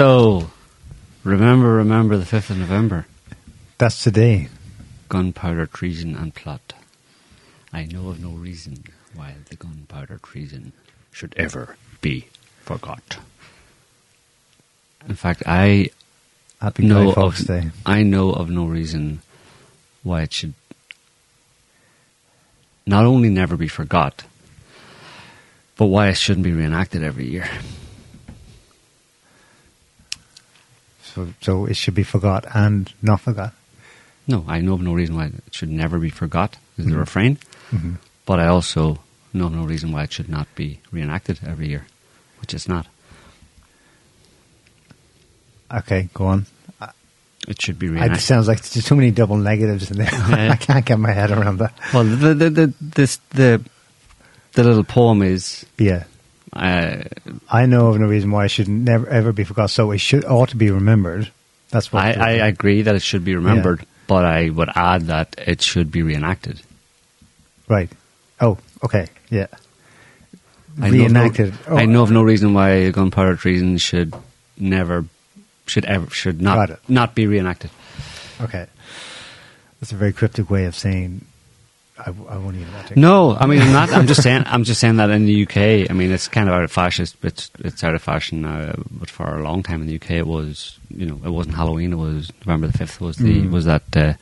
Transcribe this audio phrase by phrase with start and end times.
[0.00, 0.48] So,
[1.24, 3.04] remember, remember the 5th of November.
[3.76, 4.48] That's today.
[5.10, 6.72] Gunpowder treason and plot.
[7.70, 8.84] I know of no reason
[9.14, 10.72] why the gunpowder treason
[11.12, 12.28] should ever be
[12.60, 13.18] forgot.
[15.06, 15.90] In fact, I
[16.62, 17.68] Happy know of Day.
[17.84, 19.20] I know of no reason
[20.02, 20.54] why it should
[22.86, 24.24] not only never be forgot,
[25.76, 27.50] but why it shouldn't be reenacted every year.
[31.14, 33.52] So, so it should be forgot and not forgot.
[34.26, 36.98] No, I know of no reason why it should never be forgot, is the Mhm.
[36.98, 37.38] refrain.
[37.72, 37.96] Mhm.
[38.26, 39.00] But I also
[39.32, 41.86] know of no reason why it should not be reenacted every year,
[42.40, 42.86] which it's not.
[45.72, 46.46] Okay, go on.
[47.48, 48.20] It should be I, it reenacted.
[48.20, 50.10] sounds like there's too many double negatives in there.
[50.12, 50.52] Yeah.
[50.52, 51.72] I can't get my head around that.
[51.92, 53.62] well, the the the this the
[54.52, 55.64] the little poem is.
[55.78, 56.04] Yeah.
[56.52, 57.02] Uh,
[57.48, 59.70] I know of no reason why it should never ever be forgot.
[59.70, 61.30] So it should ought to be remembered.
[61.70, 65.36] That's what I, I agree that it should be remembered, but I would add that
[65.38, 66.60] it should be reenacted.
[67.68, 67.90] right.
[68.40, 69.46] Oh, okay, yeah.
[70.80, 71.54] I know of no- Reenacted.
[71.68, 74.14] Oh, I know of no reason why gunpowder treason should
[74.58, 75.04] never,
[75.66, 77.70] should ever, should not not be reenacted.
[78.40, 78.66] Okay,
[79.78, 81.26] that's a very cryptic way of saying.
[82.06, 82.68] I, I won't even.
[82.86, 83.90] take- No, I mean I'm not.
[83.92, 84.44] I'm just saying.
[84.46, 87.06] I'm just saying that in the UK, I mean it's kind of out of fashion.
[87.22, 90.26] It's it's, out of fashion now, but for a long time in the UK, it
[90.26, 91.92] was you know it wasn't Halloween.
[91.92, 93.00] It was November the fifth.
[93.00, 93.50] Was the Mm.
[93.50, 94.14] was that uh,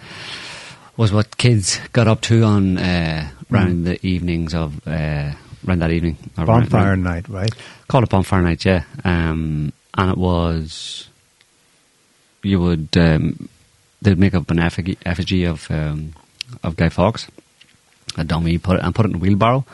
[0.97, 5.33] was what kids got up to on uh, around the evenings of uh,
[5.67, 6.17] around that evening.
[6.37, 7.55] bonfire around- night, right?
[7.89, 8.83] called it bonfire night, yeah.
[9.05, 11.09] Um, and it was
[12.43, 13.49] you would um,
[14.03, 16.13] they'd make up an effigy, effigy of um,
[16.63, 17.27] of Guy Fawkes,
[18.19, 19.65] a dummy, put it and put it in a wheelbarrow,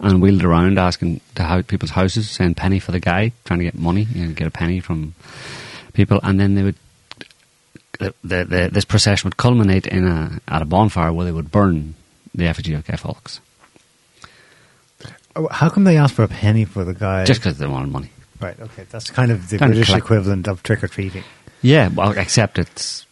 [0.00, 3.64] and wheeled around asking to how people's houses, saying penny for the guy, trying to
[3.64, 5.14] get money, you know, get a penny from
[5.92, 6.76] people, and then they would.
[7.98, 11.50] The, the, the, this procession would culminate in a at a bonfire where they would
[11.50, 11.94] burn
[12.32, 13.40] the effigy of Guy Fawkes
[15.34, 17.24] Oh, How come they ask for a penny for the guy?
[17.24, 18.10] just because they wanted money.
[18.40, 18.58] right.
[18.58, 21.24] Okay, that's kind of the of British collect- equivalent of trick or treating.
[21.60, 23.04] Yeah, well, except it's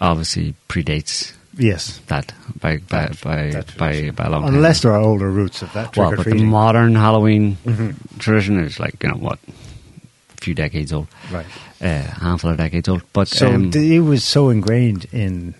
[0.00, 4.54] obviously predates Yes, that by by That- by that by, by a long time.
[4.54, 7.94] unless there are older roots of that well, but the modern Halloween Mhm.
[8.18, 11.46] tradition is like you know what, a few decades old, right.
[11.80, 13.02] uh, a handful of decades old.
[13.12, 15.54] But So um, it was so ingrained in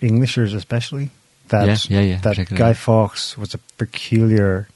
[0.00, 1.10] Englishers, especially
[1.48, 2.54] that Yeah, yeah, yeah, that.
[2.54, 4.68] Guy Fawkes was a peculiar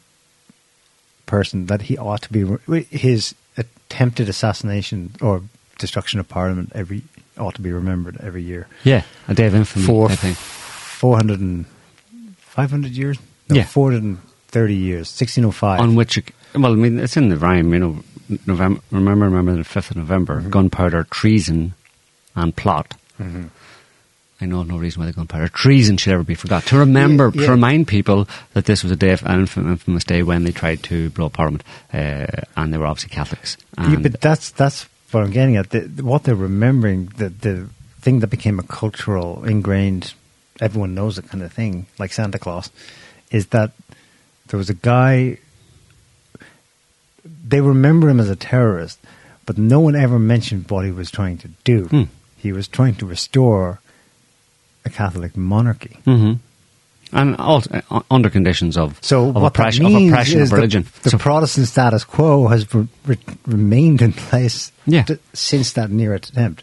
[1.26, 1.66] person.
[1.66, 2.44] That he ought to be
[2.90, 5.42] his attempted assassination or
[5.78, 7.02] destruction of Parliament every
[7.38, 8.66] ought to be remembered every year.
[8.84, 9.86] yeah, a day of infamy.
[9.86, 10.36] For I think.
[10.36, 11.66] 400 and
[12.38, 13.18] 500 years?
[13.48, 13.64] No, Yeah.
[13.66, 15.08] 430 years.
[15.08, 15.80] 1605.
[15.80, 16.18] on which,
[16.54, 18.04] well, I mean, it's in the rhyme, you know.
[18.46, 20.50] November, remember, remember the fifth of November, Mm-hmm.
[20.50, 21.74] gunpowder, treason,
[22.34, 22.94] and plot.
[23.20, 23.50] Mhm.
[24.40, 26.64] I know of no reason why the gunpowder treason should ever be forgot.
[26.66, 27.46] To remember, Yeah, yeah.
[27.48, 30.82] to remind people that this was a day, of, an infamous day when they tried
[30.84, 31.62] to blow up Parliament,
[31.92, 33.56] uh, and they were obviously Catholics.
[33.78, 35.70] Yeah, but that's that's what I'm getting at.
[35.70, 37.68] The, what they're remembering, the the
[38.00, 40.12] thing that became a cultural ingrained,
[40.60, 42.70] everyone knows it kind of thing, like Santa Claus,
[43.30, 43.72] is that
[44.48, 45.38] there was a guy.
[47.46, 48.98] They remember him as a terrorist,
[49.46, 51.84] but no one ever mentioned what he was trying to do.
[51.86, 52.02] Hmm.
[52.36, 53.80] He was trying to restore
[54.84, 55.98] a Catholic monarchy.
[56.06, 56.40] Mhm.
[57.12, 60.82] And also, uh, under conditions of So of oppression, of oppression of religion.
[60.82, 65.02] The, the So- Protestant status quo has re- re- remained in place Yeah.
[65.02, 66.62] t- since that near attempt,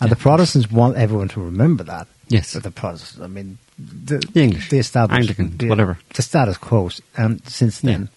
[0.00, 0.14] and Yeah.
[0.14, 2.06] the Protestants want everyone to remember that.
[2.28, 2.52] Yes.
[2.52, 3.20] That the Protestants.
[3.22, 5.98] I mean, the, The English, the established, Anglican, the- whatever.
[6.14, 7.90] the status quo, and since Yeah.
[7.92, 8.08] then.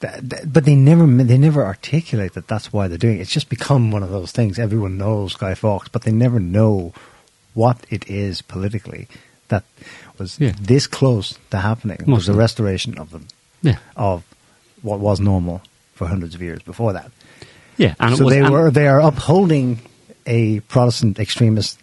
[0.00, 3.22] Th- th- But they never they never articulate that that's why they're doing it.
[3.22, 4.58] It's just become one of those things.
[4.58, 6.92] Everyone knows Guy Fawkes, but they never know
[7.54, 9.08] what it is politically
[9.48, 9.64] that
[10.18, 10.52] was Yeah.
[10.60, 11.98] this close to happening.
[12.06, 13.26] Most was the restoration of them
[13.62, 14.22] yeah, of
[14.82, 15.62] what was normal
[15.94, 17.10] for hundreds of years before that.
[17.76, 19.78] yeah, and it so was, they were they are upholding
[20.26, 21.78] a Protestant extremist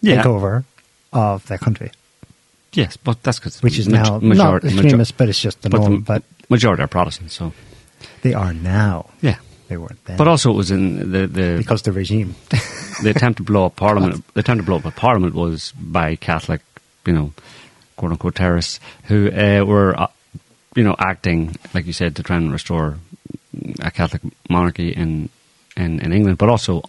[0.00, 0.22] Yeah.
[0.22, 0.64] takeover
[1.12, 1.90] of their country,
[2.72, 5.92] yes, but that's because which is now not extremist, but it's just the but norm.
[5.94, 7.34] the but majority are Protestants.
[7.34, 7.52] So
[8.22, 9.10] they are now.
[9.22, 9.36] yeah,
[9.68, 10.16] They weren't then.
[10.16, 12.34] but also it was in the the because the regime.
[13.02, 14.24] the attempt to blow up Parliament.
[14.34, 16.60] The attempt to blow up a Parliament was by Catholic,
[17.06, 17.32] you know,
[17.96, 20.06] quote unquote terrorists who uh, were, uh,
[20.74, 22.98] you know, acting like you said to try and restore
[23.80, 25.28] a Catholic monarchy in
[25.76, 26.82] in, in England, but also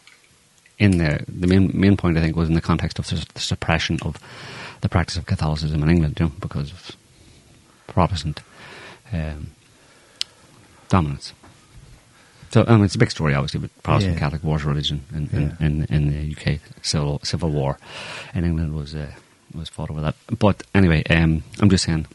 [0.79, 3.99] in the the main main point I think was in the context of the suppression
[4.01, 4.17] of
[4.81, 6.91] the practice of Catholicism in England, you know, because of
[7.87, 8.41] Protestant
[9.13, 9.51] um,
[10.89, 11.33] dominance.
[12.51, 14.19] So um, it's a big story, obviously, but Protestant Yeah.
[14.19, 15.65] Catholic wars religion in, in, Yeah.
[15.67, 17.77] in, in the UK civil civil war
[18.33, 19.07] in England was uh,
[19.55, 20.15] was fought over that.
[20.37, 22.05] But anyway, um, I'm just saying.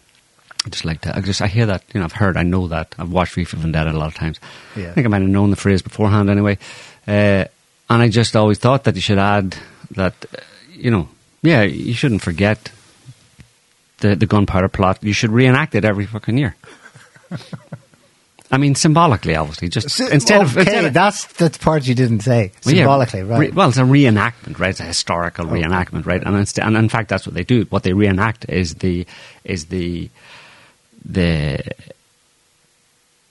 [0.64, 1.16] I just like to.
[1.16, 1.40] I just.
[1.40, 1.82] I hear that.
[1.94, 2.04] You know.
[2.04, 2.36] I've heard.
[2.36, 2.94] I know that.
[2.98, 4.38] I've watched V for Vendetta a lot of times.
[4.76, 4.90] Yeah.
[4.90, 6.28] I think I might have known the phrase beforehand.
[6.28, 6.58] Anyway,
[7.08, 7.44] uh,
[7.88, 9.56] and I just always thought that you should add
[9.92, 10.14] that.
[10.32, 10.40] Uh,
[10.72, 11.08] you know.
[11.42, 11.62] Yeah.
[11.62, 12.70] You shouldn't forget
[13.98, 14.98] the the gunpowder plot.
[15.02, 16.56] You should reenact it every fucking year.
[18.52, 19.68] I mean, symbolically, obviously.
[19.68, 22.50] Just instead of okay, instead of, that's the part you didn't say.
[22.64, 23.54] well, yeah, Symbolically, re- right?
[23.54, 24.70] well, it's a reenactment, right?
[24.70, 26.22] It's a historical reenactment, right?
[26.22, 27.62] And, inst- and in fact, that's what they do.
[27.70, 29.06] What they reenact is the
[29.44, 30.10] is the
[31.04, 31.62] the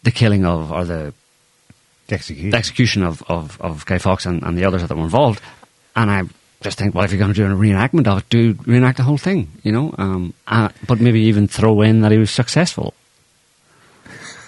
[0.04, 1.14] the killing of or the
[2.08, 2.50] the execution.
[2.52, 5.42] the execution of, of, of Guy Fawkes and, and the others that were involved.
[5.96, 6.24] And I
[6.62, 9.04] just think, well, if you're going to do a reenactment of it, do reenact the
[9.04, 9.94] whole thing, you know?
[9.98, 12.94] Um, uh, but maybe even throw in that he was successful.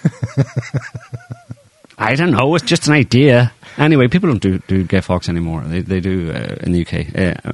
[1.98, 2.54] I don't know.
[2.54, 3.52] It's just an idea.
[3.78, 5.62] Anyway, people don't do, do Guy Fawkes anymore.
[5.62, 7.46] They, they do uh, in the UK.
[7.46, 7.52] Uh,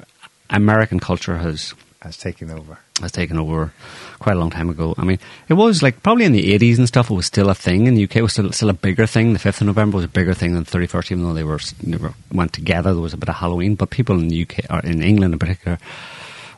[0.50, 2.79] American culture has has taken over.
[3.00, 3.73] has taken over
[4.19, 4.95] quite a long time ago.
[4.97, 5.19] I mean,
[5.49, 7.87] it was like probably in the 80s and stuff, it was still a thing.
[7.87, 9.33] In the UK, it was still, still a bigger thing.
[9.33, 11.59] The 5th of November was a bigger thing than the 31st, even though they were,
[11.99, 12.93] were went together.
[12.93, 15.39] There was a bit of Halloween, but people in the UK, or in England in
[15.39, 15.79] particular,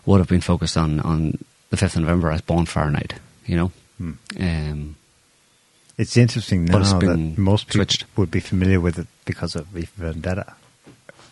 [0.06, 1.38] would have been focused on, on
[1.70, 3.14] the 5th of November as bonfire night,
[3.46, 3.72] you know?
[3.98, 4.12] Hmm.
[4.38, 4.96] Um,
[6.00, 8.04] It's interesting now it's that most people switched.
[8.16, 10.54] would be familiar with it because of V for Vendetta,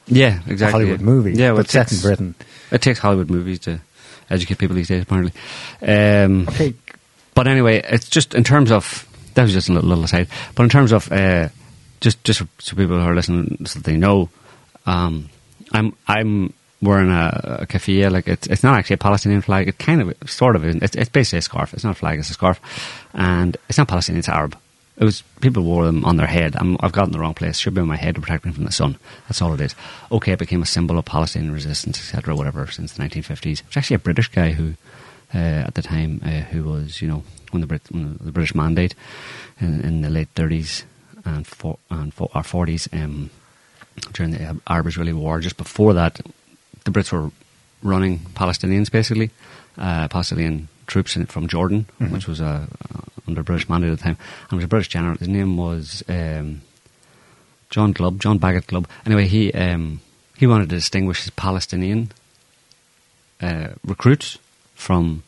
[0.07, 0.73] yeah, exactly.
[0.73, 2.35] Hollywood movie, Yeah, well, but it set in takes- Britain.
[2.71, 3.81] It takes Hollywood movies to
[4.31, 5.33] educate people these days, apparently.
[5.83, 6.75] Um, Okay,
[7.35, 10.29] But anyway, it's just in terms of that was just a little, little aside.
[10.55, 11.49] But in terms of uh,
[12.01, 14.29] just just so people who are listening, so they know,
[14.87, 15.29] um,
[15.73, 18.11] I'm I'm wearing a, a keffiyeh.
[18.11, 19.69] Like it's it's not actually a Palestinian flag.
[19.69, 20.77] It kind of sort of is.
[20.77, 21.75] It's, it's basically a scarf.
[21.75, 22.19] It's not a flag.
[22.19, 22.61] It's a scarf,
[23.15, 24.21] and it's not Palestinian.
[24.21, 24.57] It's Arab.
[24.97, 26.57] It was people wore them on their head.
[26.57, 27.59] I'm, I've got in the wrong place.
[27.59, 28.99] Should be on my head to protect me from the sun.
[29.29, 29.75] That's all it is.
[30.11, 32.35] Okay, it became a symbol of Palestinian resistance, etc.
[32.35, 33.63] Whatever since the 1950s.
[33.67, 34.75] It's actually a British guy who,
[35.33, 37.23] uh, at the time, uh, who was you know
[37.53, 38.95] when the Brit when the British Mandate
[39.61, 40.85] in, in the late 30s
[41.25, 43.31] and for, and for, or 40s um,
[44.13, 45.41] during the Arab-Israeli War.
[45.41, 46.21] Just before that,
[46.85, 47.31] the Brits were
[47.83, 49.31] running Palestinians basically,
[49.77, 52.11] uh, Palestinian troops in, from Jordan, Mhm.
[52.11, 52.67] which was uh,
[53.27, 54.17] under British mandate at the time.
[54.51, 55.17] And it was a British general.
[55.19, 56.63] His name was um,
[57.71, 58.89] John Glubb, John Bagot Glubb.
[59.07, 60.01] Anyway, he um,
[60.37, 62.11] he wanted to distinguish his Palestinian
[63.41, 64.39] uh, recruits
[64.75, 65.23] from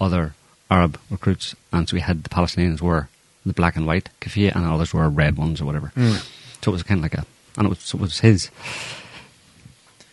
[0.00, 0.34] other
[0.70, 3.08] Arab recruits, and so we had the Palestinians were
[3.44, 5.92] the black and white keffiyeh, and others were red ones or whatever.
[5.96, 6.18] Mm.
[6.62, 7.24] So it was kind of like a,
[7.56, 8.50] and it was, so it was his.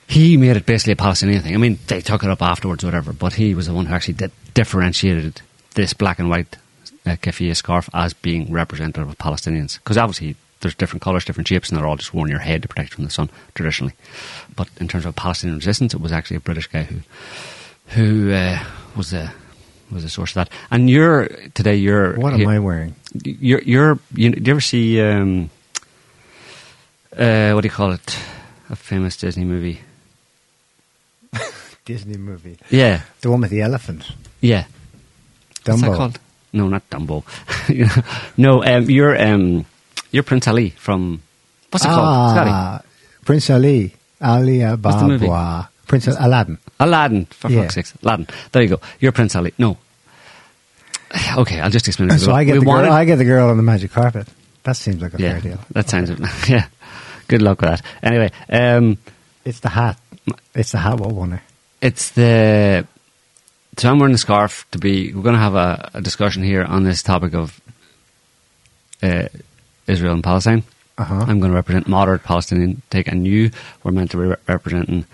[0.08, 1.56] He made it basically a Palestinian thing.
[1.56, 3.14] I mean, they took it up afterwards, or whatever.
[3.14, 5.42] But he was the one who actually did, differentiated
[5.76, 6.58] this black and white
[7.06, 11.70] uh, keffiyeh scarf as being representative of Palestinians, because obviously there's different colours, different shapes,
[11.70, 13.94] and they're all just worn on your head to protect you from the sun traditionally.
[14.56, 17.00] But in terms of Palestinian resistance, it was actually a British guy who
[17.88, 18.64] who uh,
[18.96, 19.32] was the
[19.92, 20.50] was the source of that.
[20.72, 21.76] And you're today.
[21.76, 22.96] You're what am I wearing?
[23.24, 24.00] You're you're.
[24.16, 25.50] You, do you ever see um,
[27.18, 28.18] uh, what do you call it?
[28.70, 29.82] A famous Disney movie.
[31.86, 34.10] Disney movie, Yeah, the one with the elephant,
[34.42, 34.66] yeah.
[35.66, 36.20] What's that called?
[36.54, 37.24] No, not Dumbo.
[38.38, 39.66] no, um, you're um,
[40.12, 41.22] you're Prince Ali from
[41.72, 42.32] what's it called?
[42.36, 42.50] Scotty?
[42.54, 42.82] Ah,
[43.26, 45.26] Prince Ali, Ali What's the movie?
[45.26, 46.58] Ababa, Prince Aladdin.
[46.80, 47.62] Aladdin, for Yeah.
[47.64, 47.94] fuck's sakes.
[48.04, 48.28] Aladdin.
[48.52, 48.82] There you go.
[49.00, 49.54] You're Prince Ali.
[49.58, 49.78] No.
[51.38, 52.20] Okay, I'll just explain it.
[52.20, 52.94] So I get We the wanted- girl.
[52.96, 54.28] I get the girl on the magic carpet.
[54.64, 55.60] That seems like a yeah, fair deal.
[55.72, 56.10] that sounds.
[56.50, 56.66] Yeah,
[57.28, 57.82] good luck with that.
[58.02, 58.98] Anyway, um,
[59.46, 59.98] It's the hat.
[60.56, 61.00] It's the hat.
[61.00, 61.42] What won it?
[61.84, 62.88] It's the.
[63.78, 65.14] So I'm wearing the scarf to be.
[65.14, 67.60] We're going to have a, a discussion here on this topic of
[69.02, 69.28] uh,
[69.88, 70.64] Israel and Palestine.
[70.98, 71.26] Uh huh.
[71.28, 73.50] I'm going to represent moderate Palestinian take, and you
[73.84, 75.06] were meant to be re- representing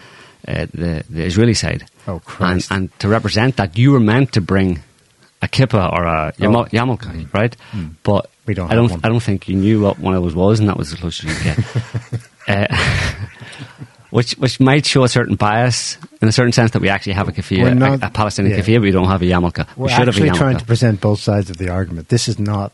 [0.48, 1.86] uh, the the Israeli side.
[2.08, 2.72] Oh and, Christ!
[2.72, 4.80] and to represent that, you were meant to bring
[5.42, 6.76] a kippah or a yamo- Oh.
[6.78, 7.56] yarmulke, right?
[7.72, 7.96] Mm.
[8.04, 8.92] But We don't I don't.
[8.92, 9.00] one.
[9.06, 11.24] I don't think you knew what one of those was, and that was the closest
[11.32, 11.58] you get.
[12.50, 12.68] uh,
[14.12, 17.28] which which might show a certain bias in a certain sense that we actually have
[17.30, 18.62] a We're not- a, a Palestinian yeah.
[18.66, 19.66] but we don't have a yarmulke.
[19.78, 20.38] We're we should have a actually yarmulke.
[20.38, 22.10] trying to present both sides of the argument.
[22.10, 22.74] This is not.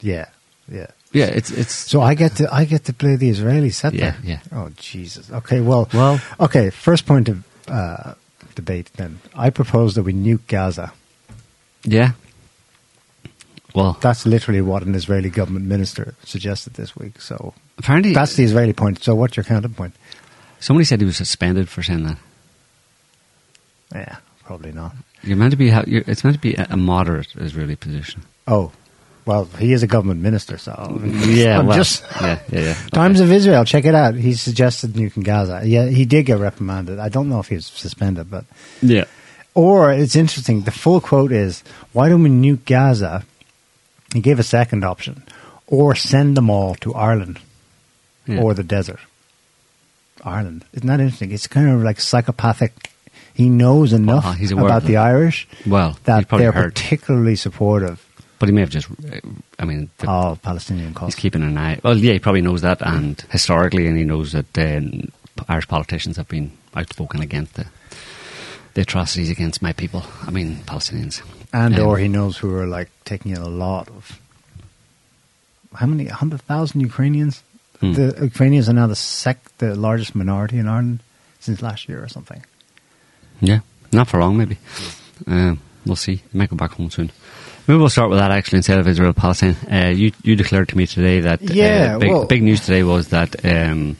[0.00, 0.26] Yeah.
[0.70, 0.86] Yeah.
[1.12, 4.00] yeah, it's it's So I get to I get to play the Israeli set Yeah,
[4.00, 4.16] there.
[4.24, 4.40] yeah.
[4.52, 5.30] Oh Jesus.
[5.30, 5.60] Okay.
[5.60, 5.88] Well.
[5.92, 6.70] Well- Okay.
[6.70, 8.14] First point of uh,
[8.54, 8.90] debate.
[8.96, 10.92] Then I propose that we nuke Gaza.
[11.84, 12.12] yeah.
[13.74, 17.20] Well, That's literally what an Israeli government minister suggested this week.
[17.20, 19.02] So apparently that's the Israeli point.
[19.02, 19.94] So what's your counterpoint?
[20.64, 22.18] Somebody said he was suspended for saying that.
[23.94, 24.92] Yeah, probably not.
[25.22, 25.66] You're meant to be.
[25.66, 28.22] You're, it's meant to be a, moderate Israeli position.
[28.46, 28.72] Oh,
[29.26, 30.72] Well, he is a government minister, so
[31.04, 32.74] Yeah, well, just yeah, yeah, yeah.
[32.92, 33.64] Times of Israel.
[33.64, 34.14] Check it out.
[34.14, 35.62] He suggested nuking Gaza.
[35.64, 36.98] Yeah, he did get reprimanded.
[36.98, 38.44] I don't know if he was suspended, but
[38.82, 39.04] Yeah.
[39.54, 40.62] or it's interesting.
[40.62, 43.24] The full quote is, "Why don't we nuke Gaza?"
[44.12, 45.22] He gave a second option,
[45.66, 47.38] or send them all to Ireland
[48.26, 48.40] Yeah.
[48.42, 49.00] or the desert.
[50.24, 50.64] Ireland.
[50.72, 51.30] Isn't that interesting?
[51.32, 52.90] It's kind of like psychopathic.
[53.34, 54.96] He knows enough Uh-huh, about the.
[54.96, 57.98] Irish Well, that they're particularly supportive
[58.38, 59.20] But he may have just, uh,
[59.58, 61.78] I mean, the, of Palestinian he's keeping an eye.
[61.82, 65.10] Well, yeah, he probably knows that, and historically, and he knows that um,
[65.48, 67.66] Irish politicians have been outspoken against the,
[68.74, 70.02] the atrocities against my people.
[70.26, 71.22] I mean, Palestinians.
[71.52, 74.18] And Um, or he knows who are like taking in a lot of
[75.74, 77.42] how many hundred thousand Ukrainians?
[77.80, 77.92] Hmm.
[77.92, 81.00] The Ukrainians are now the sec the largest minority in Ireland
[81.40, 82.44] since last year or something.
[83.40, 83.60] Yeah,
[83.92, 84.58] not for long, maybe.
[85.26, 86.16] Um, we'll see.
[86.30, 87.10] He might go back home soon.
[87.66, 89.56] Maybe we'll start with that actually instead of Israel Palestine.
[89.70, 92.82] Uh, you you declared to me today that uh, Yeah, big, well- big news today
[92.82, 93.96] was that um,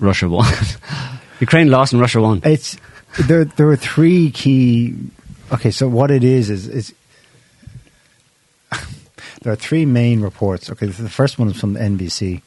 [0.00, 0.52] Russia won.
[1.40, 2.40] Ukraine lost and Russia won.
[2.44, 2.76] It's
[3.26, 3.44] there.
[3.44, 4.94] There are three key.
[5.52, 6.94] Okay, so what it is is is
[9.42, 10.70] there are three main reports.
[10.70, 12.42] Okay, the first one is from NBC.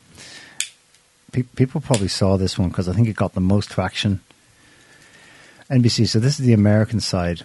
[1.32, 4.20] Pe- people probably saw this one because I think it got the most traction.
[5.70, 6.08] NBC.
[6.08, 7.44] So this is the American side.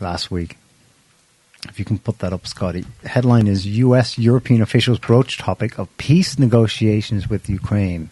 [0.00, 0.56] Last week,
[1.68, 2.84] if you can put that up, Scotty.
[3.04, 4.18] Headline is U.S.
[4.18, 8.10] European officials broach topic of peace negotiations with Ukraine.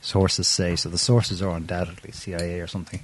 [0.00, 0.88] Sources say so.
[0.88, 3.00] The sources are undoubtedly CIA or something.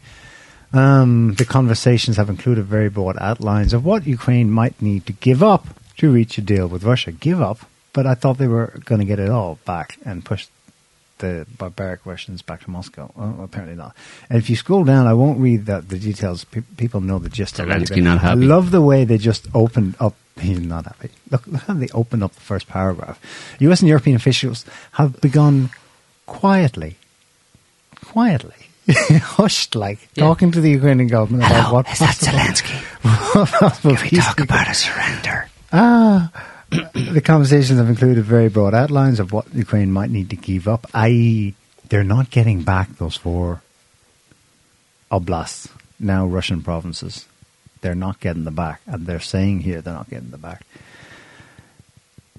[0.72, 5.42] Um, the conversations have included very broad outlines of what Ukraine might need to give
[5.42, 5.66] up
[5.98, 7.12] to reach a deal with Russia.
[7.12, 7.58] Give up,
[7.92, 10.46] but I thought they were going to get it all back and push
[11.18, 13.10] the barbaric Russians back to Moscow.
[13.16, 13.96] Well, apparently not.
[14.28, 16.44] And if you scroll down, I won't read the, the details.
[16.44, 17.86] Pe- people know the gist already.
[17.86, 20.14] Zelensky but not I love the way they just opened up.
[20.38, 21.08] He's not happy.
[21.30, 23.18] Look, look how they opened up the first paragraph.
[23.60, 23.80] U.S.
[23.80, 25.70] and European officials have begun
[26.26, 26.96] quietly,
[28.04, 30.24] quietly, hushed, like Yeah.
[30.24, 32.36] talking to the Ukrainian government about what possible,
[33.32, 35.48] what possible about a surrender?
[35.72, 36.30] Ah,
[36.70, 40.86] the conversations have included very broad outlines of what Ukraine might need to give up,
[40.94, 41.54] i.e.,
[41.88, 43.62] they're not getting back those four
[45.10, 45.68] oblasts,
[46.00, 47.26] now Russian provinces.
[47.80, 50.62] They're not getting them back, and they're saying here they're not getting them back.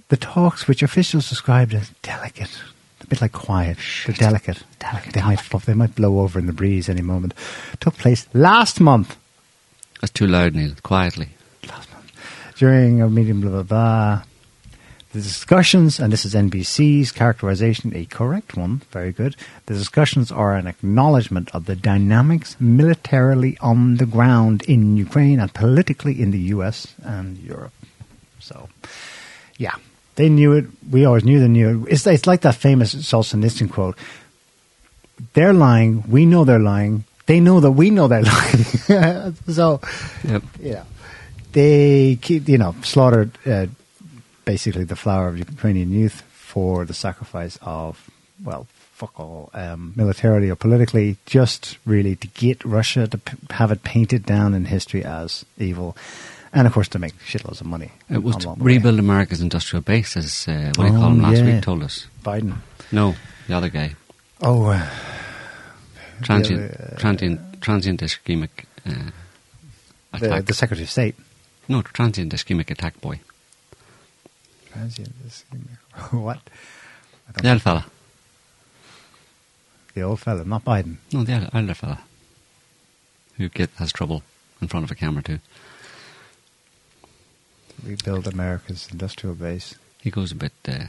[0.10, 2.62] The talks, which officials described as delicate,
[3.01, 4.63] a bit like quiet, they're delicate.
[4.79, 7.34] Delicate They might, they might blow over in the breeze any moment.
[7.79, 9.17] Took place last month
[10.01, 10.74] That's too loud, Neil.
[10.84, 11.29] Quietly.
[12.58, 14.24] During a meeting, blah blah blah.
[15.14, 19.36] The discussions, and this is NBC's characterization, a correct one, very good.
[19.66, 25.52] The discussions are an acknowledgement of the dynamics militarily on the ground in Ukraine and
[25.54, 27.72] politically in the US and Europe.
[28.42, 28.68] So,
[29.58, 29.76] yeah,
[30.16, 30.66] they knew it.
[30.92, 31.94] We always knew they knew it.
[31.94, 33.98] It's, it's like that famous Solzhenitsyn quote
[35.34, 38.22] they're lying, we know they're lying, they know that we know they're
[38.90, 39.36] lying.
[39.48, 39.80] so,
[40.28, 40.44] Yep.
[40.60, 40.84] yeah,
[41.54, 43.68] they keep you know slaughtered uh,
[44.46, 48.10] basically the flower of Ukrainian youth for the sacrifice of
[48.44, 53.72] well fuck all um, militarily or politically just really to get Russia to p- have
[53.72, 55.96] it painted down in history as evil
[56.51, 58.56] and of course to make shitloads of money It was to the way.
[58.60, 61.54] rebuild America's industrial base, as uh, what do you Oh, call him last yeah.
[61.56, 62.08] week told us.
[62.24, 62.56] Biden
[62.92, 63.16] No,
[63.48, 63.94] the other guy.
[64.42, 64.89] oh uh,
[66.24, 68.50] Transient, other, uh, transient, transient ischemic
[68.88, 68.92] uh,
[70.20, 70.46] the, attack.
[70.46, 71.16] the Secretary of State
[71.68, 73.20] no, transient ischemic attack boy.
[74.72, 75.78] Transient ischemic.
[76.12, 77.86] don't The old fella.
[79.94, 82.00] the old fella not Biden No, the other fella.
[83.38, 84.24] Who get, has trouble
[84.62, 85.40] in front of a camera too.
[87.84, 90.54] rebuild America's industrial base He goes a bit.
[90.68, 90.86] Uh,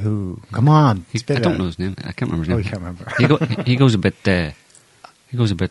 [0.00, 1.58] who come on he, I don't out.
[1.58, 1.94] know his name.
[1.98, 2.64] I can't remember his Oh, name.
[2.64, 3.12] you can't remember.
[3.18, 4.16] he, go, he goes a bit.
[4.28, 4.50] Uh,
[5.30, 5.70] he goes a bit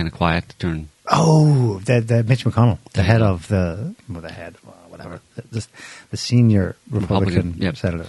[0.00, 0.88] kind of quiet during.
[1.12, 5.66] Oh, the, the Mitch McConnell, the head of the well, the head, well, whatever, the,
[6.10, 7.76] the, senior Republican, Republican, yep.
[7.76, 8.08] senator.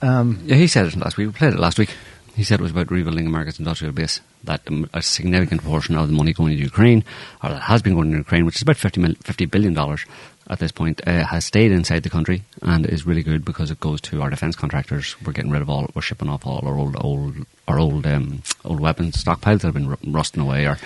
[0.00, 1.26] Um, Yeah, he said it last week.
[1.26, 1.90] We played it last week.
[2.36, 4.20] He said it was about rebuilding America's industrial base.
[4.44, 4.60] That
[4.92, 7.02] a significant portion of the money going to Ukraine,
[7.42, 10.04] or that has been going to Ukraine, which is about 50, mil, 50 billion dollars
[10.48, 13.80] at this point, uh, has stayed inside the country and is really good because it
[13.80, 15.16] goes to our defence contractors.
[15.24, 17.34] We're getting rid of all, we're shipping off all our old, old,
[17.66, 20.78] our old, um, old weapons stockpiles that have been ru- rusting away or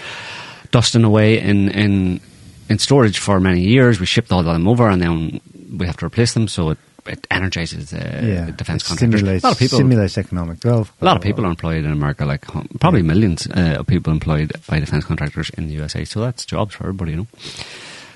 [0.70, 2.20] dusting away in in
[2.68, 4.00] in storage for many years.
[4.00, 5.40] We shipped all of them over, and then
[5.76, 6.48] we have to replace them.
[6.48, 9.20] So it, it energizes uh, yeah, defence contractors.
[9.20, 10.92] stimulates, a lot of people, stimulates economic growth.
[11.00, 12.44] a lot of people are employed in America, like
[12.80, 16.04] probably millions uh, of people employed by defence contractors in the USA.
[16.04, 17.26] So that's jobs for everybody, you know.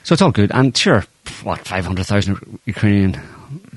[0.04, 0.50] So it's all good.
[0.52, 1.04] And sure,
[1.42, 3.20] what, 500,000 Ukrainian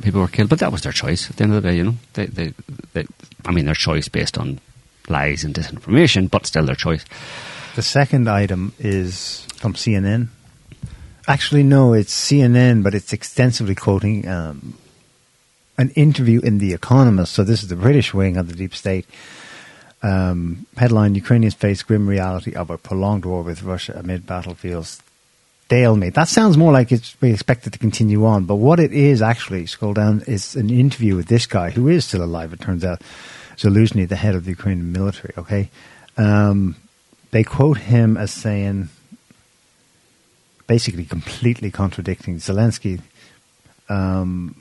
[0.01, 1.83] people were killed, but that was their choice at the end of the day, you
[1.83, 1.95] know.
[2.13, 2.53] They, they,
[2.93, 3.05] they,
[3.45, 4.59] I mean, their choice based on
[5.07, 7.05] lies and disinformation, but still their choice.
[7.75, 10.29] The second item is from CNN.
[11.27, 14.77] Actually, no, it's CNN, but it's extensively quoting um,
[15.77, 17.33] an interview in The Economist.
[17.33, 19.05] So this is the British wing of the deep state.
[20.01, 25.01] Um, headline: Ukrainians face grim reality of a prolonged war with Russia amid battlefields
[25.65, 26.13] stalemate.
[26.13, 29.21] That sounds more like it's we expect it to continue on, but what it is
[29.21, 32.53] actually, scroll down, is an interview with this guy who is still alive.
[32.53, 33.01] It turns out,
[33.57, 35.33] Zaluzhny, the head of the Ukrainian military.
[35.37, 35.69] Okay,
[36.17, 36.75] um,
[37.31, 38.89] they quote him as saying,
[40.67, 43.01] basically completely contradicting Zelensky.
[43.89, 44.55] Um,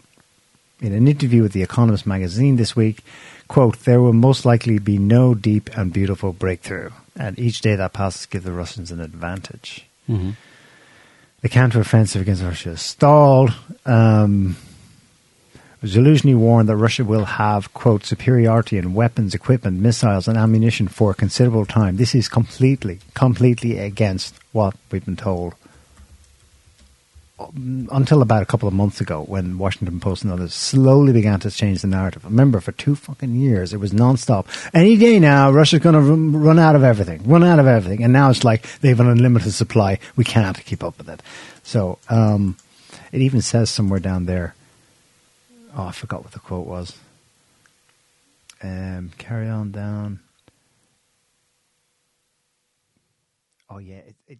[0.80, 3.02] in an interview with The Economist magazine this week,
[3.48, 7.92] quote, there will most likely be no deep and beautiful breakthrough, and each day that
[7.92, 9.86] passes gives the Russians an advantage.
[10.08, 10.30] Mm-hmm.
[11.44, 13.52] The counteroffensive against Russia stalled.
[13.84, 14.56] Um,
[15.82, 21.10] Zaluzhny warned that Russia will have, quote, superiority in weapons, equipment, missiles, and ammunition for
[21.10, 21.98] a considerable time.
[21.98, 25.54] This is completely, completely against what we've been told
[27.38, 31.50] until about a couple of months ago when Washington Post and others slowly began to
[31.50, 32.24] change the narrative.
[32.24, 34.46] Remember, for two fucking years, it was nonstop.
[34.72, 38.04] Any day now, Russia's going to run out of everything, run out of everything.
[38.04, 39.98] And now it's like they have an unlimited supply.
[40.14, 41.22] We can't keep up with it.
[41.64, 42.56] So, um,
[43.10, 44.54] it even says somewhere down there,
[45.76, 46.96] oh, I forgot what the quote was.
[48.62, 50.20] Um, carry on down.
[53.68, 54.38] Oh yeah, it, it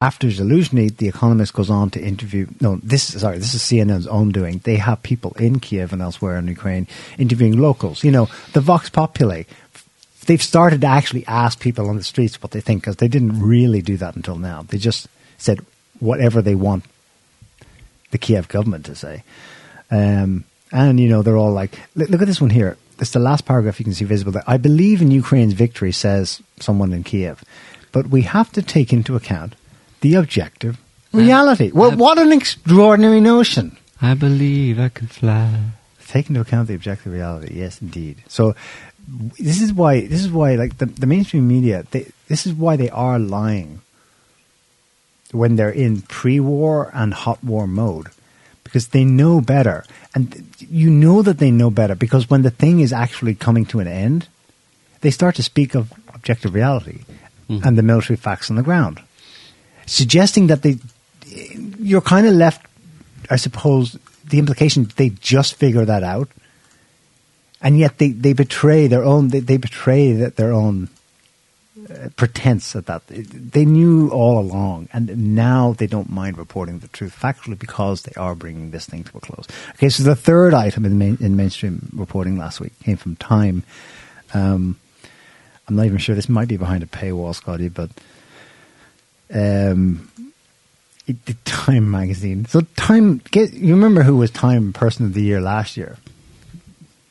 [0.00, 2.46] after Zaluzhny, The Economist goes on to interview.
[2.60, 4.58] No, this sorry, this is CNN's own doing.
[4.58, 6.86] They have people in Kiev and elsewhere in Ukraine
[7.16, 8.04] interviewing locals.
[8.04, 9.44] You know, the Vox Populi.
[10.26, 13.40] They've started to actually ask people on the streets what they think because they didn't
[13.40, 14.62] really do that until now.
[14.62, 15.06] They just
[15.38, 15.64] said
[16.00, 16.84] whatever they want
[18.10, 19.22] the Kiev government to say.
[19.90, 22.76] Um, and you know, they're all like, look, look at this one here.
[22.98, 24.32] It's the last paragraph you can see visible.
[24.32, 24.42] There.
[24.46, 27.42] I believe in Ukraine's victory, says someone in Kiev,
[27.92, 29.54] but we have to take into account
[30.08, 30.78] the objective
[31.12, 31.70] reality.
[31.72, 33.76] Well, what an extraordinary notion.
[34.00, 35.60] I believe I can fly.
[36.06, 37.54] Take into account the objective reality.
[37.54, 38.22] Yes, indeed.
[38.28, 38.54] So
[39.38, 42.76] this is why this is why like the, the mainstream media they, this is why
[42.76, 43.80] they are lying
[45.30, 48.08] when they're in pre-war and hot war mode
[48.64, 52.80] because they know better and you know that they know better because when the thing
[52.80, 54.26] is actually coming to an end
[55.02, 57.04] they start to speak of objective reality
[57.48, 57.64] mm.
[57.64, 59.00] and the military facts on the ground
[59.86, 60.78] suggesting that they,
[61.78, 62.66] you're kind of left,
[63.30, 66.28] I suppose, the implication they just figure that out,
[67.62, 70.88] and yet they, they betray their own, they, they betray that their own
[71.88, 73.06] uh, pretense at that.
[73.06, 78.14] They knew all along, and now they don't mind reporting the truth factually because they
[78.16, 79.46] are bringing this thing to a close.
[79.74, 83.62] Okay, so the third item in, main, in mainstream reporting last week came from Time.
[84.34, 84.78] Um,
[85.68, 87.90] I'm not even sure this might be behind a paywall, Scotty, but
[89.32, 90.10] um,
[91.06, 92.46] the Time magazine.
[92.46, 95.96] So Time, get, you remember who was Time Person of the Year last year?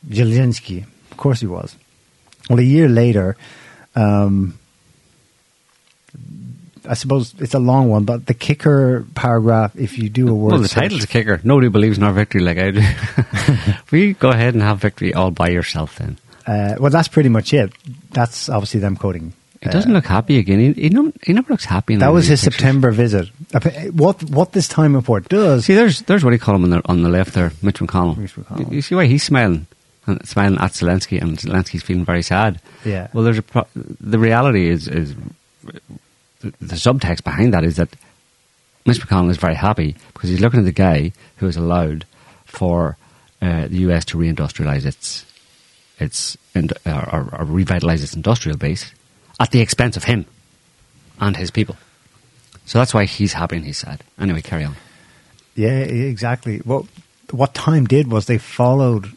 [0.08, 0.86] Zelensky.
[1.12, 1.75] Of course he was.
[2.49, 3.38] Well, a year later,
[3.95, 4.60] um,
[6.88, 10.51] I suppose it's a long one, but the kicker paragraph, if you do a word
[10.51, 11.39] Well, the title's a kicker.
[11.43, 12.82] Nobody believes in our victory like I do.
[13.91, 16.17] we go ahead and have victory all by yourself then.
[16.45, 17.73] Uh, well, that's pretty much it.
[18.12, 19.34] That's obviously them quoting
[19.65, 20.60] he doesn't look happy again.
[20.60, 21.95] He, he, no, he never looks happy.
[21.97, 22.60] that was his pictures.
[22.60, 23.30] September visit.
[23.93, 25.65] What what this time report does?
[25.65, 28.17] See, there's there's what he call him on the, on the left there, Mitch McConnell.
[28.17, 28.69] Mitch McConnell.
[28.69, 29.67] You, you see why he's smiling,
[30.08, 32.62] and smiling at Zelensky, and Zelensky's feeling very sad.
[32.84, 33.08] Yeah.
[33.13, 35.15] Well, there's a pro- the reality is is
[36.39, 37.89] the, the subtext behind that is that
[38.86, 42.06] Mitch McConnell is very happy because he's looking at the guy who has allowed
[42.45, 42.97] for
[43.41, 45.25] uh, the US to reindustrialize its
[45.99, 48.91] its or, or, or revitalize its industrial base
[49.39, 50.26] at the expense of him
[51.19, 51.76] and his people.
[52.65, 54.04] So that's why he's happy and he's sad.
[54.19, 54.76] Anyway, carry on.
[55.56, 56.62] Yeah, exactly.
[56.65, 56.88] Well,
[57.32, 59.12] what Time did was they followed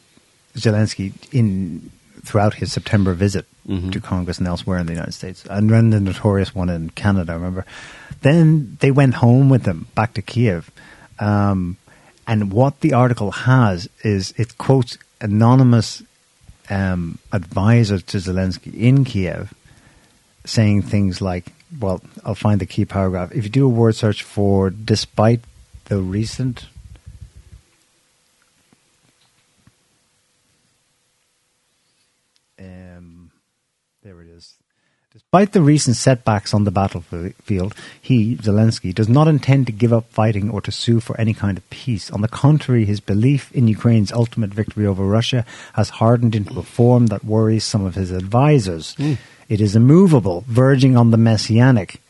[0.54, 1.90] Zelensky in
[2.24, 3.90] throughout his September visit mm-hmm.
[3.90, 7.32] to Congress and elsewhere in the United States, and then the notorious one in Canada.
[7.32, 7.64] I Remember?
[8.20, 10.70] Then they went home with him back to Kiev,
[11.18, 11.76] um,
[12.26, 16.02] and what the article has is it quotes anonymous
[16.70, 19.54] um, advisor to Zelensky in Kiev
[20.44, 23.32] saying things like, well, I'll find the key paragraph.
[23.32, 25.40] If you do a word search for despite
[25.86, 26.66] the recent
[32.58, 33.30] um,
[34.02, 34.54] there it is.
[35.12, 40.10] Despite the recent setbacks on the battlefield, he, Zelensky, does not intend to give up
[40.10, 42.10] fighting or to sue for any kind of peace.
[42.10, 46.62] On the contrary, his belief in Ukraine's ultimate victory over Russia has hardened into a
[46.62, 48.94] form that worries some of his advisors.
[49.48, 52.00] It is immovable, verging on the messianic.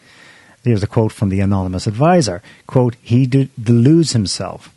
[0.65, 2.43] Here's a quote from the anonymous advisor.
[2.67, 4.75] Quote, he de- deludes himself.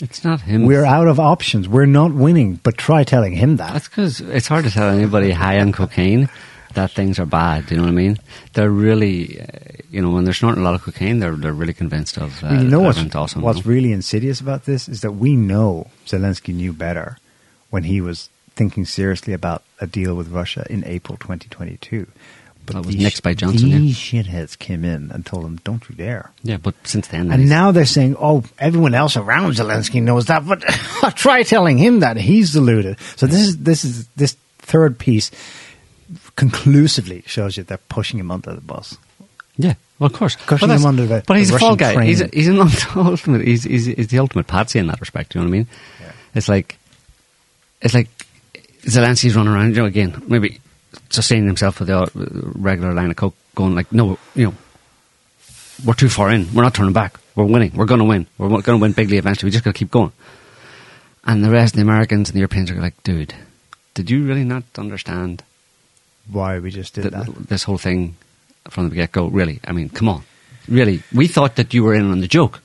[0.00, 0.66] It's not him.
[0.66, 1.68] We're out of options.
[1.68, 3.72] We're not winning, but try telling him that.
[3.72, 6.28] That's because it's hard to tell anybody high on cocaine
[6.74, 7.70] that things are bad.
[7.70, 8.18] You know what I mean?
[8.52, 9.46] They're really, uh,
[9.90, 12.42] you know, when they're snorting a lot of cocaine, they're they're really convinced of.
[12.42, 13.42] Uh, Well, you know what's, awesome.
[13.42, 17.18] what's really insidious about this is that we know Zelensky knew better
[17.70, 22.06] when he was thinking seriously about a deal with Russia in April 2022.
[22.66, 23.76] But That was nixed by Johnson, yeah.
[23.78, 27.46] These shitheads came in and told him, "Don't you dare." yeah, but since then, And
[27.46, 30.62] now they're saying, "Oh, everyone else around Zelensky knows that, but
[31.14, 35.30] try telling him that he's deluded." So this is this is this third piece
[36.36, 38.96] conclusively shows you they're pushing him under the bus.
[39.58, 42.02] yeah, well, of course, Pushing But him under the- But he's the a fall guy.
[42.04, 42.30] He's, train.
[42.32, 42.58] he's an
[42.96, 43.42] ultimate.
[43.46, 45.34] He's, he's, he's the ultimate patsy in that respect.
[45.34, 45.66] You know what I mean?
[46.00, 46.12] Yeah.
[46.34, 46.78] It's like,
[47.80, 48.08] it's like
[48.84, 49.74] Zelensky's running around.
[49.74, 50.60] You know, again, maybe
[51.10, 54.54] sustaining himself with the uh, regular line of coke, going like, "No, you know,
[55.84, 56.52] we're too far in.
[56.54, 57.18] We're not turning back.
[57.34, 57.72] We're winning.
[57.74, 58.26] We're going to win.
[58.38, 59.48] We're going to win bigly eventually.
[59.48, 60.12] We just got to keep going."
[61.24, 63.34] And the rest, of the Americans and the Europeans are like, "Dude,
[63.94, 65.42] did you really not understand
[66.30, 67.48] Why we just did th- that?
[67.48, 68.16] this whole thing
[68.68, 69.28] from the get go.
[69.28, 70.22] Really, I mean, come on,
[70.68, 71.02] really.
[71.14, 72.60] We thought that you were in on the joke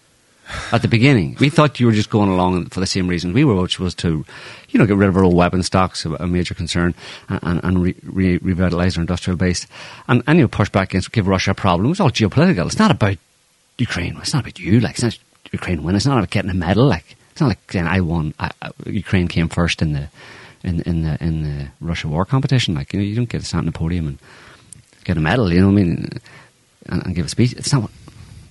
[0.72, 1.38] at the beginning.
[1.40, 3.94] We thought you were just going along for the same reason we were, which was
[3.96, 4.26] to,
[4.70, 6.94] you know, get rid of our old weapon stocks, a major concern,
[7.28, 9.68] and, and, re, re, revitalize our industrial base,
[10.08, 11.88] and, and you know, push back against, give Russia a problem.
[11.88, 12.66] It was all geopolitical.
[12.68, 13.18] It's not about
[13.78, 14.18] Ukraine.
[14.18, 14.80] It's not about you.
[14.80, 15.18] Like, it's not
[15.52, 15.96] Ukraine win.
[15.96, 16.86] It's not about getting a medal.
[16.86, 18.34] Like, it's not like saying I won.
[18.40, 20.10] I, I, Ukraine came first in the
[20.64, 22.76] in in the in the Russia war competition.
[22.76, 24.20] Like, you know, you don't get to stand on the podium and
[25.06, 25.52] get a medal.
[25.52, 26.20] You know what I mean?
[26.88, 27.54] And, and give a speech.
[27.54, 27.84] It's not.
[27.84, 27.92] What,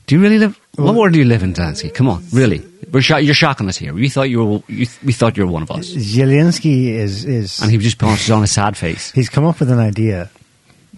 [0.09, 0.59] do you really live?
[0.77, 1.93] what world do you live in, Tansky?
[1.93, 2.65] Come on, really?
[2.91, 3.93] We're sho- you're shocking us here.
[3.93, 4.63] We thought you were.
[4.67, 5.91] You, we thought you were one of us.
[5.91, 9.13] Zelensky is is And he just puts on a sad face.
[9.13, 10.31] he's come up with an idea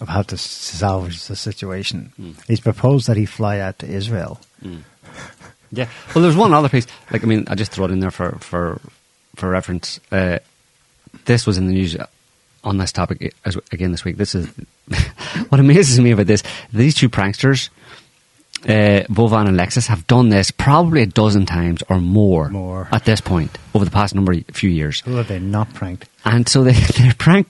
[0.00, 2.12] of how to salvage the situation.
[2.16, 2.32] Hmm.
[2.46, 4.40] He's proposed that he fly out to Israel.
[5.72, 5.88] Yeah.
[6.14, 6.86] Well, there's one other piece.
[7.10, 8.80] Like, I mean, I just throw it in there for for
[9.36, 10.00] for reference.
[10.12, 10.38] Uh,
[11.24, 11.96] this was in the news
[12.62, 14.16] on this topic as, again this week.
[14.16, 14.46] This is
[15.48, 16.42] what amazes me about this.
[16.72, 17.68] These two pranksters,
[18.64, 22.88] uh, Vovan and Lexus, have done this probably a dozen times or more, More.
[22.92, 25.00] at this point over the past number of few years.
[25.00, 26.08] Who have they not pranked?
[26.24, 27.48] And so they, they're prank,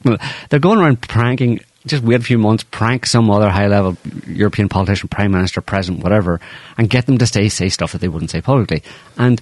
[0.49, 3.97] they're going around pranking, just wait a few months, prank some other high level
[4.27, 6.41] European politician, prime minister, president, whatever,
[6.79, 8.83] and get them to say, say stuff that they wouldn't say publicly.
[9.17, 9.41] And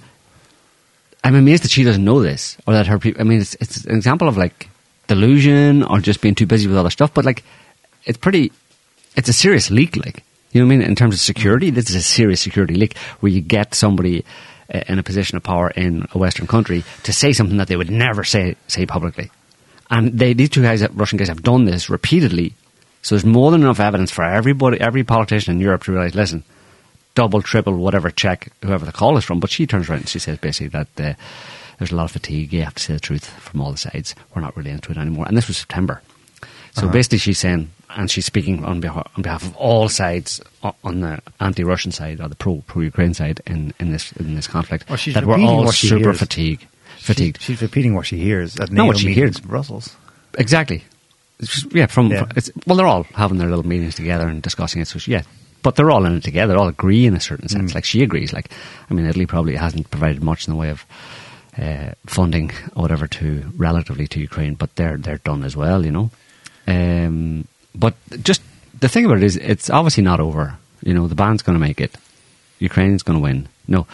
[1.25, 3.85] I'm amazed that she doesn't know this, or that her people, I mean, it's, it's
[3.85, 4.69] an example of like
[5.09, 7.43] delusion or just being too busy with other stuff, but like,
[8.05, 8.53] it's pretty,
[9.17, 10.87] it's a serious leak, like, you know what I mean?
[10.89, 14.25] In terms of security, this is a serious security leak where you get somebody
[14.73, 17.77] uh, in a position of power in a Western country to say something that they
[17.77, 19.31] would never say say publicly.
[19.91, 22.53] And they, these two guys, Russian guys, have done this repeatedly.
[23.03, 26.45] So there's more than enough evidence for everybody, every politician in Europe to realize, listen,
[27.15, 29.41] double, triple, whatever, check whoever the call is from.
[29.41, 31.15] But she turns around and she says basically that uh,
[31.79, 32.53] there's a lot of fatigue.
[32.53, 34.15] You have to say the truth from all the sides.
[34.35, 35.27] We're not really into it anymore.
[35.27, 36.03] And this was September.
[36.75, 36.93] So Uh-huh.
[36.93, 40.41] basically, she's saying, and she's speaking on behalf, on behalf of all sides
[40.85, 44.47] on the anti-Russian side or the pro pro Ukraine side in, in this in this
[44.47, 44.89] conflict.
[44.89, 46.19] Well, she's that we're all super hears.
[46.19, 46.67] fatigued.
[46.99, 47.39] Fatigued.
[47.41, 49.39] She's, she's repeating what she hears at No, NATO what she hears.
[49.39, 49.97] in Brussels.
[50.39, 50.85] Exactly.
[51.41, 52.25] Just, yeah, from Yeah.
[52.37, 54.89] It's, well, they're all having their little meetings together and discussing it.
[54.89, 55.23] So she- yeah,
[55.63, 56.53] but they're all in it together.
[56.55, 57.71] They all agree in a certain sense.
[57.73, 57.75] Mm.
[57.77, 58.33] Like she agrees.
[58.33, 58.51] Like
[58.91, 60.85] I mean, Italy probably hasn't provided much in the way of
[61.57, 65.85] uh, funding or whatever to relatively to Ukraine, but they're they're done as well.
[65.85, 66.11] You know.
[66.67, 68.43] Um, but just
[68.81, 70.57] the thing about it is, it's obviously not over.
[70.83, 71.97] You know, the band's going to make it.
[72.59, 73.49] Ukraine's going to win.
[73.67, 73.87] No.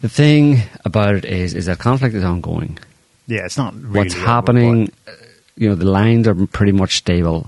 [0.00, 2.78] The thing about it is, is that conflict is ongoing
[3.26, 4.92] Yeah, it's not really what's happening.
[5.08, 5.12] uh,
[5.56, 7.46] You know, the lines are pretty much stable.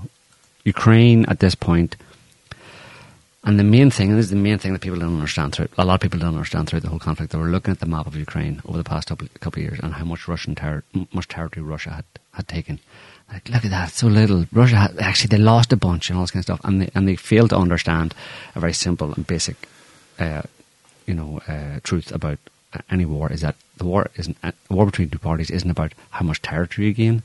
[0.65, 1.95] Ukraine at this point,
[3.43, 5.69] and the main thing, and this is the main thing that people don't understand through
[5.77, 7.31] a lot of people don't understand through the whole conflict.
[7.31, 9.79] They were looking at the map of Ukraine over the past couple, couple of years
[9.81, 12.79] and how much Russian ter- much territory Russia had, had taken.
[13.31, 14.45] Like, look at that, so little.
[14.53, 17.07] Russia actually they lost a bunch and all this kind of stuff, and they and
[17.07, 18.15] they failed to understand
[18.55, 19.67] a very simple and basic,
[20.17, 20.43] uh,
[21.05, 22.39] you know, uh, truth about
[22.73, 25.93] uh, any war is that the war isn't a war between two parties isn't about
[26.11, 27.23] how much territory you gain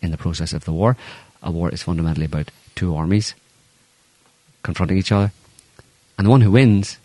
[0.00, 0.96] in the process of the war.
[1.42, 3.34] A war is fundamentally about two armies
[4.62, 5.32] confronting each other,
[6.16, 6.98] and the one who wins,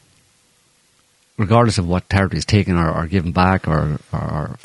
[1.37, 4.59] regardless of what territory is taken or, or given back or, or, or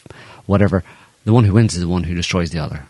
[0.44, 0.82] whatever,
[1.24, 2.86] the one who wins is the one who destroys the other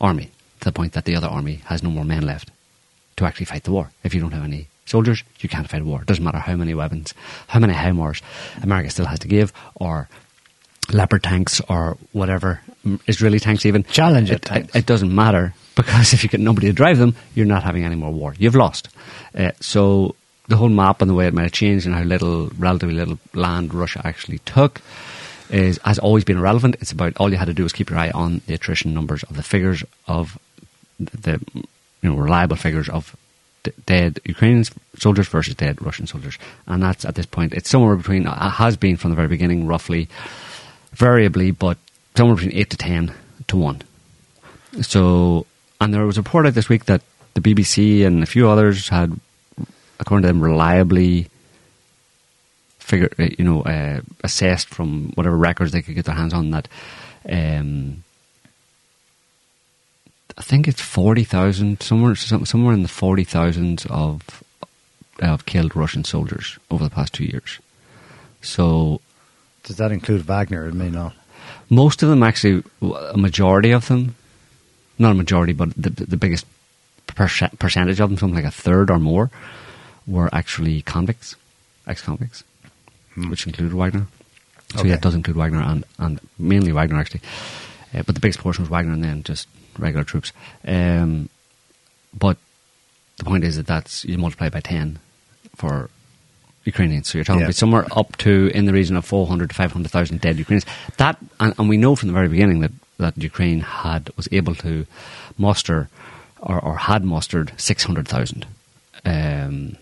[0.00, 0.30] army
[0.60, 2.50] to the point that the other army has no more men left.
[3.16, 3.90] to actually fight the war.
[4.02, 6.02] If you don't have any soldiers, you can't fight a war.
[6.02, 7.14] It doesn't matter how many weapons,
[7.46, 8.22] how many HIMARS
[8.62, 10.08] America still has to give, or
[10.92, 12.60] Leopard tanks, or whatever,
[13.06, 13.84] Israeli tanks even.
[13.84, 14.74] Challenger it, tanks.
[14.74, 17.84] It, it doesn't matter because if you get nobody to drive them, you're not having
[17.84, 18.34] any more war.
[18.38, 18.88] You've lost.
[19.34, 20.14] Uh, so
[20.48, 23.18] the whole map and the way it might have changed and how little, relatively little
[23.32, 24.82] land Russia actually took
[25.54, 26.76] is has always been irrelevant.
[26.80, 29.22] It's about all you had to do was keep your eye on the attrition numbers
[29.24, 30.38] of the figures of
[30.98, 33.16] the you know reliable figures of
[33.62, 34.64] d- dead Ukrainian
[34.98, 38.76] soldiers versus dead Russian soldiers, and that's at this point it's somewhere between uh, has
[38.76, 40.08] been from the very beginning roughly
[40.92, 41.78] variably, but
[42.16, 43.12] somewhere between eight to ten
[43.48, 43.82] to one.
[44.82, 45.46] So,
[45.80, 47.02] and there was a report out this week that
[47.34, 49.18] the BBC and a few others had,
[50.00, 51.28] according to them, reliably
[52.84, 56.50] figure, uh, you know, uh, assessed from whatever records they could get their hands on
[56.50, 56.68] that.
[57.28, 58.04] Um,
[60.36, 64.42] I think it's forty thousand somewhere, somewhere in the forty thousands of
[65.20, 67.60] of killed Russian soldiers over the past two years.
[68.42, 69.00] So
[69.62, 70.66] Does that include Wagner?
[70.68, 71.14] It may not.
[71.70, 74.14] most of them actually, a majority of them,
[74.98, 76.46] not a majority, but the, the biggest
[77.06, 79.30] percentage of them, something like a third or more,
[80.06, 81.36] were actually convicts,
[81.86, 82.44] ex convicts,
[83.16, 84.06] ex-convicts, which included Wagner.
[84.72, 84.88] So Okay.
[84.88, 87.20] yeah, it does include Wagner and, and mainly Wagner actually.
[87.94, 89.48] Uh, but the biggest portion was Wagner and then just
[89.78, 90.32] regular troops.
[90.66, 91.28] Um,
[92.18, 92.36] but
[93.18, 94.98] the point is that that's, you multiply by 10
[95.56, 95.90] for
[96.64, 97.08] Ukrainians.
[97.08, 97.46] So you're talking Yeah.
[97.46, 100.66] about somewhere up to in the region of 400 to 500,000 dead Ukrainians.
[100.96, 104.54] That, and, and we know from the very beginning that, that Ukraine had, was able
[104.56, 104.86] to
[105.38, 105.88] muster
[106.40, 108.46] or, or had mustered 600,000
[109.04, 109.76] um,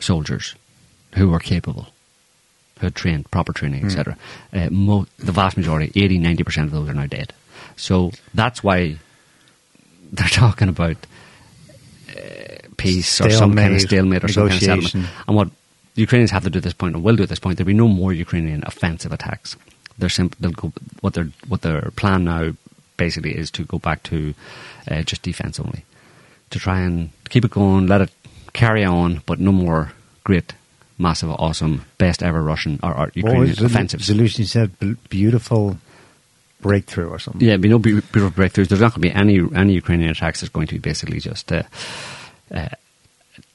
[0.00, 0.54] soldiers
[1.16, 1.88] who were capable,
[2.82, 4.16] who had trained, proper training, etc.
[4.52, 7.32] Uh, mo- the vast majority, 80, 90% of those are now dead.
[7.76, 8.96] So that's why
[10.12, 10.96] they're talking about
[12.10, 15.10] uh, peace or some kind of Stalemate, stalemate or some kind of settlement.
[15.28, 15.48] And what
[15.94, 17.72] Ukrainians have to do at this point, and will do at this point, there'll be
[17.74, 19.56] no more Ukrainian offensive attacks.
[19.98, 22.52] They're simp- they'll go, what their what their plan now
[22.96, 24.34] basically is to go back to
[24.90, 25.84] uh, just defense only,
[26.50, 28.10] to try and keep it going, let it
[28.52, 29.92] carry on, but no more
[30.24, 30.52] great,
[31.02, 34.06] massive, awesome, best ever Russian or, or Ukrainian the offensives.
[34.06, 34.42] solution?
[34.42, 34.68] You said
[35.10, 35.76] beautiful
[36.60, 37.46] breakthrough or something.
[37.46, 38.68] Yeah, be no be- beautiful breakthroughs.
[38.68, 40.40] There's not going to be any any Ukrainian attacks.
[40.40, 41.64] There's going to be basically just uh,
[42.54, 42.68] uh,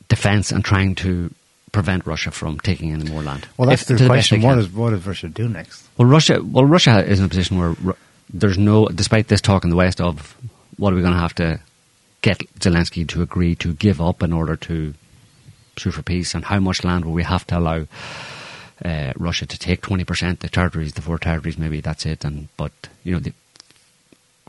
[0.10, 1.34] defense and trying to
[1.72, 3.48] prevent Russia from taking any more land.
[3.58, 4.42] Well, that's If- the question.
[4.42, 5.88] they What does what does Russia do next?
[5.98, 6.42] Well, Russia.
[6.44, 7.96] Well, Russia is in a position where Ru-
[8.34, 10.36] there's no, despite this talk in the West of
[10.78, 11.60] what are we going to have to
[12.22, 14.94] get Zelensky to agree to give up in order to
[15.80, 17.86] sue for peace, and how much land will we have to allow
[18.84, 19.82] uh, Russia to take?
[19.82, 22.24] Twenty percent, the territories, the four territories, maybe that's it.
[22.26, 22.72] And but
[23.04, 23.34] you know, the,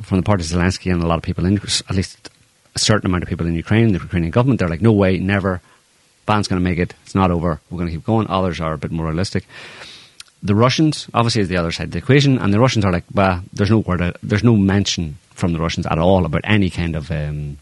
[0.02, 2.30] from the part of Zelensky and a lot of people in, at least
[2.74, 5.60] a certain amount of people in Ukraine, the Ukrainian government, they're like, no way, never.
[6.26, 6.94] Ban's going to make it.
[7.04, 7.58] It's not over.
[7.70, 8.28] We're going to keep going.
[8.28, 9.46] Others are a bit more realistic
[10.42, 13.04] the Russians obviously is the other side of the equation, and the Russians are like,
[13.12, 16.96] well, there's no word, there's no mention from the Russians at all about any kind
[16.96, 17.58] of um,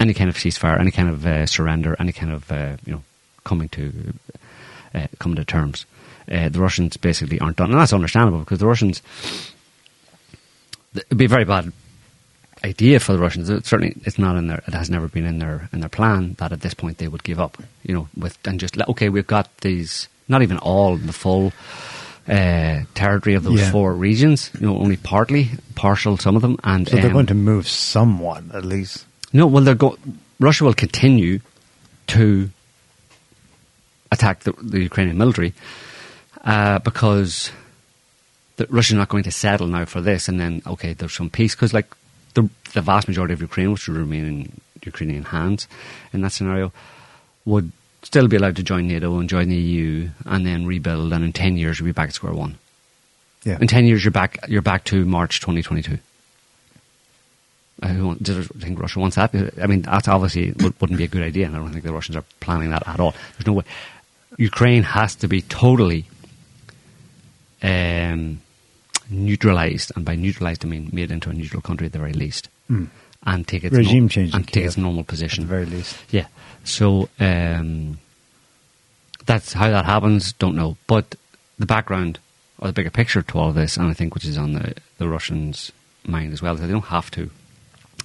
[0.00, 3.02] any kind of ceasefire, any kind of uh, surrender, any kind of uh, you know
[3.44, 4.12] coming to
[4.94, 5.86] uh, coming to terms.
[6.30, 9.02] Uh, the Russians basically aren't done, and that's understandable because the Russians
[10.94, 11.72] it'd be a very bad
[12.64, 13.48] idea for the Russians.
[13.48, 14.62] It certainly, it's not in their.
[14.66, 17.24] It has never been in their in their plan that at this point they would
[17.24, 17.56] give up.
[17.82, 20.08] You know, with and just let- okay, we've got these.
[20.28, 21.52] Not even all the full
[22.28, 23.70] uh, territory of those Yeah.
[23.72, 24.50] four regions.
[24.60, 27.66] You know, only partly, partial some of them, and So they're um, going to move
[27.66, 29.06] somewhat, at least.
[29.32, 29.98] No, well, they're go-
[30.38, 31.40] Russia will continue
[32.08, 32.50] to
[34.10, 35.54] attack the, the Ukrainian military
[36.44, 37.52] uh, because
[38.56, 41.54] the, Russia's not going to settle now for this, and then okay, there's some peace
[41.54, 41.94] because like
[42.34, 45.68] the the vast majority of Ukraine, which would remain in Ukrainian hands
[46.12, 46.72] in that scenario,
[47.44, 47.70] would
[48.02, 51.32] still be allowed to join NATO and join the EU, and then rebuild, and in
[51.32, 52.58] ten years you'll be back at square one.
[53.44, 53.58] Yeah.
[53.60, 54.38] In ten years, you're back.
[54.48, 55.98] You're back to March 2022.
[57.82, 59.34] Want- Does think Russia wants that?
[59.62, 61.92] I mean, that obviously would, wouldn't be a good idea, and I don't think the
[61.92, 63.14] Russians are planning that at all.
[63.38, 63.64] There's no way.
[64.36, 66.04] Ukraine has to be totally
[67.62, 68.40] um,
[69.10, 72.48] neutralized, and by neutralized I mean made into a neutral country at the very least,
[72.70, 72.88] Mm.
[73.26, 75.96] and take its Regime nor- change and take its normal position At the very least.
[76.10, 76.26] Yeah.
[76.64, 77.98] So um,
[79.26, 80.32] that's how that happens.
[80.34, 81.14] Don't know, but
[81.58, 82.18] the background
[82.58, 84.74] or the bigger picture to all of this, and I think which is on the
[84.98, 85.72] the Russians'
[86.06, 87.30] mind as well, is that they don't have to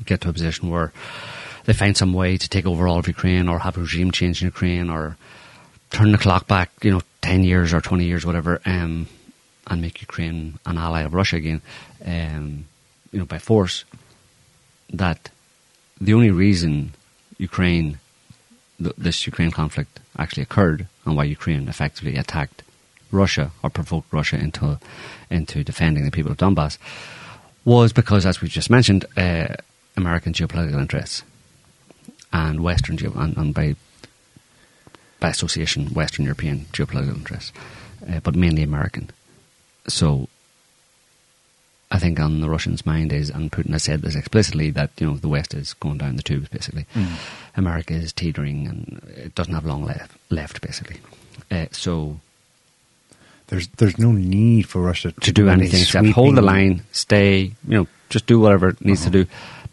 [0.05, 0.91] get to a position where
[1.65, 4.41] they find some way to take over all of Ukraine or have a regime change
[4.41, 5.17] in Ukraine or
[5.89, 9.08] turn the clock back, you know, ten years or twenty years, whatever, um,
[9.67, 11.62] and make Ukraine an ally of Russia again,
[12.05, 12.65] um,
[13.12, 13.86] you know, by force.
[14.93, 15.29] That
[15.99, 16.93] the only reason
[17.38, 17.99] Ukraine,
[18.77, 22.62] th- this Ukraine conflict actually occurred, and why Ukraine effectively attacked
[23.12, 24.79] Russia or provoked Russia into
[25.29, 26.77] into defending the people of Donbass,
[27.63, 29.55] was because, as we just mentioned, uh,
[29.97, 31.23] American geopolitical interests
[32.34, 33.75] and Western geo- and, and by
[35.19, 37.51] by association Western European geopolitical interests,
[38.10, 39.10] uh, but mainly American.
[39.88, 40.27] So
[41.91, 45.08] I think on the Russians' mind is, and Putin has said this explicitly, that you
[45.08, 46.49] know the West is going down the tubes.
[46.49, 47.08] Basically, Mm.
[47.55, 50.12] America is teetering and it doesn't have long left.
[50.29, 50.97] Left, basically.
[51.49, 52.19] Uh, so
[53.47, 57.53] There's there's no need for Russia to, to do anything except hold the line, stay,
[57.67, 59.25] you know, just do whatever it needs to do.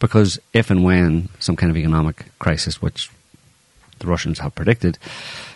[0.03, 3.09] Because if and when some kind of economic crisis, which
[4.01, 4.99] the Russians have predicted,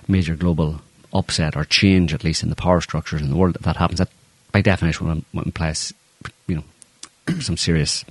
[0.07, 0.83] major global
[1.13, 3.99] upset or change, at least in the power structures in the world, if that happens,
[3.99, 4.09] that
[4.53, 5.75] by definition will, imply,
[6.47, 6.65] you know,
[7.41, 8.05] some serious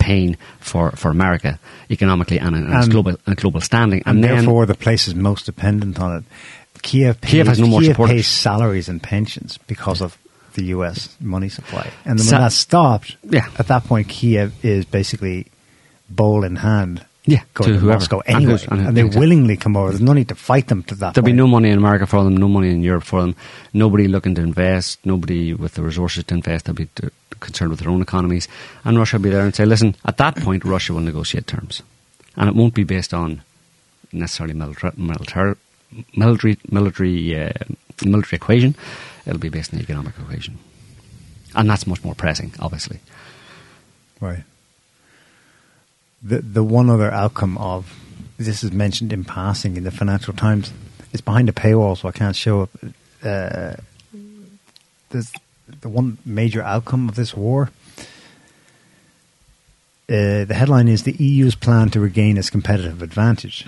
[0.00, 4.02] pain for, for America economically and in, in its global, and global standing.
[4.06, 6.24] and, then, therefore the places most dependent on it.
[6.82, 8.16] Kiev pays, Kiev has no more Kiev supporters.
[8.16, 10.18] pays salaries and pensions because of
[10.54, 11.16] the U.S.
[11.20, 13.48] money supply, and then Sa- when that stopped, Yeah.
[13.58, 15.46] at that point Kiev is basically
[16.08, 17.86] bowl in hand, Yeah, going to to.
[17.86, 19.20] Moscow And anyway, who's- and and, they exactly.
[19.20, 19.90] willingly come over.
[19.90, 21.14] There's no need to fight them to that.
[21.14, 23.34] There'll be no money in America for them, no money in Europe for them,
[23.72, 26.64] nobody looking to invest, nobody with the resources to invest.
[26.64, 26.88] They'll be
[27.38, 28.48] concerned with their own economies.
[28.84, 31.82] And Russia will be there and say, listen, at that point, Russia will negotiate terms.
[32.36, 33.42] And it won't be based on
[34.12, 35.54] necessarily military, military,
[36.16, 37.52] military, military, uh,
[38.04, 38.74] military equation.
[39.26, 40.58] It'll be based on the economic equation.
[41.54, 43.00] And that's much more pressing, obviously.
[44.20, 44.44] Right.
[46.22, 47.98] The the one other outcome of
[48.36, 50.72] this is mentioned in passing in the Financial Times.
[51.12, 52.94] It's behind a paywall, so I can't show it.
[53.22, 53.76] Uh,
[55.10, 55.32] there's
[55.80, 57.70] the one major outcome of this war.
[60.08, 63.66] Uh, the headline is the EU's plan to regain its competitive advantage.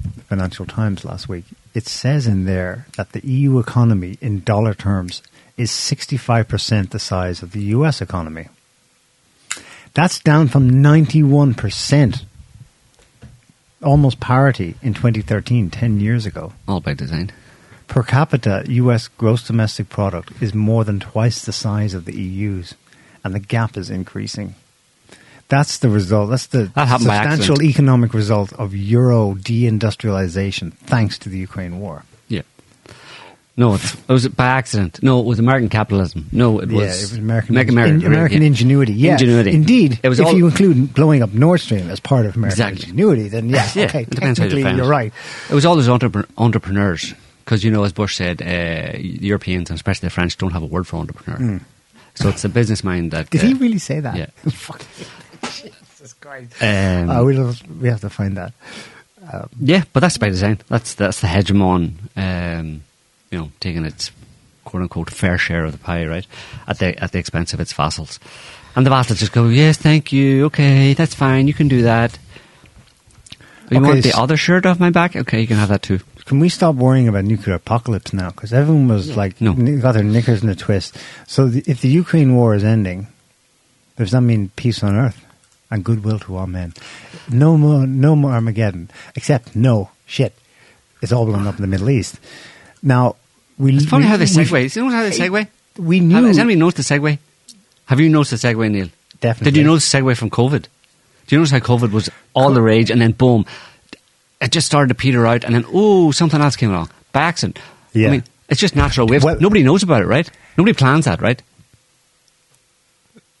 [0.00, 1.44] The Financial Times last week.
[1.74, 5.22] It says in there that the EU economy, in dollar terms,
[5.56, 8.48] is 65% the size of the US economy.
[9.94, 12.24] That's down from 91%,
[13.82, 16.52] almost parity in 2013, 10 years ago.
[16.66, 17.30] All by design.
[17.88, 22.74] Per capita, US gross domestic product is more than twice the size of the EU's,
[23.22, 24.54] and the gap is increasing.
[25.52, 26.30] That's the result.
[26.30, 32.04] That's the That substantial economic result of Euro deindustrialization thanks to the Ukraine war.
[32.28, 32.40] Yeah.
[33.54, 35.02] No, it was by accident.
[35.02, 36.24] No, it was American capitalism.
[36.32, 38.46] No, it was, yeah, it was American, Make America in- American again.
[38.46, 38.94] ingenuity.
[38.94, 39.50] Yeah, Ingenuity.
[39.52, 42.52] Indeed, It was if all- you include blowing up Nord Stream as part of American
[42.68, 42.84] Exactly.
[42.88, 45.12] ingenuity, then yeah, Yeah, okay, it depends how technically you are right.
[45.50, 47.12] It was all those entrepre- entrepreneurs,
[47.44, 50.66] because you know, as Bush said, uh, Europeans and especially the French don't have a
[50.74, 51.60] word for entrepreneur.
[52.14, 53.28] So it's a business mind that.
[53.28, 54.16] Did uh, he really say that?
[54.16, 54.26] yeah.
[55.42, 55.52] Fuck.
[55.90, 56.52] Jesus Christ.
[56.62, 58.52] Um, Uh, we'll, we have to find that.
[59.60, 60.58] yeah, but that's by design.
[60.68, 62.82] That's that's the hegemon, um,
[63.30, 64.10] you know, taking its
[64.64, 66.26] quote unquote fair share of the pie, right,
[66.66, 68.18] at the at the expense of its vassals,
[68.74, 72.18] and the vassals just go, yes, thank you, okay, that's fine, you can do that.
[73.70, 75.16] You Okay, want the other shirt off my back?
[75.16, 76.00] Okay, you can have that too.
[76.26, 78.30] Can we stop worrying about nuclear apocalypse now?
[78.30, 79.52] Because everyone was like, No.
[79.52, 80.96] n- got their knickers in a twist.
[81.26, 83.06] So the, if the Ukraine war is ending,
[83.96, 85.24] does that mean peace on earth
[85.72, 86.74] and goodwill to all men?
[87.30, 88.90] No more, no more Armageddon.
[89.16, 90.34] Except no shit.
[91.00, 92.20] It's all blown up in the Middle East.
[92.82, 93.16] Now
[93.58, 93.74] we.
[93.74, 94.76] It's funny we- how they segue.
[94.76, 95.48] You know how they segue?
[95.78, 97.18] We Have, knew has anybody noticed the segue?
[97.86, 98.88] Have you noticed the segue, Neil?
[99.20, 99.50] Definitely.
[99.52, 100.62] Did you notice the segue from COVID?
[101.26, 103.46] Do you notice how COVID was all the rage and then boom,
[104.40, 107.58] it just started to peter out and then oh, something else came along by accident.
[107.94, 108.08] Yeah.
[108.08, 109.24] I mean, it's just natural waves.
[109.24, 110.28] Well- Nobody knows about it, right?
[110.58, 111.40] Nobody plans that, right?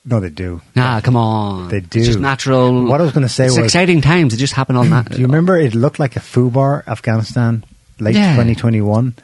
[0.04, 0.60] No, they do.
[0.74, 1.68] Nah, come on.
[1.68, 2.00] They do.
[2.00, 2.86] It's just natural.
[2.86, 4.34] What I was gonna say it's was- exciting times.
[4.34, 5.10] It just happened on that.
[5.10, 7.64] Do you remember it looked like a FUBAR, Afghanistan,
[8.00, 8.32] late Yeah.
[8.32, 9.14] 2021?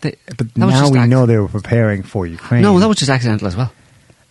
[0.00, 2.62] They- But now we know they were preparing for Ukraine.
[2.62, 3.72] No, that was just accidental as well.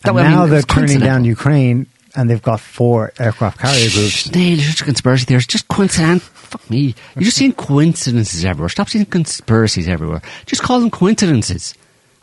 [0.03, 1.26] That and I now mean, they're turning down.
[1.26, 4.32] Ukraine, and they've got four aircraft carrier groups.
[4.34, 5.49] Neil, such a conspiracy theorist.
[5.49, 6.24] Just coincidence.
[6.34, 6.95] Fuck me.
[7.16, 8.70] You're just seeing coincidences everywhere.
[8.70, 10.22] Stop seeing conspiracies everywhere.
[10.45, 11.74] Just call them coincidences.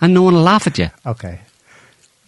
[0.00, 0.88] And no one will laugh at you.
[1.04, 1.40] Okay,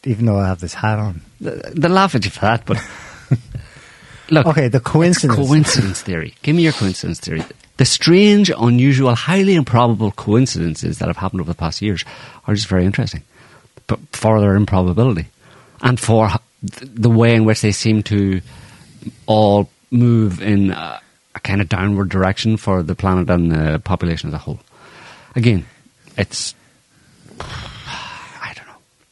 [0.06, 1.20] even though I have this hat on.
[1.40, 2.82] They'll laugh at you for that, but.
[4.30, 4.46] Look.
[4.46, 5.38] Okay, the coincidence.
[5.38, 6.34] coincidence theory.
[6.42, 7.44] Give me your coincidence theory.
[7.76, 12.04] The strange, unusual, highly improbable coincidences that have happened over the past years
[12.46, 13.22] are just very interesting.
[13.86, 15.26] But for their improbability.
[15.80, 18.40] And for th- the way in which they seem to
[19.26, 21.00] all move in a,
[21.34, 24.58] a kind of downward direction for the planet and the population as a whole.
[25.36, 25.66] Again,
[26.16, 26.54] it's.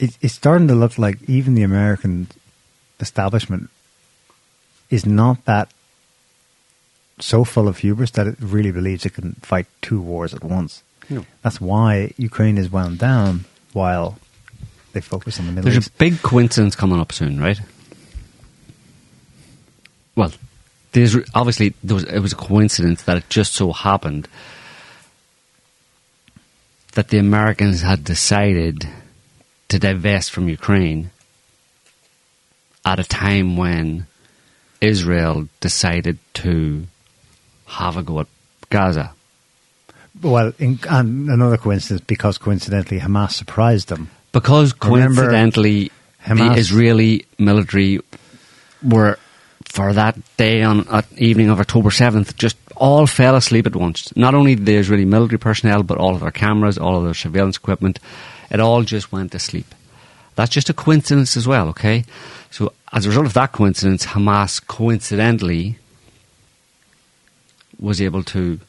[0.04, 0.14] I don't know.
[0.16, 2.28] It, it's starting to look like even the American
[3.00, 3.70] establishment
[4.90, 5.70] is not that
[7.18, 10.82] so full of hubris that it really believes it can fight two wars at once.
[11.08, 11.24] No.
[11.42, 14.18] That's why Ukraine is wound down while
[14.92, 15.94] they focus on the Middle There's East.
[15.94, 17.60] a big coincidence coming up soon, right?
[20.16, 20.32] Well,
[20.92, 24.28] there's obviously there was, it was a coincidence that it just so happened
[26.92, 28.88] that the Americans had decided
[29.74, 31.10] to divest from Ukraine
[32.84, 34.06] at a time when
[34.80, 36.86] Israel decided to
[37.66, 38.28] have a go at
[38.70, 39.12] Gaza.
[40.22, 44.10] Well, in, and another coincidence because coincidentally Hamas surprised them.
[44.30, 45.90] Because coincidentally,
[46.24, 47.98] Hamas- the Israeli military
[48.80, 49.18] were,
[49.64, 54.16] for that day on uh, evening of October 7th, just all fell asleep at once.
[54.16, 57.56] Not only the Israeli military personnel, but all of their cameras, all of their surveillance
[57.56, 57.98] equipment,
[58.54, 59.74] it all just went to sleep.
[60.36, 62.04] That's just a coincidence as well, okay?
[62.50, 65.76] So, as a result of that coincidence, Hamas coincidentally
[67.80, 68.60] was able to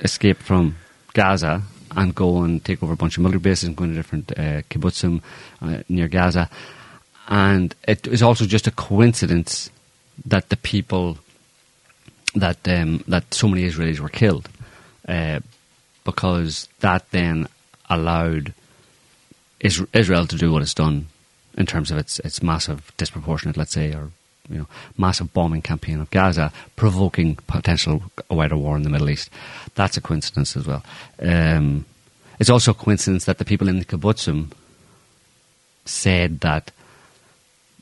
[0.00, 0.76] escape from
[1.12, 1.62] Gaza
[1.92, 4.62] and go and take over a bunch of military bases and go into different uh,
[4.68, 5.22] kibbutzim
[5.62, 6.50] uh, near Gaza.
[7.28, 9.70] And it is also just a coincidence
[10.26, 11.18] that the people
[12.34, 14.48] that um, that so many Israelis were killed,
[15.08, 15.40] uh,
[16.04, 17.46] because that then
[17.88, 18.52] allowed
[19.60, 21.06] Israel to do what it's done
[21.56, 24.10] in terms of its its massive, disproportionate, let's say, or
[24.48, 29.10] you know, massive bombing campaign of Gaza, provoking potential a wider war in the Middle
[29.10, 29.30] East.
[29.74, 30.82] That's a coincidence as well.
[31.20, 31.84] Um,
[32.38, 34.52] it's also a coincidence that the people in the kibbutzim
[35.84, 36.72] said that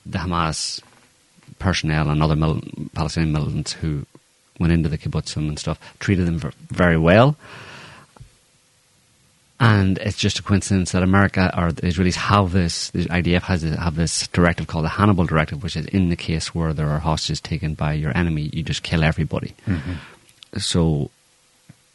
[0.04, 0.82] the Hamas
[1.58, 2.62] personnel and other mil-
[2.94, 4.06] Palestinian militants who
[4.58, 7.36] went into the kibbutzim and stuff treated them very well.
[9.60, 13.62] And it's just a coincidence that America or the Israelis have this, the IDF has
[13.62, 16.88] this, have this directive called the Hannibal Directive, which is in the case where there
[16.90, 19.54] are hostages taken by your enemy, you just kill everybody.
[19.66, 20.58] Mm-hmm.
[20.58, 21.10] So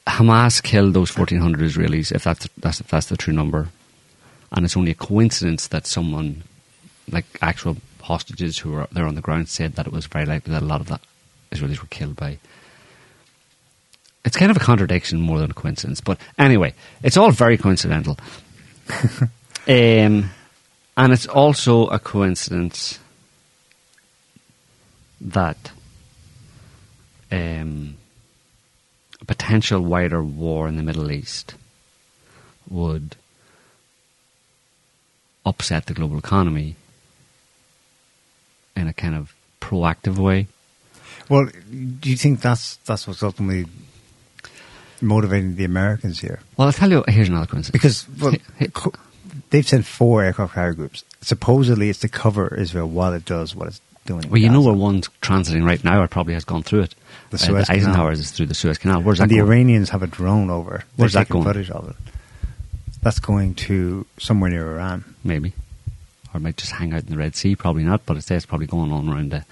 [0.05, 3.69] Hamas killed those 1,400 Israelis, if that's, that's, if that's the true number.
[4.51, 6.43] And it's only a coincidence that someone,
[7.09, 10.51] like actual hostages who were there on the ground, said that it was very likely
[10.51, 10.99] that a lot of the
[11.51, 12.39] Israelis were killed by
[14.25, 16.01] it's kind of a contradiction more than a coincidence.
[16.01, 18.17] But anyway, it's all very coincidental.
[19.67, 20.31] um,
[20.95, 22.99] and it's also a coincidence
[25.19, 25.71] that
[27.31, 27.95] um,
[29.19, 31.55] a potential wider war in the Middle East
[32.69, 33.15] would
[35.45, 36.75] upset the global economy
[38.75, 40.47] in a kind of proactive way.
[41.29, 41.49] Well,
[41.99, 43.65] do you think that's that's what's ultimately
[45.03, 46.39] motivating the Americans here?
[46.57, 47.71] Well, I'll tell you, here's another coincidence.
[47.71, 48.67] Because well, Hey, hey.
[48.73, 48.93] co-
[49.49, 51.03] they've sent four aircraft carrier groups.
[51.21, 54.29] Supposedly, it's to cover Israel while it does what it's doing.
[54.29, 56.95] Well, you know where one's transiting right now, or probably has gone through it.
[57.29, 58.07] The Uh, Suez Canal.
[58.09, 59.01] Is through the Suez Canal.
[59.01, 59.47] Where's that and the going?
[59.47, 60.83] Iranians have a drone over.
[60.97, 61.45] Where's that going?
[61.45, 61.95] footage of it.
[63.01, 65.03] That's going to somewhere near Iran.
[65.23, 65.53] Maybe.
[66.33, 67.55] Or it might just hang out in the Red Sea.
[67.55, 69.45] Probably not, but it says it's probably going on around the,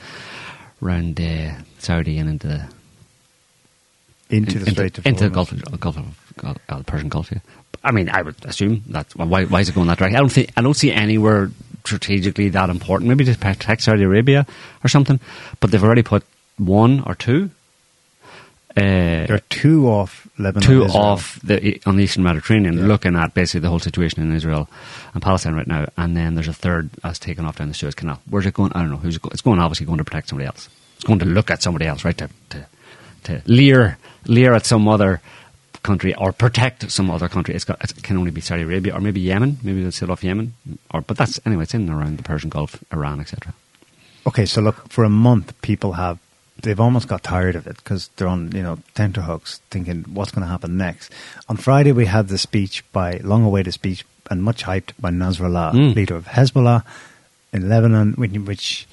[0.82, 2.66] around uh, Saudi and into the
[4.32, 6.06] Into the Strait of into the Gulf of, Gulf of
[6.38, 7.32] Gulf, uh, Persian Gulf.
[7.32, 7.40] Yeah.
[7.84, 9.16] I mean, I would assume that.
[9.16, 10.16] Well, why, why is it going that direction?
[10.16, 11.52] I don't think I don't see anywhere
[11.84, 13.10] strategically that important.
[13.10, 14.46] Maybe to protect Saudi Arabia
[14.84, 15.20] or something.
[15.60, 16.24] But they've already put
[16.58, 17.50] one or two.
[18.78, 20.66] Uh, There are two off Lebanon.
[20.66, 21.04] two Israel.
[21.04, 22.86] off the on the Eastern Mediterranean, Yeah.
[22.86, 24.70] looking at basically the whole situation in Israel
[25.14, 27.96] and Palestine right now, and then there's a third that's taken off down the Suez
[27.96, 28.22] Canal.
[28.30, 28.72] Where's it going?
[28.74, 28.98] I don't know.
[28.98, 29.34] Who's it going?
[29.34, 30.70] It's going obviously going to protect somebody else.
[30.96, 32.18] It's going to look at somebody else, right?
[32.20, 32.66] To to,
[33.26, 33.98] to leer
[34.28, 35.22] leer at some other
[35.84, 37.56] country or protect some other country.
[37.56, 39.58] It's got it can only be Saudi Arabia or maybe Yemen.
[39.64, 40.54] Maybe they'll set off Yemen,
[40.94, 41.64] or but that's anyway.
[41.64, 43.54] It's in and around the Persian Gulf, Iran, etc.
[44.28, 46.20] Okay, so look, for a month, people have
[46.62, 50.44] they've almost got tired of it because they're on you know tenterhooks, thinking what's going
[50.44, 51.12] to happen next.
[51.50, 55.96] On Friday, we had the speech by long-awaited speech and much hyped by Nasrallah, Mm.
[55.96, 56.84] leader of Hezbollah
[57.52, 58.88] in Lebanon, which, which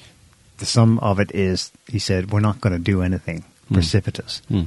[0.57, 3.75] the sum of it is he said we're not going to do anything Mm.
[3.75, 4.41] precipitous.
[4.49, 4.63] Hmm.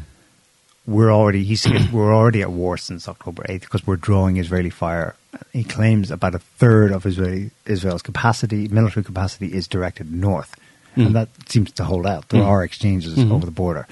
[0.87, 4.71] We're already he said we're already at war since October eighth because we're drawing Israeli
[4.71, 5.15] fire.
[5.53, 10.57] He claims about a third of Israeli Israel's capacity, military capacity, is directed north,
[10.97, 11.07] Mm.
[11.07, 12.29] and that seems to hold out.
[12.29, 12.47] There Mm.
[12.47, 13.31] are exchanges Mhm.
[13.33, 13.87] over the border.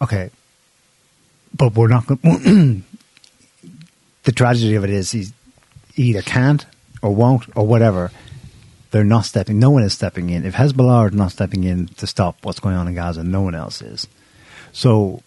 [0.00, 0.30] Okay,
[1.54, 2.84] but we're not going.
[4.24, 5.26] the tragedy of it is he
[5.96, 6.64] either can't
[7.02, 8.10] or won't or whatever.
[8.92, 9.58] They're not stepping.
[9.58, 10.46] No one is stepping in.
[10.46, 13.54] If Hezbollah are not stepping in to stop what's going on in Gaza, no one
[13.54, 14.06] else is.
[14.72, 15.22] So,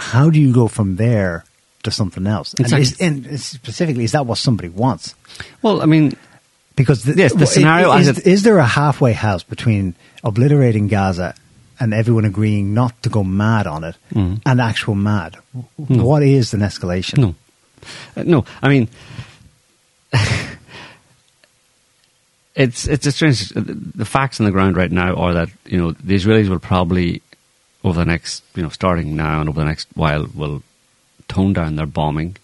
[0.00, 1.44] how do you go from there
[1.84, 2.54] to something else?
[2.54, 2.82] And, Exactly.
[2.82, 5.14] is, and specifically, is that what somebody wants?
[5.62, 6.16] Well, I mean,
[6.76, 9.94] Because the, Yes, the well, scenario is, it- is there a halfway house between
[10.24, 11.34] obliterating Gaza
[11.78, 14.40] and everyone agreeing not to go mad on it, Mm.
[14.46, 15.36] and actual mad.
[15.54, 16.04] No.
[16.04, 17.18] What is an escalation?
[17.18, 17.34] No,
[18.16, 18.44] Uh, no.
[18.62, 18.88] I mean,
[22.54, 23.48] it's it's a strange.
[23.50, 27.22] The facts on the ground right now are that you know the Israelis will probably
[27.84, 30.62] over the next you know starting now and over the next while will
[31.28, 32.36] tone down their bombing.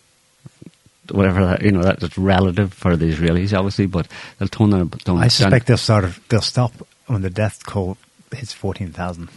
[1.10, 4.08] Whatever that you know that's relative for the Israelis, obviously, but
[4.38, 4.90] they'll tone down.
[4.90, 6.04] Tone I down- suspect they'll start.
[6.28, 6.72] They'll stop
[7.06, 7.96] when the death toll
[8.34, 9.28] hits fourteen thousand.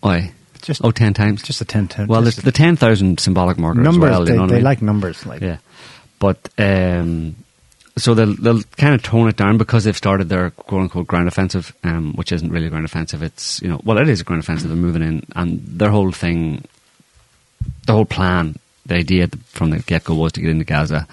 [0.00, 0.32] Why?
[0.62, 1.42] Just Oh, ten times.
[1.42, 1.88] just a ten.
[1.88, 4.10] ten well, there's the ten thousand symbolic marker numbers.
[4.10, 4.24] well.
[4.24, 4.64] they you know what I mean?
[4.64, 5.26] like numbers.
[5.26, 5.56] Like Yeah,
[6.20, 7.34] but um,
[8.00, 11.28] so they'll they'll kind of tone it down because they've started their quote unquote ground
[11.28, 13.22] offensive, um, which isn't really a ground offensive.
[13.22, 14.68] It's you know well it is a ground offensive.
[14.68, 16.64] They're moving in, and their whole thing,
[17.86, 21.06] the whole plan, the idea from the get go was to get into Gaza.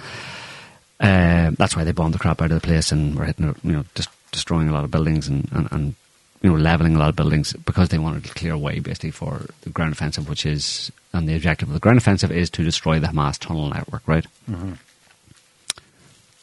[1.00, 3.72] Uh, that's why they bombed the crap out of the place and were hitting, you
[3.72, 5.96] know, just destroying a lot of buildings and, and, and
[6.42, 9.12] you know leveling a lot of buildings because they wanted to clear a way basically
[9.12, 12.64] for the ground offensive, which is and the objective of the ground offensive is to
[12.64, 14.26] destroy the Hamas tunnel network, right?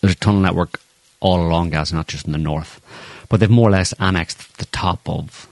[0.05, 0.81] There's a tunnel network
[1.21, 2.79] all along Gaza, not just in the north,
[3.31, 5.49] but they've more or less annexed the top of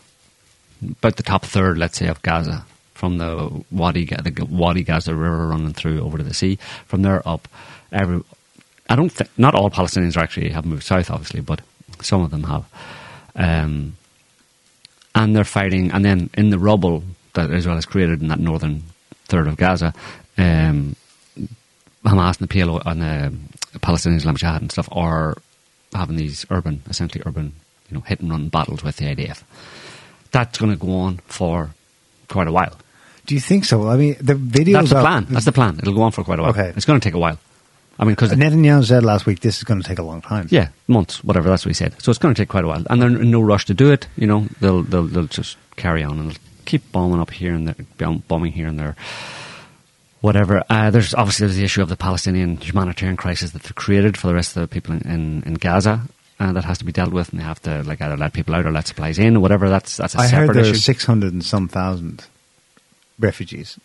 [0.82, 5.46] about the top third, let's say, of Gaza from the Wadi, the Wadi Gaza River
[5.46, 6.58] running through over to the sea.
[6.84, 7.48] From there up,
[7.90, 8.22] every
[8.90, 11.62] I don't think not all Palestinians are actually have moved south, obviously, but
[12.02, 12.66] some of them have.
[13.34, 13.96] Um,
[15.14, 18.82] and they're fighting, and then in the rubble that Israel has created in that northern
[19.24, 19.94] third of Gaza,
[20.36, 20.94] um,
[22.04, 23.32] Hamas and the PLO and the
[23.80, 25.36] Palestinian Islamic Jihad and stuff are
[25.94, 27.52] having these urban, essentially urban,
[27.88, 29.42] you know, hit and run battles with the IDF.
[30.30, 31.70] That's going to go on for
[32.28, 32.76] quite a while.
[33.26, 33.88] Do you think so?
[33.88, 34.72] I mean, the videos.
[34.72, 35.26] That's the plan.
[35.28, 35.78] That's the plan.
[35.78, 36.50] It'll go on for quite a while.
[36.50, 36.72] Okay.
[36.74, 37.38] It's going to take a while.
[37.98, 40.48] I mean, because Netanyahu said last week this is going to take a long time.
[40.50, 41.48] Yeah, months, whatever.
[41.48, 42.00] That's what he said.
[42.02, 43.92] So it's going to take quite a while, and they're in no rush to do
[43.92, 44.08] it.
[44.16, 48.14] You know, they'll they'll, they'll just carry on and keep bombing up here and there,
[48.28, 48.96] bombing here and there,
[50.22, 50.64] whatever.
[50.70, 54.28] Uh, there's obviously there's the issue of the Palestinian humanitarian crisis that they've created for
[54.28, 56.00] the rest of the people in, in, in Gaza.
[56.40, 58.54] Uh, that has to be dealt with, and they have to like either let people
[58.54, 59.68] out or let supplies in or whatever.
[59.68, 60.80] That's that's a I heard separate there are issue.
[60.80, 62.26] six hundred and some thousand
[63.20, 63.78] refugees.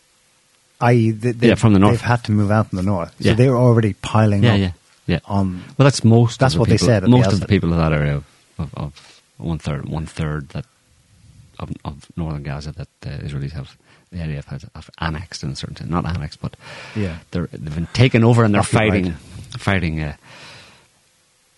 [0.79, 1.93] I.e., they, they, Yeah, from the north.
[1.93, 4.59] They've had to move out in the north, so they're already piling yeah, up.
[4.59, 4.71] yeah,
[5.05, 5.19] yeah.
[5.25, 6.39] On Well, that's most.
[6.39, 7.93] That's of the what they people, said at the Most of the people of that
[7.93, 8.23] area
[8.57, 10.65] of, of, one third, one third that
[11.59, 13.77] of, of northern Gaza that the Israelis have,
[14.17, 15.89] the IDF has have annexed in a certain sense.
[15.89, 16.55] Not annexed, but
[16.95, 17.19] Yeah.
[17.31, 18.89] they're they've been taken over and they're Occupied.
[18.89, 19.11] fighting,
[19.57, 20.15] fighting uh,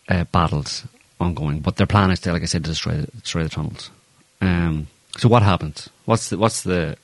[0.09, 0.85] uh, battles
[1.19, 1.59] ongoing.
[1.59, 3.89] But their plan is to, like I said, to destroy the, destroy the tunnels.
[4.41, 4.87] Um,
[5.17, 5.89] so what happens?
[6.05, 6.97] What's the what's the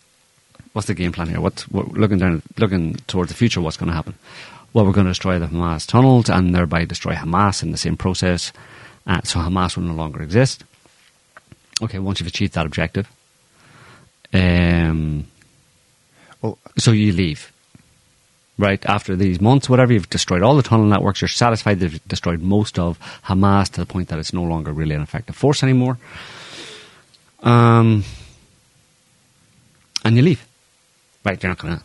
[0.73, 1.41] what's the game plan here?
[1.41, 3.61] What's what, looking down, looking towards the future?
[3.61, 4.15] What's going to happen?
[4.73, 7.95] Well, we're going to destroy the Hamas tunnels and thereby destroy Hamas in the same
[7.95, 8.51] process.
[9.07, 10.63] Uh, so Hamas will no longer exist.
[11.81, 13.07] Okay, once you've achieved that objective,
[14.33, 15.27] um,
[16.77, 17.51] so you leave.
[18.57, 22.41] Right after these months, whatever you've destroyed all the tunnel networks, you're satisfied they've destroyed
[22.41, 25.97] most of Hamas to the point that it's no longer really an effective force anymore.
[27.43, 28.05] Um,
[30.05, 30.45] and you leave.
[31.25, 31.83] Right, you're not gonna.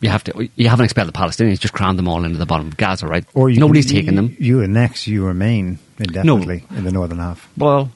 [0.00, 0.48] You have to.
[0.56, 1.60] You haven't expelled the Palestinians.
[1.60, 3.24] Just cram them all into the bottom of Gaza, right?
[3.34, 4.36] or you nobody's you, taking them.
[4.40, 7.48] You annex, you remain indefinitely in the northern half.
[7.56, 7.92] Well,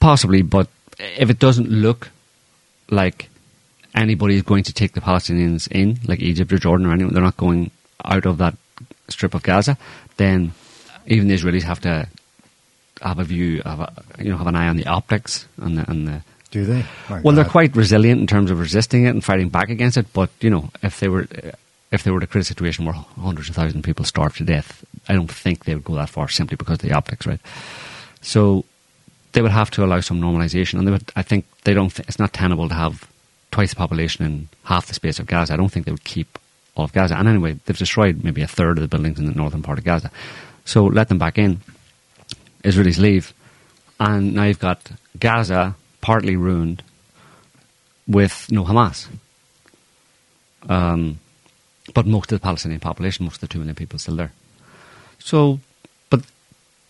[0.00, 0.68] possibly, but
[0.98, 2.10] if it doesn't look
[2.90, 3.28] like
[3.94, 7.22] anybody is going to take the Palestinians in, like Egypt or Jordan or anyone, they're
[7.22, 7.70] not going
[8.04, 8.54] out of that
[9.08, 9.76] strip of Gaza,
[10.16, 10.52] then
[11.06, 12.08] even the Israelis have to
[13.02, 15.90] have a view, have a, you know, have an eye on the optics and the,
[15.90, 16.84] and the Do they?
[17.08, 20.12] My well, they're quite resilient in terms of resisting it and fighting back against it.
[20.12, 21.28] But you know, if they were
[21.90, 24.44] if they were to create a situation where hundreds of thousands of people starve to
[24.44, 27.40] death, I don't think they would go that far simply because of the optics, right?
[28.20, 28.64] So
[29.32, 31.10] they would have to allow some normalization, and they would.
[31.16, 31.94] I think they don't.
[31.94, 33.08] Th- it's not tenable to have
[33.50, 35.54] twice the population in half the space of Gaza.
[35.54, 36.38] I don't think they would keep
[36.74, 37.16] all of Gaza.
[37.16, 39.84] And anyway, they've destroyed maybe a third of the buildings in the northern part of
[39.84, 40.10] Gaza.
[40.64, 41.60] So let them back in.
[42.62, 43.32] Israelis leave,
[44.00, 46.82] and now you've got Gaza partly ruined
[48.06, 49.08] with no Hamas.
[50.68, 51.18] Um,
[51.94, 54.32] but most of the Palestinian population, most of the two million people, still there.
[55.18, 55.60] So,
[56.10, 56.22] but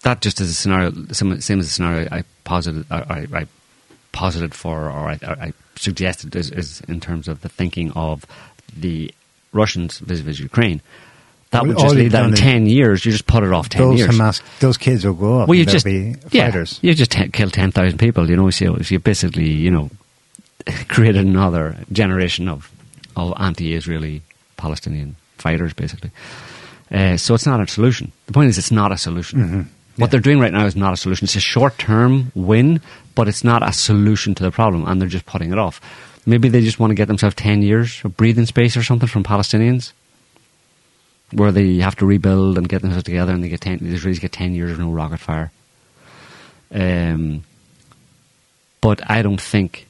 [0.03, 3.47] that just is a scenario, same, same as the scenario I posited, I, I
[4.19, 8.27] posited for, or I, I suggested, is, is in terms of the thinking of
[8.77, 9.15] the
[9.53, 10.83] Russians vis-a-vis Ukraine.
[11.51, 13.07] That would just leave that in ten years.
[13.07, 14.11] You just put it off ten those years.
[14.11, 15.49] Hamas, those kids will grow up.
[15.49, 18.29] Well, you just be yeah, you just t- killed ten thousand people.
[18.29, 19.89] You know, so you basically you know
[20.89, 22.71] created another generation of
[23.17, 24.21] of anti-Israeli
[24.57, 26.11] Palestinian fighters, basically.
[26.91, 28.13] Uh, so it's not a solution.
[28.27, 29.39] The point is, it's not a solution.
[29.39, 29.63] Mm-hmm.
[29.99, 30.11] What Yeah.
[30.13, 31.25] they're doing right now is not a solution.
[31.25, 32.81] It's a short term win,
[33.15, 35.81] but it's not a solution to the problem, and they're just putting it off.
[36.25, 39.25] Maybe they just want to get themselves 10 years of breathing space or something from
[39.25, 39.93] Palestinians,
[41.33, 44.21] where they have to rebuild and get themselves together, and they get 10, the Israelis
[44.21, 45.51] get 10 years of no rocket fire.
[46.73, 47.43] Um,
[48.81, 49.87] but I don't think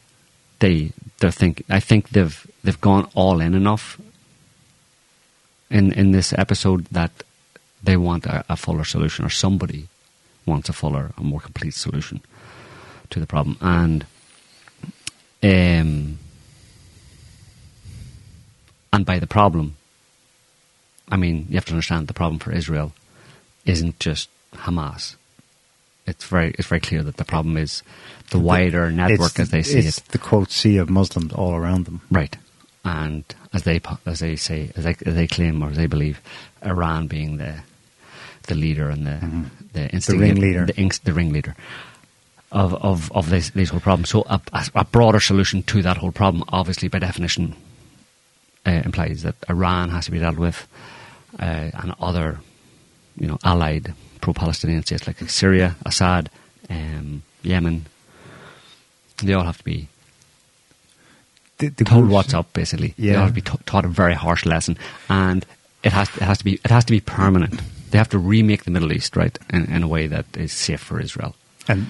[0.61, 4.01] they they're think I think they've they've gone all in enough
[5.71, 7.11] in in this episode that
[7.83, 9.89] they want a, a fuller solution or somebody
[10.49, 12.21] wants a fuller a more complete solution
[13.11, 13.57] to the problem.
[13.61, 14.05] And
[15.43, 16.19] um
[18.93, 19.77] and by the problem
[21.11, 22.93] I mean you have to understand the problem for Israel
[23.65, 25.17] isn't just Hamas.
[26.07, 27.83] It's very it's very clear that the problem is
[28.31, 30.05] the wider network It's- as they see it's it.
[30.07, 32.01] the quote sea of Muslims all around them.
[32.11, 32.37] Right,
[32.85, 36.21] and as they as they say as they, as they claim or as they believe,
[36.65, 37.61] Iran being the
[38.45, 39.21] the leader and the
[39.73, 40.67] the, instigator- ringleader.
[40.67, 41.55] the, inst- the ringleader
[42.51, 44.09] of of of this these whole problems.
[44.09, 47.55] So a, a, a broader solution to that whole problem, obviously by definition,
[48.67, 50.67] uh, implies that Iran has to be dealt with,
[51.39, 52.41] uh, and other
[53.19, 56.31] you know allied pro-Palestinian states like Syria, Assad,
[56.71, 57.87] um, Yemen.
[59.23, 59.89] They all have to be
[61.59, 62.95] The, the told what's up basically.
[62.97, 63.19] They Yeah.
[63.21, 64.79] have to be ta- taught a very harsh lesson,
[65.11, 65.45] and
[65.83, 67.61] it has it has to be it has to be permanent.
[67.91, 70.81] They have to remake the Middle East right in, in a way that is safe
[70.81, 71.35] for Israel
[71.69, 71.87] And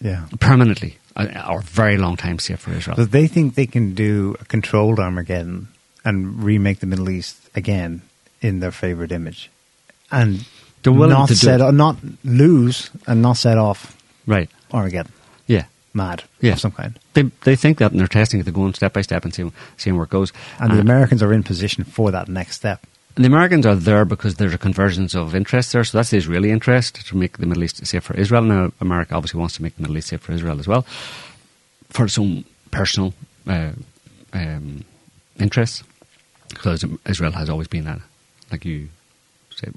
[0.00, 0.26] yeah.
[0.40, 2.96] permanently, uh, or very long time safe for Israel.
[2.96, 5.68] So they think they can do a controlled Armageddon
[6.04, 8.02] and remake the Middle East again
[8.40, 9.50] in their favorite image,
[10.10, 10.44] and
[10.82, 11.64] They're willing not to set it.
[11.64, 13.96] o- not lose and not set off
[14.26, 14.48] right?
[14.72, 15.12] Armageddon.
[15.48, 16.52] Yeah, Mad Yeah.
[16.52, 16.98] of some kind.
[17.14, 18.44] they they think that and they're testing it.
[18.44, 20.32] They're going step by step and seeing seeing where it goes.
[20.60, 22.86] And the Americans are in position for that next step.
[23.18, 25.82] And the Americans are there because there's a convergence of interest there.
[25.82, 28.42] So that's the Israeli interest to make the Middle East safe for Israel.
[28.42, 30.82] Now, America obviously wants to make the Middle East safe for Israel as well,
[31.90, 33.12] for its own personal
[33.48, 33.72] uh,
[34.32, 34.84] um,
[35.40, 35.82] interests.
[36.50, 38.00] Because Israel has always been a,
[38.52, 38.88] like you
[39.50, 39.68] say,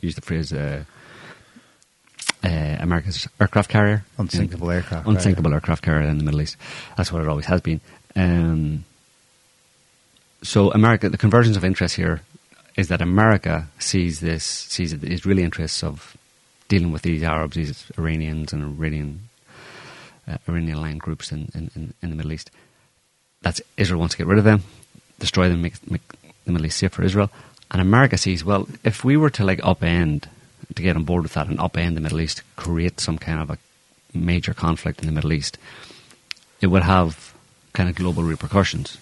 [0.00, 0.82] use the phrase, uh,
[2.42, 4.04] uh, America's aircraft carrier.
[4.18, 5.16] Unsinkable aircraft carrier.
[5.16, 6.56] Unsinkable aircraft carrier in the Middle East.
[6.96, 7.80] That's what it always has been.
[8.16, 8.84] Um,
[10.42, 12.22] so America, the convergence of interest here
[12.78, 16.16] is that America sees this, sees the Israeli interests of
[16.68, 19.28] dealing with these Arabs, these Iranians and Iranian,
[20.28, 22.52] uh, Iranian aligned groups in, in, in, in the Middle East.
[23.42, 24.62] That's Israel wants to get rid of them,
[25.18, 26.02] destroy them, make, make
[26.44, 27.30] the Middle East safe for Israel.
[27.72, 30.26] And America sees, well, if we were to like upend,
[30.72, 33.50] to get on board with that and upend the Middle East, create some kind of
[33.50, 33.58] a
[34.16, 35.58] major conflict in the Middle East,
[36.60, 37.34] it would have
[37.72, 38.98] kind of global repercussions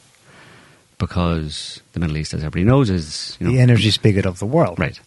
[0.98, 4.46] because the Middle East, as everybody knows, is you know, the energy spigot of the
[4.46, 4.78] world.
[4.78, 4.98] Right.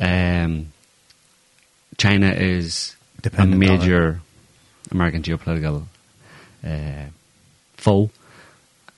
[0.00, 0.72] Um,
[1.96, 4.20] China is Dependent a major
[4.90, 5.84] American geopolitical
[6.64, 7.06] uh,
[7.76, 8.10] foe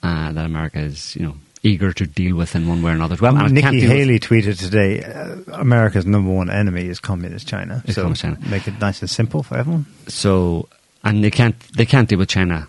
[0.03, 3.13] uh, that America is, you know, eager to deal with in one way or another
[3.13, 3.37] as well.
[3.37, 7.83] And Nikki Haley tweeted today, uh, America's number one enemy is communist China.
[7.87, 8.37] So communist China.
[8.47, 9.85] make it nice and simple for everyone.
[10.07, 10.67] So,
[11.03, 12.67] and they can't they can't deal with China.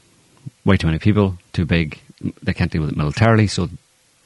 [0.65, 1.99] Way too many people, too big.
[2.43, 3.47] They can't deal with it militarily.
[3.47, 3.69] So,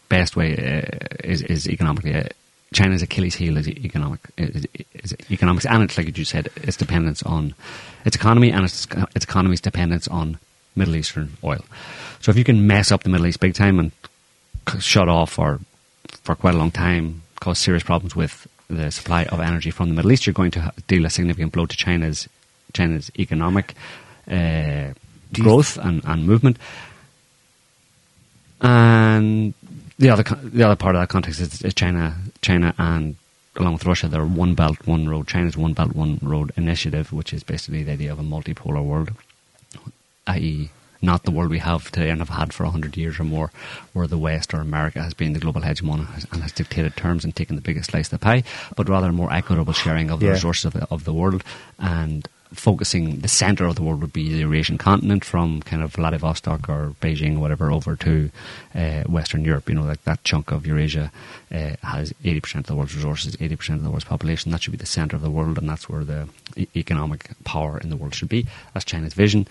[0.09, 2.15] best way uh, is is economically.
[2.15, 2.25] Uh,
[2.73, 7.23] China's Achilles heel is economic is, is economics, and it's like you said, its dependence
[7.23, 7.55] on
[8.05, 10.39] its economy and its its economy's dependence on
[10.75, 11.65] Middle Eastern oil.
[12.21, 13.93] So, if you can mess up the Middle East big time and
[14.69, 15.61] c- shut off or
[16.23, 19.95] for quite a long time cause serious problems with the supply of energy from the
[19.95, 22.29] Middle East, you're going to deal a significant blow to China's
[22.73, 23.75] China's economic
[24.31, 24.93] uh,
[25.33, 26.59] growth and, and movement.
[28.61, 29.55] And
[29.99, 33.17] the other the other part of that context is, is China China and
[33.57, 35.27] along with Russia, they're one belt one road.
[35.29, 39.11] China's one belt one road initiative, which is basically the idea of a multipolar world,
[40.27, 40.71] i.e.,
[41.03, 43.51] not the world we have today and have had for hundred years or more,
[43.93, 46.97] where the West or America has been the global hegemon and has, and has dictated
[46.97, 48.43] terms and taken the biggest slice of the pie,
[48.77, 50.33] but rather a more equitable sharing of the Yeah.
[50.33, 51.43] resources of the, of the world
[51.79, 55.95] and focusing the center of the world would be the Eurasian continent from kind of
[55.95, 58.31] Vladivostok or Beijing or whatever over to
[58.75, 59.69] uh, Western Europe.
[59.69, 61.11] You know, like that chunk of Eurasia
[61.53, 64.53] uh, has 80% of the world's resources, 80% of the world's population.
[64.53, 66.29] That should be the center of the world, and that's where the
[66.75, 68.47] economic power in the world should be.
[68.75, 69.47] That's China's vision,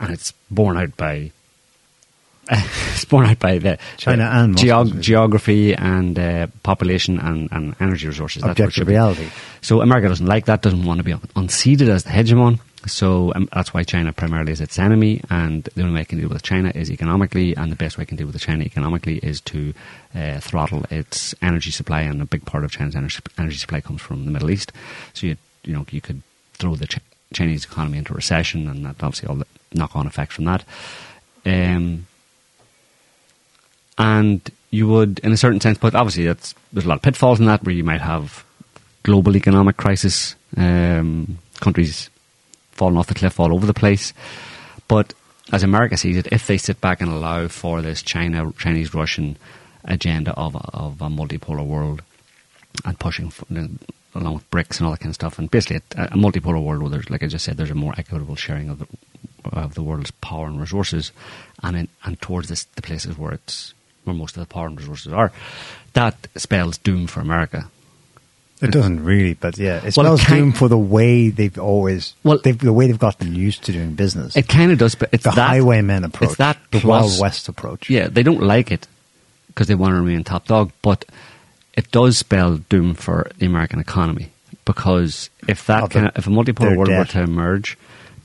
[0.00, 1.32] and it's borne out by.
[2.92, 7.74] it's borne out by the China the and geog- geography and uh, population and, and
[7.80, 8.42] energy resources.
[8.42, 9.28] That's where it Objective reality.
[9.60, 12.60] So America doesn't like that, doesn't want to be unseated as the hegemon.
[12.86, 16.20] So um, that's why China primarily is its enemy, and the only way it can
[16.20, 19.18] deal with China is economically, and the best way it can deal with China economically
[19.18, 19.74] is to
[20.14, 24.00] uh, throttle its energy supply, and a big part of China's energy, energy supply comes
[24.00, 24.72] from the Middle East.
[25.12, 26.22] So you you know you could
[26.54, 27.00] throw the Ch-
[27.32, 30.64] Chinese economy into recession, and that obviously all the knock-on effects from that.
[31.44, 32.06] Um,
[33.98, 34.40] and
[34.70, 37.46] you would, in a certain sense, but obviously that's, there's a lot of pitfalls in
[37.46, 38.44] that where you might have
[39.02, 42.10] global economic crisis, um, countries
[42.72, 44.12] falling off the cliff all over the place.
[44.86, 45.14] But
[45.52, 49.36] as America sees it, if they sit back and allow for this China, Chinese, Russian
[49.84, 52.02] agenda of of a multipolar world
[52.84, 53.46] and pushing for,
[54.14, 56.82] along with BRICS and all that kind of stuff, and basically a, a multipolar world
[56.82, 58.86] where there's, like I just said, there's a more equitable sharing of the
[59.52, 61.12] of the world's power and resources,
[61.62, 63.72] and in, and towards this, the places where it's
[64.08, 65.30] where most of the power and resources are,
[65.92, 67.68] that spells doom for America.
[68.60, 71.56] It doesn't really, but yeah, it Well, it spells kind- doom for the way they've
[71.58, 74.36] always, Well- they've, the way they've gotten used to doing business.
[74.36, 77.20] It kind of does, but it's the that, highwaymen approach, It's that the plus- Wild
[77.20, 77.88] West approach.
[77.88, 78.88] Yeah, they don't like it
[79.46, 81.04] because they want to remain top dog, but
[81.74, 84.30] it does spell doom for the American economy
[84.64, 87.78] because if that Of the- kind of, if a multipolar world were to emerge,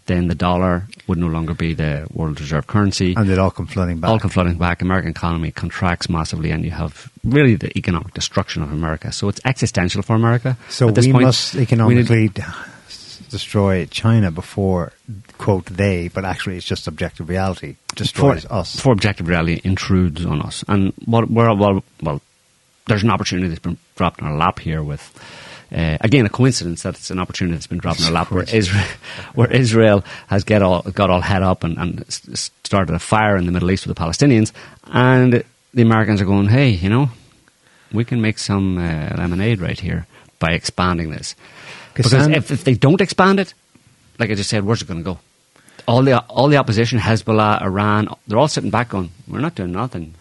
[0.06, 3.14] then the dollar would no longer be the world reserve currency.
[3.16, 4.10] and they'd all come flooding back.
[4.10, 4.82] all come flooding back.
[4.82, 9.12] American economy contracts massively, and you have really the economic destruction of America.
[9.12, 10.58] So it's existential for America.
[10.70, 11.26] so we point.
[11.26, 12.44] must We economically d-
[13.30, 14.92] destroy China before,
[15.38, 18.80] quote, they, but actually it's just objective reality, destroys for, us.
[18.80, 22.22] For objective reality intrudes on us, and what we're well, well,
[22.88, 25.12] there's an opportunity that's been dropped in our lap here with.
[25.74, 28.44] Uh, again, a coincidence that it's an opportunity that's been dropped in our lap where
[28.44, 28.86] Israel,
[29.34, 33.46] where Israel has get all, got all head up and, and started a fire in
[33.46, 34.52] the Middle East with the Palestinians,
[34.86, 35.44] and
[35.74, 37.10] the Americans are going, "Hey, you know,
[37.92, 40.06] we can make some uh, lemonade right here
[40.38, 41.36] by expanding this."
[41.96, 43.54] Because if, if they don't expand it,
[44.20, 45.20] like I just said, where's it going to go?
[45.88, 49.72] All the all the opposition, Hezbollah, Iran, they're all sitting back going, "We're not doing
[49.72, 50.14] nothing."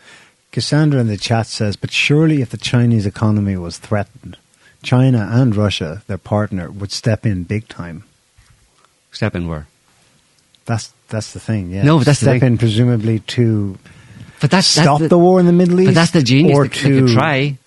[0.53, 4.37] Cassandra in the chat says, but surely if the Chinese economy was threatened,
[4.83, 8.05] China and Russia, their partner, would step in big time.
[9.13, 9.67] Step in where?
[10.65, 11.71] That's that's the thing.
[11.71, 11.83] Yeah.
[11.85, 12.53] No, but that's the step thing.
[12.53, 13.79] in presumably to
[14.41, 15.89] But that's stop that's the, war in the Middle East.
[15.89, 16.57] But that's the genius.
[16.57, 17.59] Or they, to try,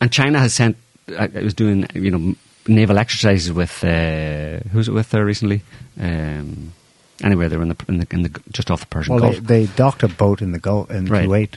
[0.00, 0.76] and China has sent.
[1.08, 2.34] I I was doing you know
[2.66, 5.62] naval exercises with uh, who's it with there recently.
[6.00, 6.72] Um,
[7.22, 9.36] anyway, they were in the, in the in the just off the Persian Well, Gulf.
[9.44, 11.28] they, they docked a boat in the Gulf in Right.
[11.28, 11.56] Kuwait.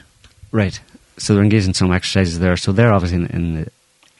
[0.52, 0.78] Right.
[1.18, 2.56] So they're engaged in some exercises there.
[2.56, 3.70] So they're obviously in, in the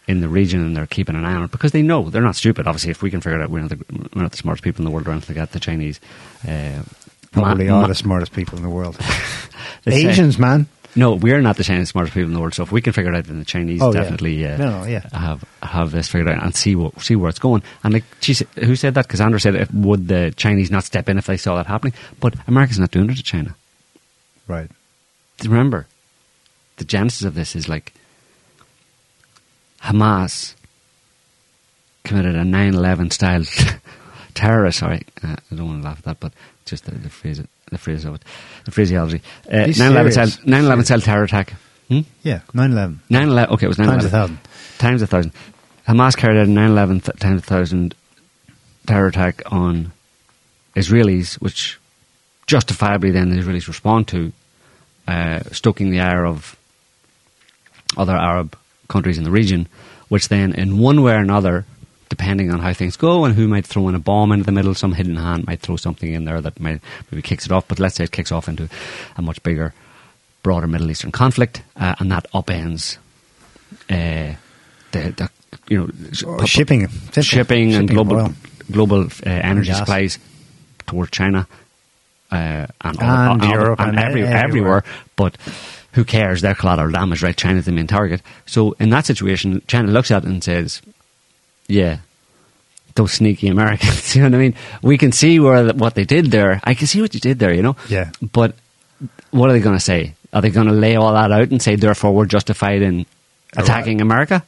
[0.08, 2.34] in the region and they're keeping an eye on it because they know they're not
[2.34, 2.66] stupid.
[2.66, 3.84] Obviously, if we can figure it out, we're not the,
[4.14, 5.52] we're not the smartest people in the world or anything like that.
[5.52, 6.00] The Chinese
[6.48, 6.82] uh,
[7.30, 8.96] Probably ma- are ma- the smartest people in the world.
[9.84, 10.66] say- Asians, man.
[10.96, 12.54] No, we're not the Chinese smartest people in the world.
[12.54, 14.00] So if we can figure it out, then the Chinese Oh, yeah.
[14.00, 15.06] definitely uh, No, yeah.
[15.12, 17.62] have have this figured out and see what, see where it's going.
[17.84, 19.06] And like said, who said that?
[19.08, 21.92] Cassandra said, if, would the Chinese not step in if they saw that happening?
[22.18, 23.54] But America's not doing it to China.
[24.48, 24.70] Right.
[25.44, 25.86] remember,
[26.78, 27.92] the genesis of this is like
[29.82, 30.54] Hamas
[32.04, 33.44] committed a 9/11 style
[34.34, 34.78] terrorist.
[34.78, 36.32] Sorry, uh, I don't want to laugh at that, but
[36.64, 38.22] just the, the phrase, the phrase of it,
[38.64, 39.22] the phraseology.
[39.48, 41.54] Uh, 9/11 style, 9/11 style terror attack.
[41.88, 42.00] Hmm?
[42.22, 42.98] Yeah, 9-11.
[43.10, 43.48] 9/11.
[43.52, 44.38] Okay, it was 9/11 Times a thousand.
[44.78, 45.32] Times a thousand.
[45.86, 47.94] Hamas carried out a 9/11 th- times a thousand
[48.86, 49.92] terror attack on
[50.76, 51.78] Israelis, which
[52.46, 54.32] justifiably then the Israelis respond to,
[55.06, 56.56] uh, stoking the ire of
[57.96, 58.56] other Arab
[58.88, 59.68] countries in the region,
[60.08, 61.64] which then, in one way or another,
[62.08, 64.74] depending on how things go and who might throw in a bomb into the middle,
[64.74, 66.80] some hidden hand might throw something in there that might
[67.10, 67.68] maybe kicks it off.
[67.68, 68.68] But let's say it kicks off into
[69.16, 69.74] a much bigger,
[70.42, 72.96] broader Middle Eastern conflict, uh, and that upends
[73.90, 74.32] uh,
[74.92, 75.30] the, the
[75.68, 76.88] you know s- Or pu- pu- shipping.
[77.20, 78.32] Shipping, and global oil.
[78.70, 79.78] global uh, energy gas.
[79.78, 80.18] supplies
[80.86, 81.46] towards China
[82.32, 84.44] uh, and, And other- other- Europe and every, everywhere.
[84.44, 84.84] everywhere.
[85.16, 85.36] But
[85.98, 86.42] who cares?
[86.42, 87.36] They're collateral damage, right?
[87.36, 88.22] China's the main target.
[88.46, 90.80] So in that situation, China looks at it and says,
[91.66, 91.98] "Yeah,
[92.94, 94.54] those sneaky Americans." you know what I mean?
[94.80, 96.60] We can see where the, what they did there.
[96.62, 97.52] I can see what you did there.
[97.52, 97.76] You know?
[97.88, 98.12] Yeah.
[98.22, 98.54] But
[99.32, 100.14] what are they going to say?
[100.32, 103.04] Are they going to lay all that out and say, therefore, we're justified in
[103.56, 104.44] attacking America?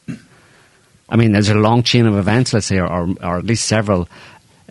[1.09, 3.65] I mean, there's a long chain of events, let's say, or, or, or at least
[3.65, 4.07] several,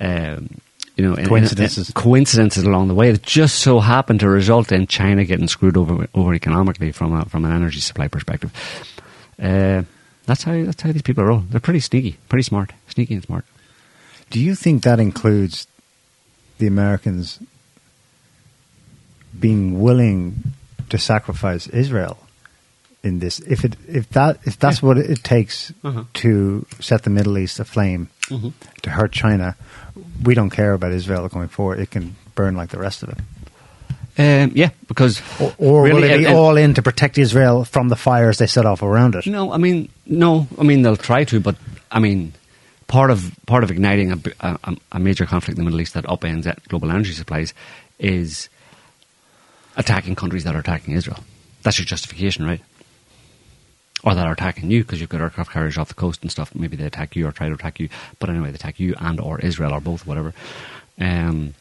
[0.00, 0.48] um,
[0.96, 1.90] you know, in- in- Coincidences.
[1.94, 6.06] coincidences along the way that just so happen to result in China getting screwed over,
[6.14, 8.52] over economically from a, from an energy supply perspective.
[9.40, 9.82] Uh,
[10.26, 11.40] that's how that's how these people roll.
[11.48, 13.44] They're pretty sneaky, pretty smart, sneaky and smart.
[14.30, 15.66] Do you think that includes
[16.58, 17.40] the Americans
[19.38, 20.42] being willing
[20.88, 22.18] to sacrifice Israel
[23.02, 23.40] in this?
[23.40, 24.86] If it if that if that's Yeah.
[24.88, 26.04] what it takes Uh-huh.
[26.14, 28.52] to set the Middle East aflame Mhm.
[28.82, 29.56] to hurt China,
[30.22, 31.78] we don't care about Israel going forward.
[31.80, 33.18] It can burn like the rest of it.
[34.18, 37.64] Um, yeah, because Or, or really, will it be it- all in to protect Israel
[37.64, 39.26] from the fires they set off around it?
[39.26, 41.56] No, I mean, no, I mean they'll try to, but
[41.90, 42.34] I mean,
[42.86, 44.12] part of part of igniting
[44.92, 47.54] a major conflict in the Middle East that upends at global energy supplies
[47.98, 48.48] is
[49.76, 51.18] attacking countries that are attacking Israel.
[51.62, 52.60] That's your justification, right?
[54.02, 56.54] Or that are attacking you because you've got aircraft carriers off the coast and stuff.
[56.54, 59.20] Maybe they attack you or try to attack you, but anyway, they attack you and
[59.20, 60.32] or Israel or both, whatever.
[60.98, 61.54] Um,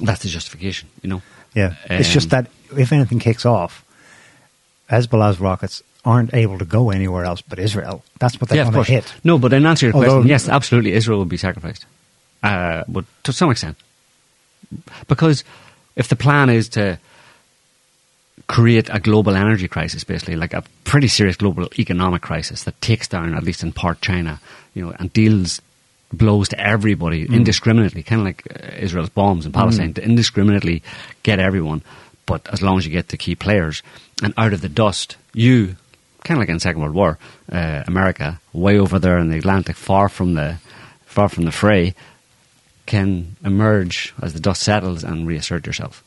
[0.00, 1.22] that's the justification, you know.
[1.54, 3.84] Yeah, it's just Um, that if anything kicks off,
[4.90, 8.02] Hezbollah's rockets aren't able to go anywhere else but Israel.
[8.18, 9.12] That's what they're yeah, going to hit.
[9.22, 11.84] No, but in answer to your Although- question, yes, absolutely, Israel would be sacrificed,
[12.42, 13.76] uh, but to some extent,
[15.08, 15.44] because
[15.96, 16.98] if the plan is to
[18.50, 23.06] create a global energy crisis, basically like a pretty serious global economic crisis that takes
[23.06, 24.40] down, at least in part, China,
[24.74, 25.62] you know, and deals
[26.12, 30.82] blows to everybody indiscriminately, kind of like uh, Israel's bombs in Palestine, to indiscriminately
[31.22, 31.80] get everyone,
[32.26, 33.84] but as long as you get the key players,
[34.20, 35.76] and out of the dust, you,
[36.24, 37.18] kind of like in the Second World War,
[37.52, 40.58] uh, America, way over there in the Atlantic, far from the,
[41.06, 41.94] far from the fray,
[42.86, 46.02] can emerge as the dust settles and reassert yourself.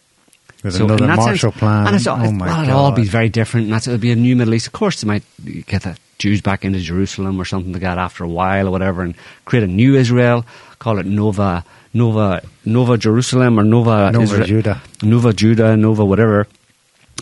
[0.63, 1.87] With So another Marshall sense- Plan.
[1.87, 2.67] And it's, all- oh my well, God.
[2.69, 3.65] it'll all be very different.
[3.65, 4.67] And that's, it'll be a new Middle East.
[4.67, 5.23] Of course, they might
[5.67, 9.01] get the Jews back into Jerusalem or something like that after a while or whatever,
[9.01, 9.13] and
[9.45, 10.45] create a new Israel.
[10.79, 14.81] Call it Nova, Nova, Nova Jerusalem or Nova, Nova Judah.
[15.01, 16.47] Nova Judah, Nova whatever,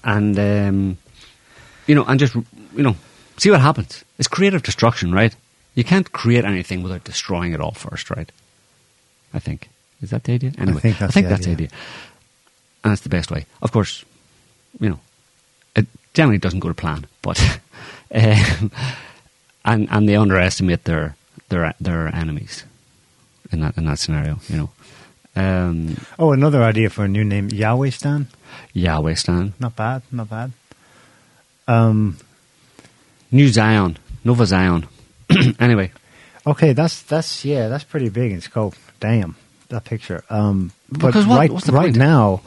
[0.03, 0.97] and um,
[1.87, 2.95] you know, and just you know,
[3.37, 4.03] see what happens.
[4.19, 5.35] It's creative destruction, right?
[5.73, 8.31] You can't create anything without destroying it all first, right?
[9.33, 9.69] I think
[10.01, 10.51] is that the idea.
[10.59, 11.53] Anyway, I think that's the the idea.
[11.53, 11.67] idea,
[12.83, 13.45] and that's the best way.
[13.61, 14.03] Of course,
[14.79, 14.99] you know,
[15.75, 17.39] it generally doesn't go to plan, but
[18.13, 18.71] um,
[19.65, 21.15] and and they underestimate their
[21.49, 22.63] their their enemies
[23.51, 24.39] in that in that scenario.
[24.49, 24.69] You know,
[25.35, 28.27] um, Oh, another idea for a new name, Yahweh Stan.
[28.73, 30.51] Yahweh Stan, Not bad, not bad.
[31.67, 32.17] Um,
[33.31, 34.87] New Zion, Nova Zion.
[35.59, 35.91] anyway,
[36.45, 38.75] okay, that's that's yeah, that's pretty big in scope.
[38.99, 39.35] Damn,
[39.69, 40.23] that picture.
[40.29, 42.41] Um, but Because what- right right now,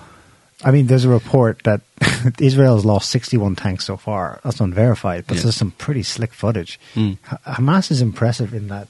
[0.65, 1.83] I mean, there's a report that
[2.41, 4.41] Israel has lost 61 tanks so far.
[4.45, 5.43] That's unverified, but Yeah.
[5.45, 6.81] there's some pretty slick footage.
[6.95, 7.19] Mm.
[7.47, 8.89] Hamas is impressive in that.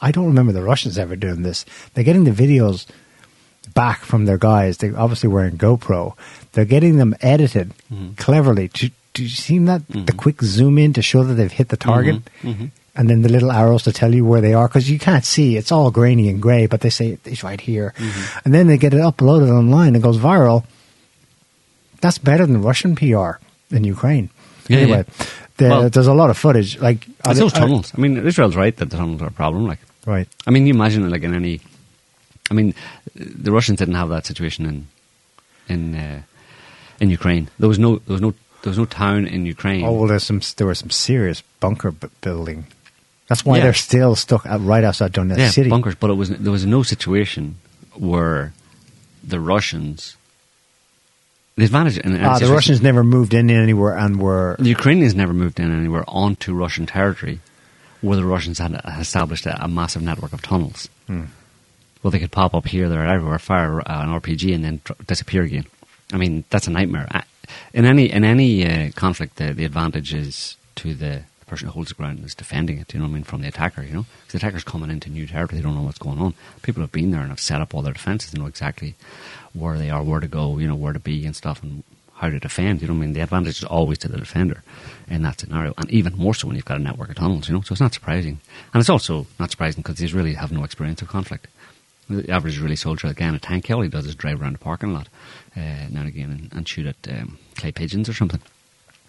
[0.00, 1.64] I don't remember the Russians ever doing this.
[1.94, 2.86] They're getting the videos
[3.74, 4.78] back from their guys.
[4.78, 6.16] They're obviously wearing GoPro.
[6.52, 8.14] They're getting them edited Mm-hmm.
[8.14, 8.68] cleverly.
[8.68, 9.82] Do, do you see that?
[9.88, 12.70] The quick zoom in to show that they've hit the target, Mhm.
[12.94, 15.56] And then the little arrows to tell you where they are because you can't see.
[15.56, 18.38] It's all grainy and grey, but they say it's right here, Mm-hmm.
[18.44, 19.94] and then they get it uploaded online.
[19.94, 20.64] and goes viral.
[22.00, 23.38] That's better than Russian PR
[23.70, 24.28] in Ukraine.
[24.68, 25.26] Yeah, anyway, yeah.
[25.56, 26.78] there- Well- there's a lot of footage.
[26.78, 27.92] Like it's those tunnels.
[27.96, 29.66] I mean, Israel's right that the tunnels are a problem.
[29.66, 30.28] Like, right?
[30.46, 31.60] I mean, you imagine like in any.
[32.50, 32.74] I mean,
[33.14, 34.76] the Russians didn't have that situation in
[35.68, 36.22] in uh,
[37.00, 37.48] in Ukraine.
[37.58, 38.32] There was no there was no
[38.62, 39.84] there was no town in Ukraine.
[39.84, 40.40] Oh well, there's some.
[40.56, 42.66] There was some serious bunker building.
[43.32, 43.64] That's why Yeah.
[43.64, 45.70] they're still stuck at, right outside Donetsk yeah, City.
[45.74, 45.94] bunkers.
[46.02, 47.42] But it was there was no situation
[48.10, 48.52] where
[49.32, 50.16] the Russians.
[51.56, 55.34] The advantage in Ah, the Russians never moved in anywhere and were The Ukrainians never
[55.42, 57.36] moved in anywhere onto Russian territory
[58.00, 58.72] where the Russians had
[59.06, 60.88] established a, a massive network of tunnels.
[61.06, 61.26] Hmm.
[62.02, 64.94] Well, they could pop up here, there, everywhere, fire uh, an RPG, and then tr-
[65.06, 65.66] disappear again.
[66.12, 67.06] I mean, that's a nightmare.
[67.16, 67.22] Uh,
[67.78, 71.14] In any in any uh, conflict, the, the advantage is to the
[71.52, 72.92] person who holds the ground and is defending it.
[72.94, 73.24] You know what I mean?
[73.24, 75.82] From the attacker, you know, 'Cause the attacker's coming into new territory, they don't know
[75.82, 76.32] what's going on.
[76.62, 78.94] People have been there and have set up all their defenses, they know exactly
[79.52, 81.84] where they are, where to go, you know, where to be and stuff, and
[82.14, 82.80] how to defend.
[82.80, 83.12] You know what I mean?
[83.12, 84.62] The advantage is always to the defender
[85.08, 87.48] in that scenario, and even more so when you've got a network of tunnels.
[87.48, 88.40] You know, so it's not surprising,
[88.72, 91.48] and it's also not surprising because Israelis have no experience of conflict.
[92.08, 94.92] The average Israeli soldier, again, a tank, all he does is drive around the parking
[94.94, 95.08] lot
[95.56, 98.40] uh, now and again and, and shoot at um, clay pigeons or something.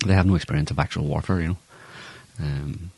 [0.06, 1.58] They have no experience of actual warfare, you know.
[2.40, 2.92] Um,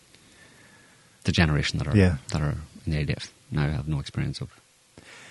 [1.23, 2.17] the generation that are Yeah.
[2.29, 2.55] that are
[2.85, 4.49] in IDF now have no experience of.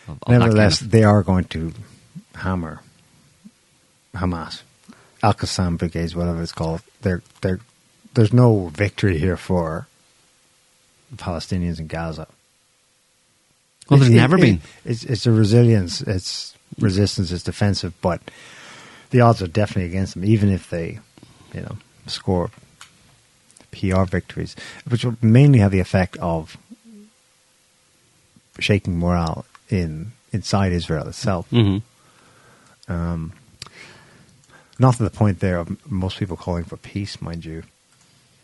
[0.09, 1.73] of, of that kind Nevertheless, of- they are going to
[2.35, 2.81] hammer
[4.15, 4.63] Hamas,
[5.23, 6.83] Al Qassam brigades, whatever it's called.
[7.03, 7.61] They're, they're,
[8.15, 9.87] there's no victory here for
[11.17, 12.27] Palestinians in Gaza.
[13.89, 14.61] well, there's It- never it- been.
[14.85, 16.01] It's, it's a resilience.
[16.03, 17.31] It's resistance.
[17.33, 18.21] It's defensive, but
[19.11, 20.25] the odds are definitely against them.
[20.25, 20.99] Even if they,
[21.55, 21.77] you know,
[22.07, 22.51] score
[23.79, 24.55] PR victories,
[24.89, 26.57] which will mainly have the effect of
[28.59, 31.49] shaking morale in inside Israel itself.
[31.51, 31.79] hmm
[32.89, 33.33] Um,
[34.79, 37.63] not to the point there of most people calling for peace, mind you.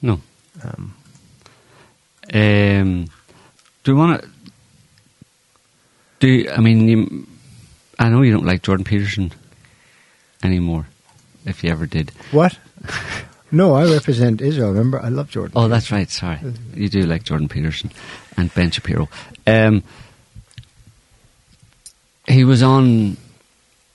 [0.02, 0.20] No.
[0.64, 0.94] Um,
[2.32, 2.90] Um,
[3.82, 4.28] do you want to?
[6.20, 6.88] Do you, I mean?
[6.88, 7.26] You,
[7.98, 9.32] I know you don't like Jordan Peterson
[10.42, 10.86] anymore.
[11.46, 12.58] If you ever did, what?
[13.52, 14.68] No, I represent Israel.
[14.68, 15.52] Remember, I love Jordan.
[15.56, 16.08] Oh, that's right.
[16.08, 16.38] Sorry,
[16.74, 17.90] you do like Jordan Peterson
[18.36, 19.08] and Ben Shapiro.
[19.46, 19.82] Um,
[22.28, 23.16] he was on.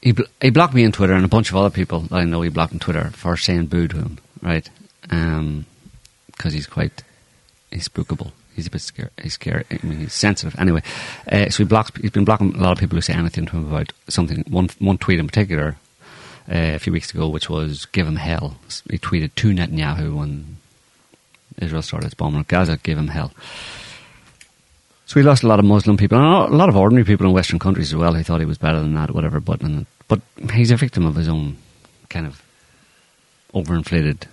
[0.02, 2.26] He bl- he blocked me on Twitter and a bunch of other people that I
[2.26, 4.70] know he blocked on Twitter for saying boo to him, right?
[5.02, 7.04] Because he's quite
[7.72, 8.32] he's spookable.
[8.56, 9.10] He's a bit scary.
[9.22, 9.66] He's scary.
[9.70, 10.58] I mean, he's sensitive.
[10.60, 10.82] Anyway,
[11.30, 11.92] uh, so he blocks.
[12.00, 14.44] He's been blocking a lot of people who say anything to him about something.
[14.48, 15.78] One one tweet in particular
[16.48, 18.58] a few weeks ago, which was "Give him hell."
[18.90, 20.58] He tweeted to Netanyahu when
[21.60, 23.32] Israel started its bombing of Gaza, "Give him hell."
[25.08, 27.32] So we lost a lot of Muslim people and a lot of ordinary people in
[27.32, 28.16] Western countries as well.
[28.16, 29.40] He thought he was better than that, whatever.
[29.40, 29.62] But
[30.08, 30.22] but
[30.52, 31.58] he's a victim of his own
[32.10, 32.42] kind of
[33.54, 34.24] overinflated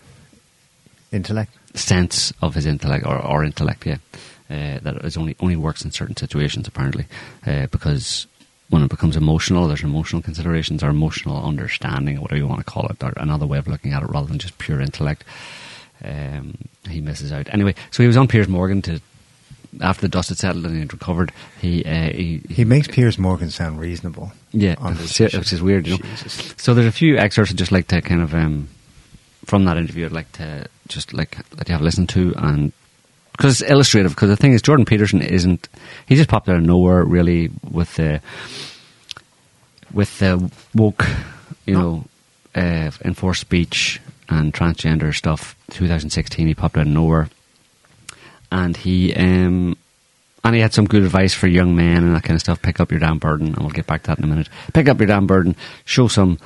[1.13, 1.53] Intellect.
[1.75, 3.99] sense of his intellect or, or intellect, yeah,
[4.51, 7.07] uh, that is only only works in certain situations apparently,
[7.47, 8.27] uh, because
[8.73, 12.65] when it becomes emotional, there's emotional considerations or emotional understanding, or whatever you want to
[12.65, 15.25] call it, or another way of looking at it rather than just pure intellect.
[16.03, 16.57] Um,
[16.89, 17.75] he misses out anyway.
[17.91, 19.01] So he was on Piers Morgan to
[19.81, 21.33] after the dust had settled and he'd recovered.
[21.61, 24.33] He uh, he, He makes Piers Morgan sound reasonable.
[24.53, 24.75] yeah,
[25.39, 26.05] which is weird, you know.
[26.57, 28.69] So there's a few excerpts I'd just like to kind of um,
[29.45, 30.07] from that interview.
[30.07, 32.73] I'd like to just like let you have a listen to, and
[33.33, 34.15] because it's illustrative.
[34.15, 35.69] Because the thing is, Jordan Peterson isn't.
[36.07, 38.21] He just popped out of nowhere, really, with the
[39.93, 41.07] with the woke,
[41.67, 42.05] you know,
[42.55, 45.57] uh, enforced speech and transgender stuff.
[45.71, 47.29] 2016, he popped out of nowhere,
[48.51, 49.77] and he um,
[50.45, 52.63] and he had some good advice for young men and that kind of stuff.
[52.63, 54.49] Pick up your damn burden, and we'll get back to that in a minute.
[54.73, 55.57] Pick up your damn burden.
[55.85, 56.39] Show some,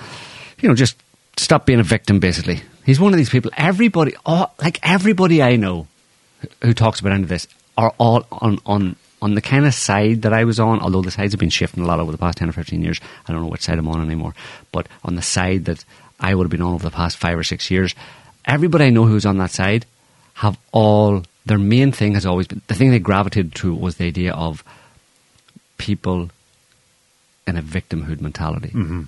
[0.61, 0.97] you know, just
[1.37, 2.21] stop being a victim.
[2.21, 3.51] Basically, he's one of these people.
[3.57, 5.89] Everybody, all, like everybody I know
[6.63, 10.23] who talks about any of this, are all on on on the kind of side
[10.23, 10.81] that I was on.
[10.81, 13.01] Although the sides have been shifting a lot over the past ten or fifteen years,
[13.27, 14.35] I don't know which side I'm on anymore.
[14.73, 15.85] But on the side that
[16.21, 17.95] I would have been on over the past five or six years,
[18.45, 19.87] everybody I know who's on that side
[20.35, 24.07] have all their main thing has always been the thing they gravitated to was the
[24.07, 24.63] idea of
[25.79, 26.31] people
[27.47, 28.69] in a victimhood mentality.
[28.69, 29.03] Mm-hmm.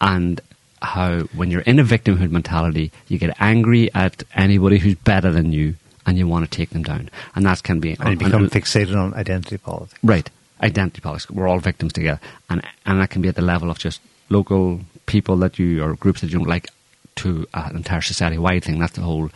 [0.00, 0.40] And
[0.82, 5.52] how when you're in a victimhood mentality, you get angry at anybody who's better than
[5.52, 5.76] you
[6.06, 7.10] and you want to take them down.
[7.34, 9.98] And that can be And you become fixated on identity politics.
[10.02, 10.28] Right.
[10.62, 11.30] Identity politics.
[11.30, 12.20] We're all victims together.
[12.48, 15.94] And and that can be at the level of just local people that you or
[15.94, 16.70] groups that you don't like
[17.16, 18.78] to uh, an entire society wide thing.
[18.78, 19.30] That's the whole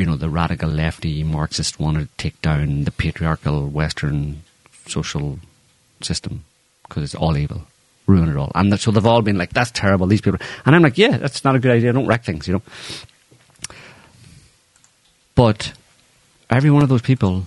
[0.00, 4.42] you know, the radical lefty Marxist want to take down the patriarchal Western
[4.86, 5.38] social
[6.00, 6.44] system
[6.88, 7.66] because it's all evil,
[8.06, 8.50] ruin it all.
[8.54, 10.40] And so they've all been like, that's terrible, these people.
[10.64, 11.92] And I'm like, yeah, that's not a good idea.
[11.92, 12.62] Don't wreck things, you know.
[15.40, 15.72] But
[16.50, 17.46] every one of those people,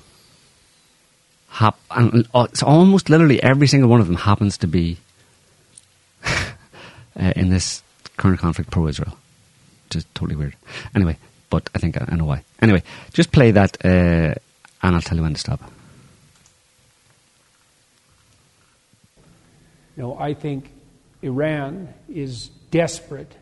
[1.47, 4.97] hap- and uh, it's almost literally every single one of them happens to be
[6.25, 7.83] uh, in this
[8.17, 9.15] current conflict pro-Israel,
[9.85, 10.55] which is totally weird.
[10.95, 11.17] Anyway,
[11.51, 12.43] but I think I, I know why.
[12.63, 12.81] Anyway,
[13.11, 14.33] just play that, uh,
[14.81, 15.61] and I'll tell you when to stop.
[19.97, 20.71] No, I think
[21.21, 23.35] Iran is desperate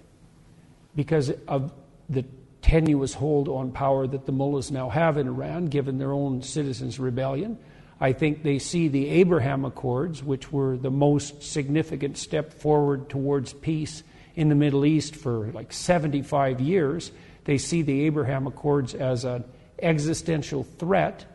[0.93, 1.71] because of
[2.09, 2.25] the
[2.61, 6.99] tenuous hold on power that the mullahs now have in Iran, given their own citizens'
[6.99, 7.57] rebellion.
[7.99, 13.53] I think they see the Abraham Accords, which were the most significant step forward towards
[13.53, 14.03] peace
[14.35, 17.11] in the Middle East for like 75 years.
[17.45, 19.43] They see the Abraham Accords as an
[19.79, 21.25] existential threat.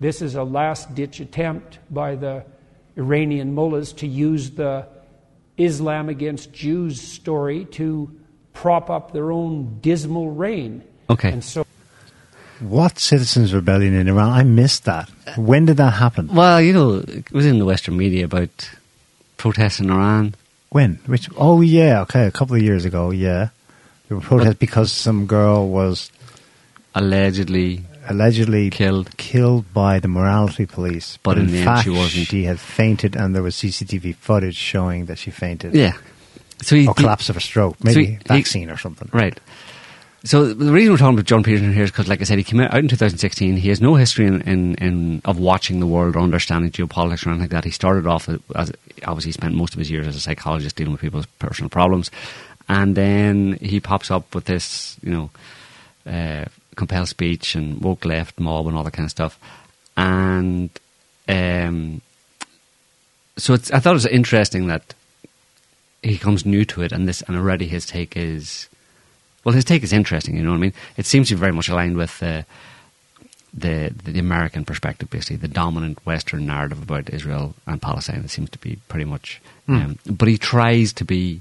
[0.00, 2.44] This is a last ditch attempt by the
[2.96, 4.88] Iranian mullahs to use the
[5.56, 8.18] Islam against Jews story to
[8.52, 10.82] prop up their own dismal reign.
[11.10, 11.30] Okay.
[11.32, 11.64] And so
[12.60, 14.30] What citizens' rebellion in Iran?
[14.30, 15.08] I missed that.
[15.36, 16.28] When did that happen?
[16.32, 18.70] Well, you know, it was in the Western media about
[19.36, 20.34] protests in Iran.
[20.70, 21.00] When?
[21.06, 21.28] Which?
[21.36, 22.00] Oh, yeah.
[22.02, 23.10] Okay, a couple of years ago.
[23.10, 23.48] Yeah,
[24.08, 26.10] there were protests because some girl was
[26.94, 29.16] Allegedly, allegedly Killed.
[29.16, 31.18] killed by the morality police.
[31.22, 32.26] But in the end fact, she wasn't.
[32.28, 35.74] She had fainted, and there was CCTV footage showing that she fainted.
[35.74, 35.94] yeah.
[36.62, 39.08] So he, Or collapse of a stroke, maybe he- he- vaccine or something.
[39.12, 39.38] Right.
[40.24, 42.44] So the reason we're talking about Jordan Peterson here is because, like I said, he
[42.44, 43.56] came out in 2016.
[43.56, 47.30] He has no history in, in, in of watching the world or understanding geopolitics or
[47.30, 47.64] anything like that.
[47.64, 48.70] He started off as,
[49.04, 52.08] obviously he spent most of his years as a psychologist dealing with people's personal problems,
[52.68, 55.30] and then he pops up with this, you know,
[56.06, 56.44] uh,
[56.76, 59.36] compel speech and woke left mob and all that kind of stuff,
[59.96, 60.70] and
[61.28, 62.00] um,
[63.36, 64.94] so it's, I thought it was interesting that
[66.02, 68.68] he comes new to it, and this and already his take is
[69.44, 70.36] well, his take is interesting.
[70.36, 70.74] You know what I mean?
[70.96, 72.42] It seems to be very much aligned with uh,
[73.54, 78.22] the the American perspective, basically the dominant Western narrative about Israel and Palestine.
[78.24, 79.40] It seems to be pretty much.
[79.68, 81.40] Um, but he tries to be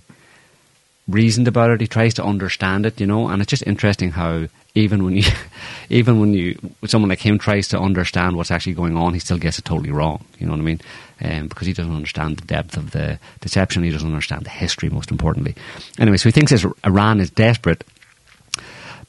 [1.07, 1.81] reasoned about it.
[1.81, 5.23] He tries to understand it, you know, and it's just interesting how even when you,
[5.89, 9.37] even when you, someone like him tries to understand what's actually going on, he still
[9.37, 10.23] gets it totally wrong.
[10.39, 10.81] You know what I mean?
[11.23, 13.83] Um, because he doesn't understand the depth of the deception.
[13.83, 15.55] He doesn't understand the history, most importantly.
[15.99, 17.83] Anyway, so he thinks this Iran is desperate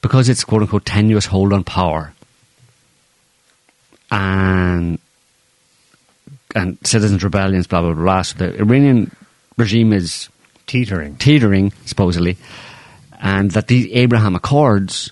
[0.01, 2.13] because it's quote unquote tenuous hold on power
[4.11, 4.99] and
[6.55, 8.21] and citizens' rebellions, blah blah blah.
[8.21, 9.15] So the Iranian
[9.57, 10.29] regime is
[10.65, 11.17] Teetering.
[11.17, 12.37] teetering, supposedly,
[13.21, 15.11] and that the Abraham Accords,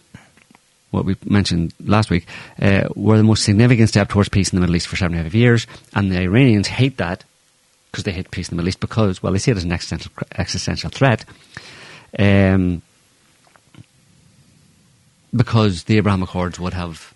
[0.91, 2.27] what we mentioned last week,
[2.61, 5.67] uh, were the most significant step towards peace in the Middle East for 75 years,
[5.95, 7.23] and the Iranians hate that
[7.91, 9.71] because they hate peace in the Middle East because, well, they see it as an
[9.71, 11.25] existential, existential threat.
[12.17, 12.81] Um,
[15.33, 17.13] because the Abraham Accords would have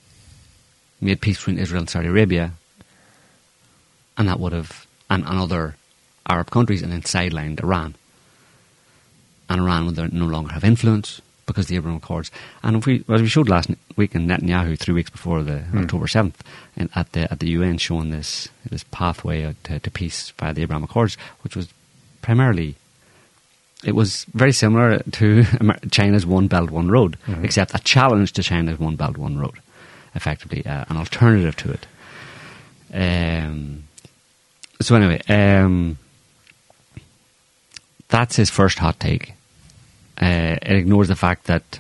[1.02, 2.54] made peace between Israel and Saudi Arabia,
[4.18, 5.76] and that would have, and, and other
[6.28, 7.96] Arab countries, and then sidelined Iran.
[9.50, 12.32] And Iran would no longer have influence because the Abraham Accords.
[12.64, 16.08] And if we, as we showed last week in Netanyahu, three weeks before the October
[16.08, 16.44] seventh,
[16.78, 20.84] at the at the UN, showing this this pathway to, to peace via the Abraham
[20.84, 21.70] Accords, which was
[22.22, 22.76] primarily
[23.84, 25.44] it was very similar to
[25.92, 29.60] China's One Belt One Road, except a challenge to China's One Belt One Road,
[30.16, 31.88] effectively uh, an alternative to it.
[32.94, 33.84] Um,
[34.82, 35.98] so anyway, um,
[38.08, 39.34] that's his first hot take.
[40.22, 41.80] Uh, it ignores the fact that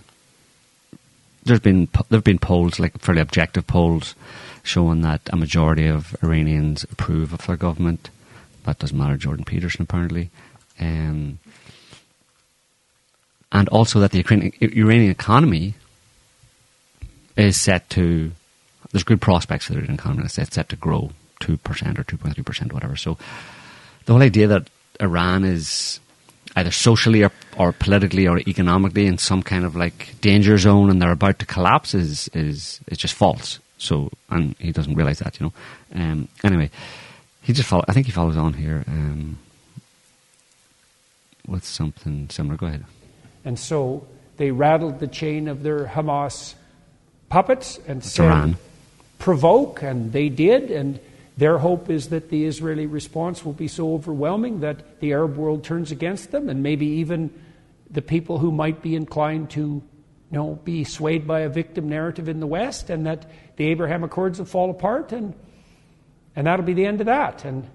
[1.44, 4.16] there's been there've been polls, like fairly objective polls,
[4.64, 8.10] showing that a majority of Iranians approve of their government.
[8.64, 10.32] That doesn't matter, Jordan Peterson apparently.
[10.80, 11.40] Um,
[13.52, 15.76] and also that the Ukrainian, Iranian economy
[17.38, 18.32] is set to,
[18.92, 20.24] there's good prospects for the Iranian economy.
[20.26, 21.12] It's set to grow
[21.42, 21.58] 2%
[22.00, 22.96] or 2.3%, whatever.
[22.96, 23.18] So
[24.06, 24.70] the whole idea that
[25.00, 26.00] Iran is
[26.56, 31.01] either socially or, or politically or economically in some kind of like danger zone and
[31.01, 33.60] they're about to collapse is, is, is just false.
[33.78, 35.53] So, and he doesn't realize that, you know.
[36.01, 36.70] Um, anyway,
[37.41, 39.38] he just follow, I think he follows on here um,
[41.45, 42.56] with something similar.
[42.56, 42.86] Go ahead.
[43.43, 46.56] And so they rattled the chain of their Hamas
[47.30, 48.58] puppets and It's said, Iran.
[49.20, 50.72] provoke, and they did.
[50.72, 50.99] And
[51.38, 55.64] their hope is that the Israeli response will be so overwhelming that the Arab world
[55.64, 57.30] turns against them, and maybe even
[57.90, 59.84] the people who might be inclined to you
[60.32, 64.40] know, be swayed by a victim narrative in the West, and that the Abraham Accords
[64.40, 65.34] will fall apart, and,
[66.36, 67.46] and that'll be the end of that.
[67.46, 67.68] And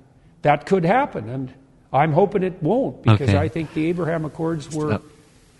[0.43, 1.29] that could happen.
[1.29, 1.53] And
[1.93, 3.39] I'm hoping it won't, because Okay.
[3.39, 4.91] I think the Abraham Accords were.
[4.91, 5.03] Stop.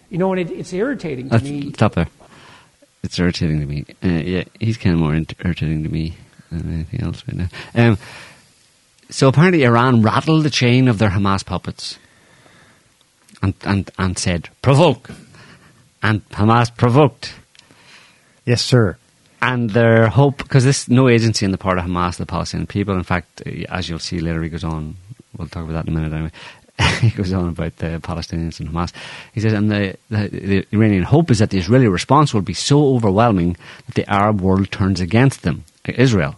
[0.09, 1.73] You know, and it, it's irritating to Let's me.
[1.73, 2.09] stop there.
[3.05, 3.85] It's irritating to me.
[4.03, 6.17] Uh, yeah, he's kind of more irritating to me
[6.51, 7.49] than anything else right now.
[7.75, 7.99] Um,
[9.11, 11.99] so apparently Iran rattled the chain of their Hamas puppets
[13.43, 15.11] and, and, and said, provoke.
[16.03, 17.35] And Hamas provoked.
[18.45, 18.97] Yes, sir.
[19.43, 22.95] And their hope, because there's no agency on the part of Hamas, the Palestinian people.
[22.95, 24.97] In fact, as you'll see later, he goes on.
[25.37, 26.33] We'll talk about that in a minute anyway.
[27.01, 28.93] he goes on about the Palestinians and Hamas.
[29.33, 32.55] He says, and the, the, the Iranian hope is that the Israeli response will be
[32.55, 36.37] so overwhelming that the Arab world turns against them, Israel.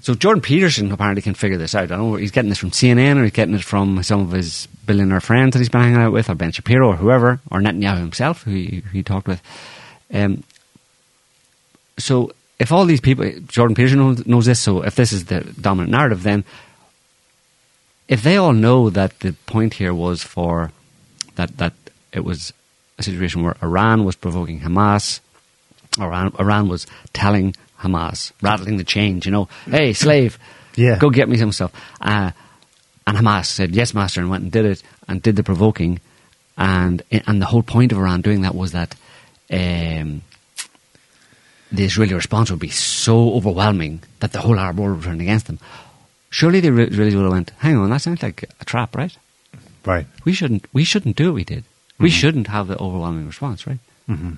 [0.00, 1.84] So Jordan Peterson apparently can figure this out.
[1.84, 4.32] I don't know he's getting this from CNN or he's getting it from some of
[4.32, 7.60] his billionaire friends that he's been hanging out with, or Ben Shapiro or whoever, or
[7.60, 9.42] Netanyahu himself, who he, who he talked with.
[10.12, 10.42] Um,
[11.98, 15.40] so if all these people, Jordan Peterson knows, knows this, so if this is the
[15.60, 16.44] dominant narrative, then
[18.08, 20.70] if they all know that the point here was for
[21.36, 21.72] that that
[22.12, 22.52] it was
[22.98, 25.20] a situation where Iran was provoking Hamas,
[25.98, 30.38] Iran, Iran was telling Hamas, rattling the chains, you know, hey slave,
[30.76, 30.98] Yeah.
[30.98, 32.30] go get me some stuff, uh,
[33.06, 36.00] and Hamas said yes, master, and went and did it and did the provoking,
[36.56, 38.94] and and the whole point of Iran doing that was that.
[39.50, 40.22] Um,
[41.72, 45.46] the Israeli response would be so overwhelming that the whole Arab world would turn against
[45.48, 45.58] them.
[46.30, 49.16] Surely the Israelis would have went, hang on, that sounds like a trap, right?
[49.84, 50.06] Right.
[50.24, 51.64] We shouldn't, we shouldn't do what we did.
[51.98, 53.78] We shouldn't have the overwhelming response, right?
[54.08, 54.34] Mm-hmm.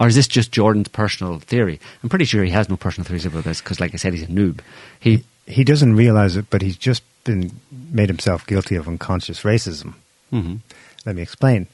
[0.00, 1.78] Or is this just Jordan's personal theory?
[2.02, 4.22] I'm pretty sure he has no personal theories about this because, like I said, he's
[4.22, 4.60] a noob.
[4.98, 7.52] He, He doesn't realize it, but he's just been
[7.92, 9.94] made himself guilty of unconscious racism.
[10.32, 10.60] Mhm.
[11.04, 11.66] Let me explain.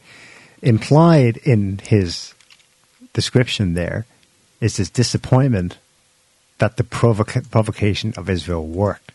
[0.61, 2.35] Implied in his
[3.13, 4.07] description there
[4.61, 5.79] is his disappointment
[6.59, 9.13] that the provoca- provocation of Israel worked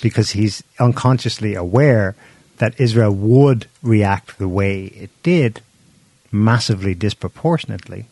[0.00, 2.14] because he's unconsciously aware
[2.58, 5.60] that Israel would react the way it did
[6.32, 8.06] massively disproportionately.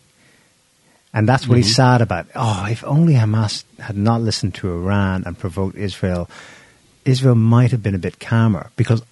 [1.12, 2.26] And that's what he's sad about.
[2.36, 6.30] Oh, if only Hamas had not listened to Iran and provoked Israel,
[7.04, 9.02] Israel might have been a bit calmer because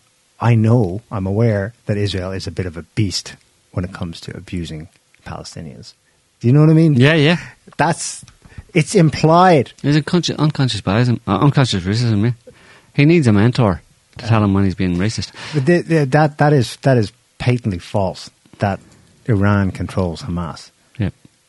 [0.41, 3.35] I know, I'm aware that Israel is a bit of a beast
[3.73, 4.89] when it comes to abusing
[5.27, 5.95] Palestinians.
[6.41, 6.95] Do you know what I mean?
[6.95, 7.39] Yeah, yeah.
[7.77, 8.25] That's
[8.75, 9.73] it's implied.
[9.83, 12.23] There's a conscious, unconscious bias, uh, unconscious racism.
[12.23, 12.53] Yeah.
[12.95, 13.83] He needs a mentor
[14.19, 15.33] to tell him when he's being racist.
[15.55, 18.31] But the, the, that that is that is patently false.
[18.59, 18.81] That
[19.27, 20.70] Iran controls Hamas.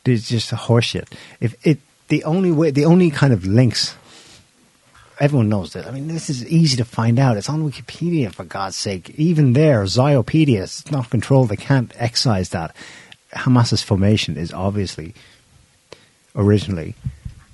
[0.04, 1.06] It's just a horseshit.
[1.40, 1.78] If it
[2.08, 3.94] the only way, the only kind of links.
[5.20, 5.86] Everyone knows this.
[5.86, 7.36] I mean, this is easy to find out.
[7.36, 9.10] It's on Wikipedia, for God's sake.
[9.10, 11.50] Even there, Ziopedia, it's not controlled.
[11.50, 12.74] They can't excise that.
[13.34, 15.14] Hamas's formation is obviously
[16.34, 16.94] originally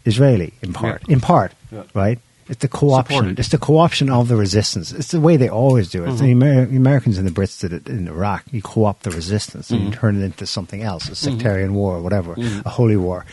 [0.05, 1.03] Israeli in part.
[1.09, 1.15] Yeah.
[1.15, 1.83] In part, Yeah.
[1.93, 2.21] right?
[2.49, 3.35] It's the co-option.
[3.39, 4.93] It's the co-option of the resistance.
[4.93, 6.07] It's the way they always do it.
[6.07, 6.43] The, Mm-hmm.
[6.43, 8.45] Amer- the Americans and the Brits did it in Iraq.
[8.53, 9.99] You co-opt the resistance and you Mm-hmm.
[10.01, 13.27] turn it into something else, a sectarian war or whatever, a holy war.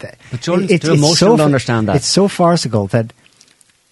[0.00, 1.96] But Jordan, it's too emotional to understand that.
[1.96, 3.12] It's so farcical that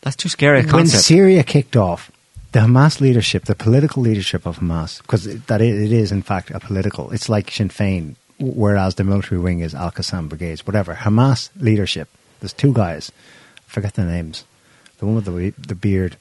[0.03, 0.87] That's too scary a when.
[0.89, 2.11] Syria kicked off,
[2.51, 6.51] the Hamas leadership, the political leadership of Hamas, because that it, it is in fact
[6.51, 7.11] a political.
[7.13, 10.95] It's like Sinn Féin, whereas the military wing is Al Qassam brigades, whatever.
[10.95, 12.09] Hamas leadership.
[12.41, 13.13] There's two guys.
[13.73, 14.45] Forget their names.
[14.99, 16.17] The one with the the beard.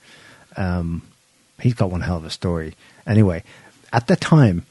[0.58, 1.02] Um,
[1.60, 2.74] he's got one hell of a story.
[3.06, 3.44] Anyway,
[3.94, 4.66] at the time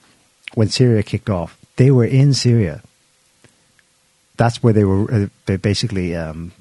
[0.55, 2.83] when Syria kicked off, they were in Syria.
[4.37, 6.53] That's where they were uh, ba- basically um,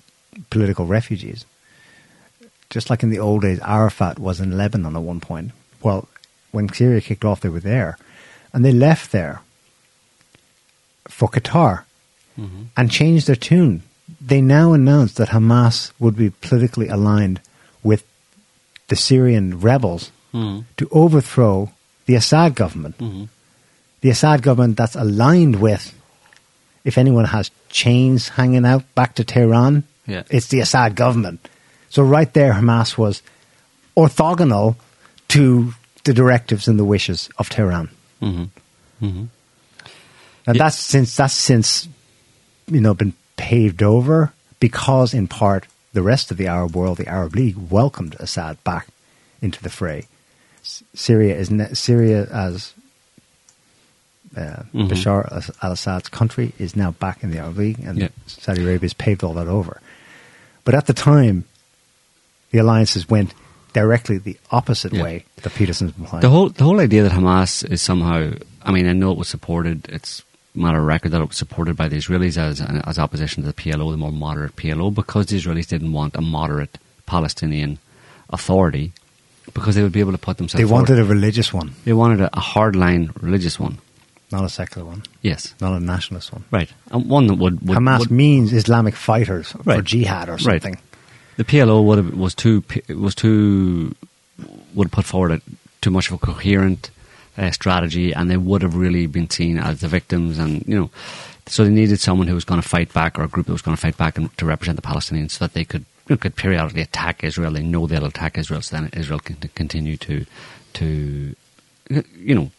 [0.50, 1.46] political refugees
[2.70, 5.52] just like in the old days, Arafat was in Lebanon at one point.
[5.82, 6.08] Well,
[6.52, 7.98] when Syria kicked off, they were there.
[8.54, 9.42] And they left there
[11.08, 11.84] for Qatar
[12.40, 12.62] Mm-hmm.
[12.78, 13.82] and changed their tune.
[14.22, 17.40] They now announced that Hamas would be politically aligned
[17.84, 18.04] with
[18.90, 20.66] the Syrian rebels Mhm.
[20.78, 21.72] to overthrow
[22.06, 22.98] the Assad government.
[22.98, 23.30] Mhm.
[24.02, 25.94] The Assad government that's aligned with,
[26.84, 30.24] if anyone has chains hanging out back to Tehran, Yeah.
[30.30, 31.48] it's the Assad government.
[31.90, 33.22] So right there, Hamas was
[33.96, 34.76] orthogonal
[35.30, 35.74] to
[36.04, 37.90] the directives and the wishes of Tehran.
[38.22, 38.50] Mhm.
[39.02, 39.28] Mhm.
[40.48, 40.64] And Yeah.
[40.64, 41.88] that's since that's since
[42.68, 47.08] you know been paved over because in part the rest of the Arab world, the
[47.08, 48.88] Arab League, welcomed Assad back
[49.42, 50.08] into the fray.
[50.64, 52.74] S- Syria is ne- Syria as
[54.38, 54.90] uh, Mhm.
[54.90, 58.10] Bashar al-Assad's country is now back in the Arab League, and Yeah.
[58.28, 59.82] Saudi Arabia has paved all that over.
[60.66, 61.46] But at the time,
[62.52, 63.34] the alliances went
[63.74, 65.04] directly the opposite Yeah.
[65.04, 66.22] way that Peterson's implying.
[66.22, 68.32] The whole the whole idea that Hamas is somehow
[68.64, 70.22] I mean I know it was supported it's
[70.56, 73.54] matter of record that it was supported by the Israelis as as opposition to the
[73.54, 77.78] PLO the more moderate PLO because the Israelis didn't want a moderate Palestinian
[78.30, 78.92] authority
[79.54, 80.90] because they would be able to put themselves they forward.
[80.90, 83.78] wanted a religious one, they wanted a, a hardline religious one
[84.32, 86.44] not a secular one, yes not a nationalist one.
[86.52, 89.84] right and one that would, would Hamas would- means Islamic fighters for Right.
[89.84, 90.62] jihad or Right.
[90.62, 90.78] something.
[91.38, 93.96] the PLO would have, was too was too
[94.74, 95.42] would put forward a,
[95.82, 96.92] too much of a coherent
[97.40, 100.90] uh, strategy, and they would have really been seen as the victims, and you know,
[101.48, 103.62] so they needed someone who was going to fight back, or a group that was
[103.62, 106.18] going to fight back and to represent the Palestinians, so that they could you know,
[106.18, 107.52] could periodically attack Israel.
[107.52, 110.26] They know they'll attack Israel, so then Israel can continue to
[110.74, 111.36] to
[111.90, 112.52] you know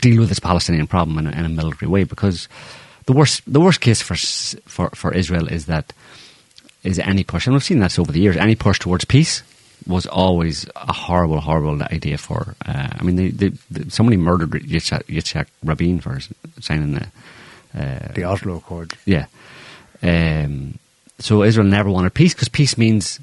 [0.00, 2.48] deal with this Palestinian problem in a, in a military way, because
[3.06, 5.92] the worst the worst case for for for Israel is that
[6.82, 9.42] is any push, and we've seen that over the years, any push towards peace
[9.86, 12.54] was always a horrible, horrible idea for.
[12.64, 16.18] Uh, I mean, they, they, they, somebody murdered Yitzhak, Yitzhak Rabin for
[16.60, 17.06] signing the.
[17.78, 18.94] Uh, The Oslo Accord.
[19.04, 19.26] yeah.
[20.02, 20.78] Um,
[21.18, 23.20] so Israel never wanted peace because peace means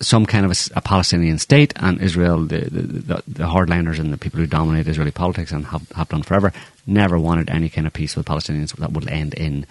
[0.00, 4.18] some kind of a Palestinian state, and Israel, the, the, the, the hardliners and the
[4.18, 6.52] people who dominate Israeli politics and have, have done forever,
[6.86, 9.66] never wanted any kind of peace with Palestinians that would end in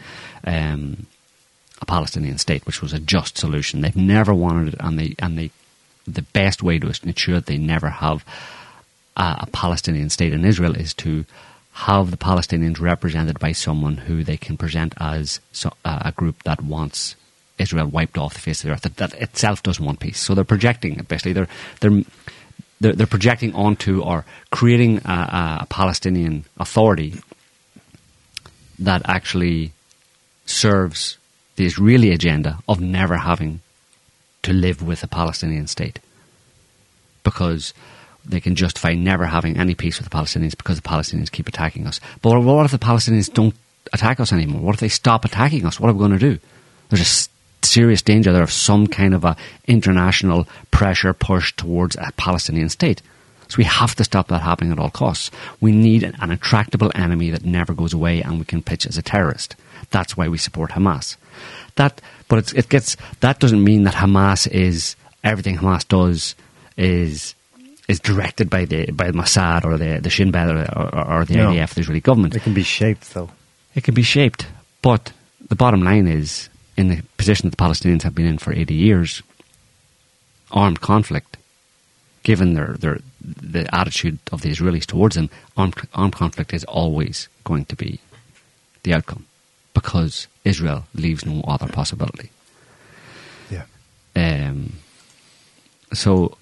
[0.45, 1.05] um,
[1.81, 3.81] a Palestinian state, which was a just solution.
[3.81, 5.51] They've never wanted it, and they and they
[6.07, 8.25] the best way to ensure that they never have
[9.15, 11.25] a, a Palestinian state in Israel is to
[11.73, 16.41] have the Palestinians represented by someone who they can present as so, uh, a group
[16.43, 17.15] that wants
[17.57, 18.81] Israel wiped off the face of the earth.
[18.81, 20.19] That, that itself doesn't want peace.
[20.19, 21.47] So they're projecting basically they're
[21.81, 22.01] they're
[22.81, 27.21] they're, they're projecting onto or creating a, a Palestinian authority
[28.79, 29.71] that actually
[30.45, 31.17] serves
[31.55, 33.61] the Israeli agenda of never having
[34.45, 35.99] to live with a Palestinian state
[37.23, 37.73] because
[38.23, 41.87] they can justify never having any peace with the Palestinians because the Palestinians keep attacking
[41.87, 41.99] us.
[42.21, 43.55] But what if the Palestinians don't
[43.91, 44.61] attack us anymore?
[44.61, 45.79] What if they stop attacking us?
[45.79, 46.39] What are we going to do?
[46.89, 49.35] There's a serious danger there of some kind of a
[49.67, 53.01] international pressure push towards a Palestinian state.
[53.47, 55.31] So we have to stop that happening at all costs.
[55.59, 59.03] We need an, intractable enemy that never goes away and we can pitch as a
[59.03, 59.55] terrorist.
[59.91, 61.17] That's why we support Hamas.
[61.75, 66.35] That, but it's, it gets that doesn't mean that Hamas is everything Hamas does
[66.77, 67.35] is
[67.87, 71.35] is directed by the by Mossad or the the Shin Bet or, or, or the
[71.35, 71.51] No.
[71.51, 72.35] IDF, the Israeli government.
[72.35, 73.29] It can be shaped, though.
[73.75, 74.47] It can be shaped,
[74.81, 75.11] but
[75.47, 78.73] the bottom line is, in the position that the Palestinians have been in for 80
[78.73, 79.21] years,
[80.51, 81.37] armed conflict,
[82.23, 87.27] given their, their the attitude of the Israelis towards them, armed, armed conflict is always
[87.43, 87.99] going to be
[88.83, 89.25] the outcome
[89.75, 92.31] because Israel leaves no other possibility.
[93.51, 93.65] Yeah.
[94.15, 94.73] Um,
[95.93, 96.37] so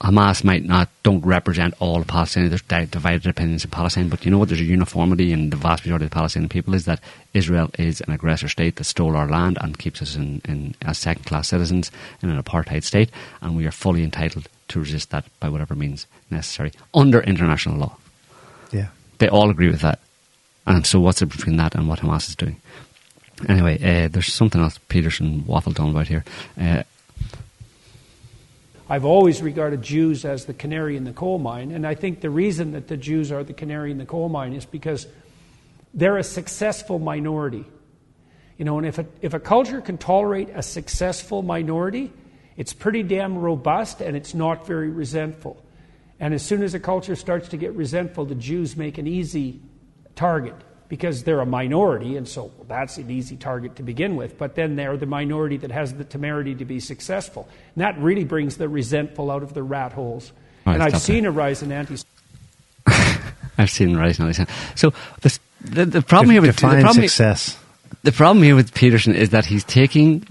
[0.00, 2.50] Hamas might not don't represent all the Palestinians.
[2.50, 4.48] There's di- divided opinions in Palestine, but you know what?
[4.48, 7.00] There's a uniformity in the vast majority of the Palestinian people is that
[7.34, 10.98] Israel is an aggressor state that stole our land and keeps us in, in as
[10.98, 11.90] second class citizens
[12.22, 13.10] in an apartheid state,
[13.42, 17.96] and we are fully entitled to resist that by whatever means necessary under international law.
[18.70, 18.88] Yeah.
[19.18, 19.98] They all agree with that.
[20.66, 22.60] And so, what's it between that and what Hamas is doing?
[23.48, 26.24] Anyway, uh, there's something else Peterson waffled on about here.
[26.60, 26.82] Uh,
[28.88, 32.28] I've always regarded Jews as the canary in the coal mine, and I think the
[32.28, 35.06] reason that the Jews are the canary in the coal mine is because
[35.94, 37.64] they're a successful minority.
[38.58, 42.12] You know, and if a, if a culture can tolerate a successful minority,
[42.56, 45.64] it's pretty damn robust and it's not very resentful.
[46.18, 49.60] And as soon as a culture starts to get resentful, the Jews make an easy
[50.14, 50.54] target
[50.88, 54.36] because they're a minority, and so well, that's an easy target to begin with.
[54.36, 57.48] But then they're the minority that has the temerity to be successful.
[57.74, 60.32] And that really brings the resentful out of the rat holes.
[60.66, 61.96] All and right, I've stop seen a rise in anti
[63.56, 64.32] I've seen right now.
[64.74, 67.58] So this, the the problem here with the Define problem, success.
[68.02, 70.26] the problem here with Peterson is that he's taking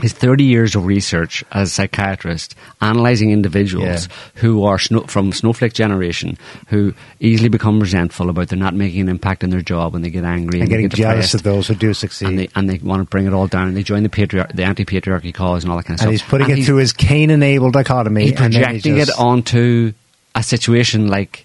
[0.00, 4.14] his 30 years of research as a psychiatrist, analysing individuals Yeah.
[4.42, 6.38] who are snow, from snowflake generation,
[6.68, 10.10] who easily become resentful about they're not making an impact in their job and they
[10.10, 12.28] get angry And and, they getting get jealous of those who do succeed.
[12.28, 14.52] and they, and they want to bring it all down and they join the patriarch,
[14.52, 16.08] the anti-patriarchy cause and all that kind of stuff.
[16.10, 16.26] and stuff.
[16.26, 18.22] he's putting And it he's- through his Cain-and-Abel dichotomy.
[18.22, 19.92] he's and then he projecting just- it onto
[20.34, 21.44] a situation like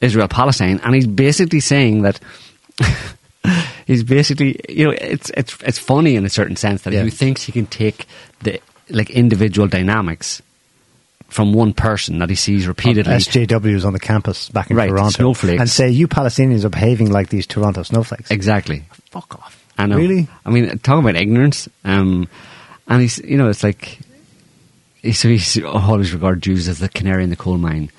[0.00, 2.20] Israel Palestine, and he's basically saying that
[3.90, 7.02] he's basically you know it's it's it's funny in a certain sense that Yeah.
[7.04, 8.06] he thinks he can take
[8.44, 10.42] the like individual dynamics
[11.28, 13.12] from one person that he sees repeatedly.
[13.14, 15.60] SJWs on the campus back in Right, Toronto snowflakes.
[15.60, 18.30] and say you Palestinians are behaving like these Toronto snowflakes.
[18.30, 18.82] Exactly.
[19.10, 19.54] Fuck off.
[19.78, 19.96] I know.
[19.96, 20.26] Really?
[20.44, 22.28] I mean, talking about ignorance, um,
[22.88, 23.98] and he's, you know, it's like,
[25.02, 27.90] he- so he's always regard Jews as the canary in the coal mine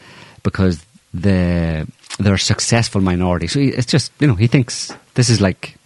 [0.44, 1.88] because the
[2.20, 3.48] they're a successful minority.
[3.48, 5.78] So he, it's just, you know, he thinks this is like,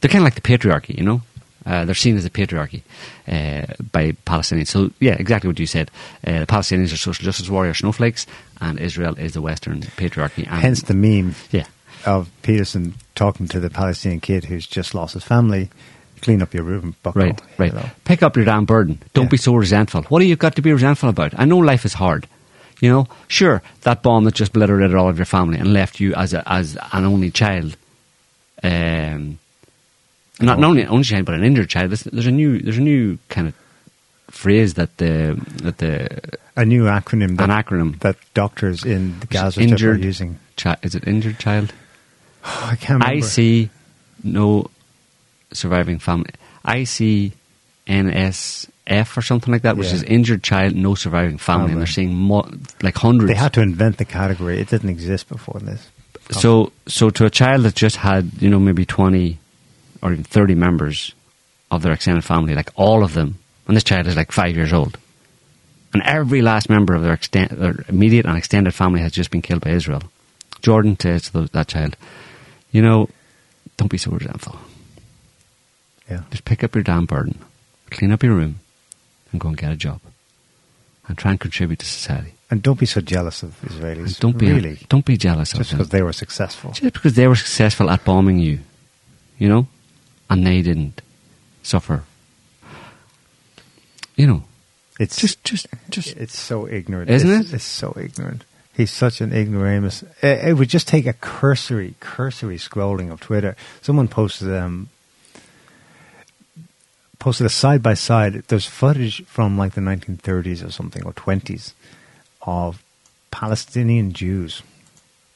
[0.00, 1.22] they're kind of like the patriarchy, you know?
[1.66, 2.80] Uh, they're seen as a patriarchy
[3.28, 4.68] uh, by Palestinians.
[4.68, 5.90] So, yeah, exactly what you said.
[6.26, 8.26] Uh, the Palestinians are social justice warrior snowflakes,
[8.62, 10.46] and Israel is the Western patriarchy.
[10.50, 11.66] And, Hence the meme yeah.
[12.06, 15.68] of Peterson talking to the Palestinian kid who's just lost his family.
[16.22, 17.18] Clean up your room, bucko.
[17.20, 17.74] Right, right.
[17.74, 17.90] Know.
[18.04, 18.98] Pick up your damn burden.
[19.12, 19.30] Don't Yeah.
[19.30, 20.02] be so resentful.
[20.04, 21.34] What have you got to be resentful about?
[21.38, 22.26] I know life is hard.
[22.80, 26.14] You know, sure, that bomb that just obliterated all of your family and left you
[26.14, 27.76] as a, as an only child.
[28.62, 29.38] Um,
[30.42, 31.90] not, not only an only child, but an injured child.
[31.90, 33.54] There's, there's a new there's a new kind of
[34.28, 36.20] phrase that the that the
[36.56, 40.38] A new acronym that, an acronym that doctors in the Gaza Strip are using.
[40.56, 41.72] chi- is it injured child?
[42.44, 43.06] I can't remember.
[43.06, 43.70] I see
[44.22, 44.70] no
[45.52, 46.30] surviving family.
[46.64, 47.32] I see
[47.86, 49.94] NSF or something like that, which Yeah.
[49.94, 52.50] is injured child, no surviving family, and they're seeing mo-
[52.82, 53.28] like hundreds.
[53.30, 54.60] They had to invent the category.
[54.60, 55.88] It didn't exist before this.
[56.30, 59.38] so, so to a child that just had, you know, maybe twenty
[60.02, 61.14] or even thirty members
[61.70, 64.72] of their extended family, like all of them, and this child is like five years
[64.72, 64.98] old,
[65.92, 69.42] and every last member of their, exten- their immediate and extended family has just been
[69.42, 70.02] killed by Israel.
[70.62, 71.96] Jordan says to that child,
[72.70, 73.08] you know,
[73.76, 74.56] don't be so resentful.
[76.10, 76.22] Yeah.
[76.30, 77.38] Just pick up your damn burden,
[77.90, 78.60] clean up your room,
[79.32, 80.00] and go and get a job,
[81.08, 82.34] and try and contribute to society.
[82.50, 84.06] And don't be so jealous of Israelis.
[84.06, 85.78] And don't be really don't be jealous just of them.
[85.78, 86.72] because they were successful.
[86.72, 88.58] Just because they were successful at bombing you,
[89.38, 89.68] you know,
[90.30, 91.02] and they didn't
[91.62, 92.04] suffer.
[94.16, 94.42] You know,
[94.98, 97.56] It's just just just it's so ignorant, Isn't it's, it?
[97.56, 98.44] It's so ignorant.
[98.72, 100.04] He's such an ignoramus.
[100.22, 103.56] It, it would just take a cursory, cursory scrolling of Twitter.
[103.82, 104.88] Someone posted um
[107.18, 108.44] posted a side by side.
[108.48, 111.72] There's footage from like the 1930s or something or 20s
[112.42, 112.82] of
[113.30, 114.62] Palestinian Jews.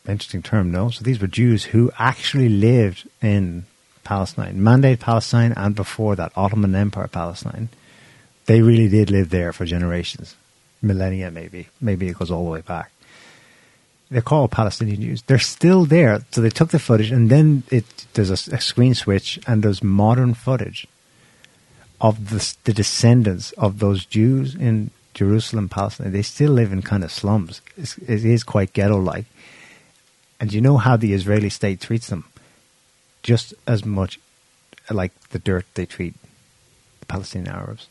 [0.07, 0.91] Interesting term, no?
[0.91, 3.65] So these were Jews who actually lived in
[4.05, 7.69] Palestine, Mandate Palestine, and before that, Ottoman Empire Palestine.
[8.47, 10.37] They really did live there for generations,
[10.83, 11.69] millennia maybe.
[11.81, 12.91] Maybe it goes all the way back.
[14.11, 15.23] They're called Palestinian Jews.
[15.23, 16.21] They're still there.
[16.31, 19.83] So they took the footage, and then it there's a, a screen switch, and there's
[19.83, 20.87] modern footage
[22.01, 27.05] of the, the descendants of those Jews in Jerusalem, Palestine, they still live in kind
[27.05, 27.63] of slums.
[27.77, 29.27] It's, it is quite ghetto-like.
[30.41, 32.25] And you know how the Israeli state treats them?
[33.25, 34.21] Just as much
[34.89, 36.15] like the dirt they treat
[37.01, 37.89] the Palestinian Arabs.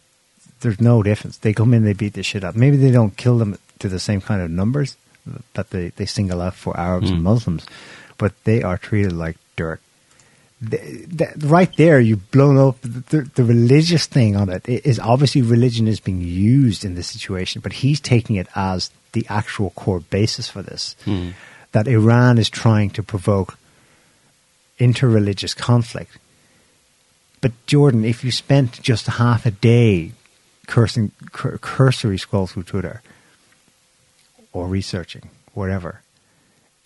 [0.61, 1.37] There's no difference.
[1.39, 2.55] They come in, they beat the shit up.
[2.55, 4.95] Maybe they don't kill them to the same kind of numbers
[5.55, 7.13] that they, they single out for Arabs Mm.
[7.15, 7.65] and Muslims,
[8.17, 9.81] but they are treated like dirt.
[10.61, 14.63] The- the- right there, you've blown up the, the religious thing on it.
[14.69, 18.89] It is obviously religion is being used in this situation, but he's taking it as
[19.13, 20.95] the actual core basis for this.
[21.05, 21.33] Mm.
[21.73, 23.57] That Iran is trying to provoke
[24.79, 26.17] interreligious conflict.
[27.41, 30.11] But Jordan, if you spent just half a day
[30.67, 33.01] cursing, cur- cursory scroll through Twitter
[34.53, 36.01] or researching, whatever,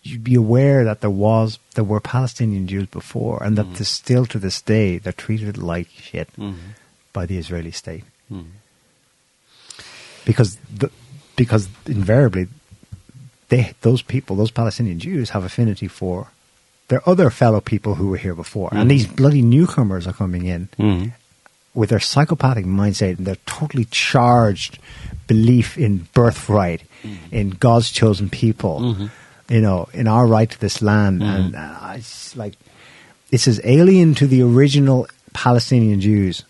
[0.04, 4.26] you'd be aware that there was there were Palestinian Jews before, and that this, still
[4.28, 6.56] to this day they're treated like shit Mhm.
[7.14, 8.46] by the Israeli state Mhm.
[10.26, 10.90] because the,
[11.36, 12.48] because invariably
[13.50, 16.28] they those people those Palestinian Jews have affinity for
[16.90, 18.90] their other fellow people who were here before, and Mhm.
[18.90, 21.12] these bloody newcomers are coming in Mhm.
[21.74, 24.80] with their psychopathic mindset and their totally charged
[25.28, 26.82] belief in birthright,
[27.32, 29.10] in God's chosen people, Mhm.
[29.50, 32.54] you know, in our right to this land, and uh, it's like
[33.32, 36.44] it's as alien to the original Palestinian Jews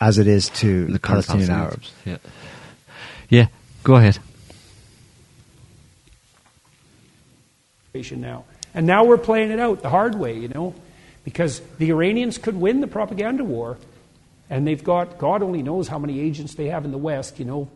[0.00, 1.92] as it is to The Palestinian Arabs.
[2.04, 2.16] Yeah.
[3.30, 3.46] Yeah.
[3.84, 4.18] Go ahead.
[7.92, 8.42] situation now.
[8.74, 10.74] And now we're playing it out the hard way, you know,
[11.24, 13.78] because the Iranians could win the propaganda war,
[14.50, 17.44] and they've got, God only knows how many agents they have in the West, you
[17.44, 17.68] know,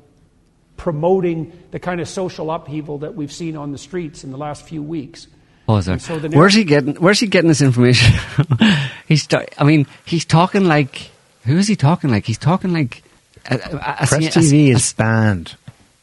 [0.76, 4.66] promoting the kind of social upheaval that we've seen on the streets in the last
[4.66, 5.26] few weeks.
[5.66, 5.92] Pause there.
[5.94, 6.94] And so the where's he getting?
[6.96, 8.14] Where's he getting this information?
[9.08, 9.26] he's.
[9.26, 11.10] ta- I mean, he's talking like.
[11.44, 12.24] Who is he talking like?
[12.24, 13.02] He's talking like.
[13.50, 15.56] A, a, a, Press C- a- TV a- is banned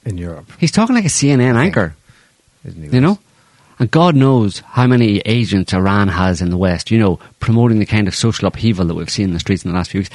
[0.05, 0.51] in Europe.
[0.59, 1.95] He's talking like a CNN anchor.
[2.63, 2.89] Isn't he?
[2.89, 3.17] You know?
[3.79, 7.85] And God knows how many agents Iran has in the West, you know, promoting the
[7.85, 10.09] kind of social upheaval that we've seen in the streets in the last few weeks.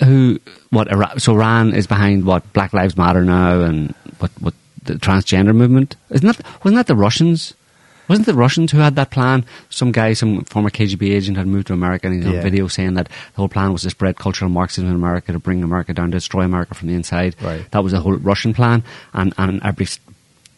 [0.00, 0.40] Uh, Who,
[0.70, 4.94] what, Iran, so Iran is behind what, Black Lives Matter now and what, what, the
[4.94, 5.94] transgender movement?
[6.10, 7.54] Isn't that, wasn't that the Russians?
[8.08, 9.46] Wasn't it the Russians who had that plan?
[9.70, 12.42] Some guy, some former KGB agent had moved to America and he's on Yeah.
[12.42, 15.62] video saying that the whole plan was to spread cultural Marxism in America, to bring
[15.62, 17.34] America down, to destroy America from the inside.
[17.40, 17.64] Right.
[17.70, 18.82] That was the whole Russian plan.
[19.14, 20.00] And, and everybody s-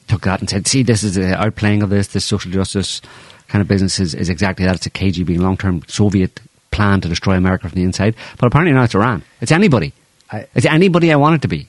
[0.09, 3.01] took that and said, see, this is the outplaying of this, this social justice
[3.49, 4.77] kind of business is, is exactly that.
[4.77, 8.15] It's a KGB, long-term Soviet plan to destroy America from the inside.
[8.39, 9.23] But apparently now it's Iran.
[9.41, 9.93] It's anybody.
[10.31, 11.69] I, It's anybody I want it to be.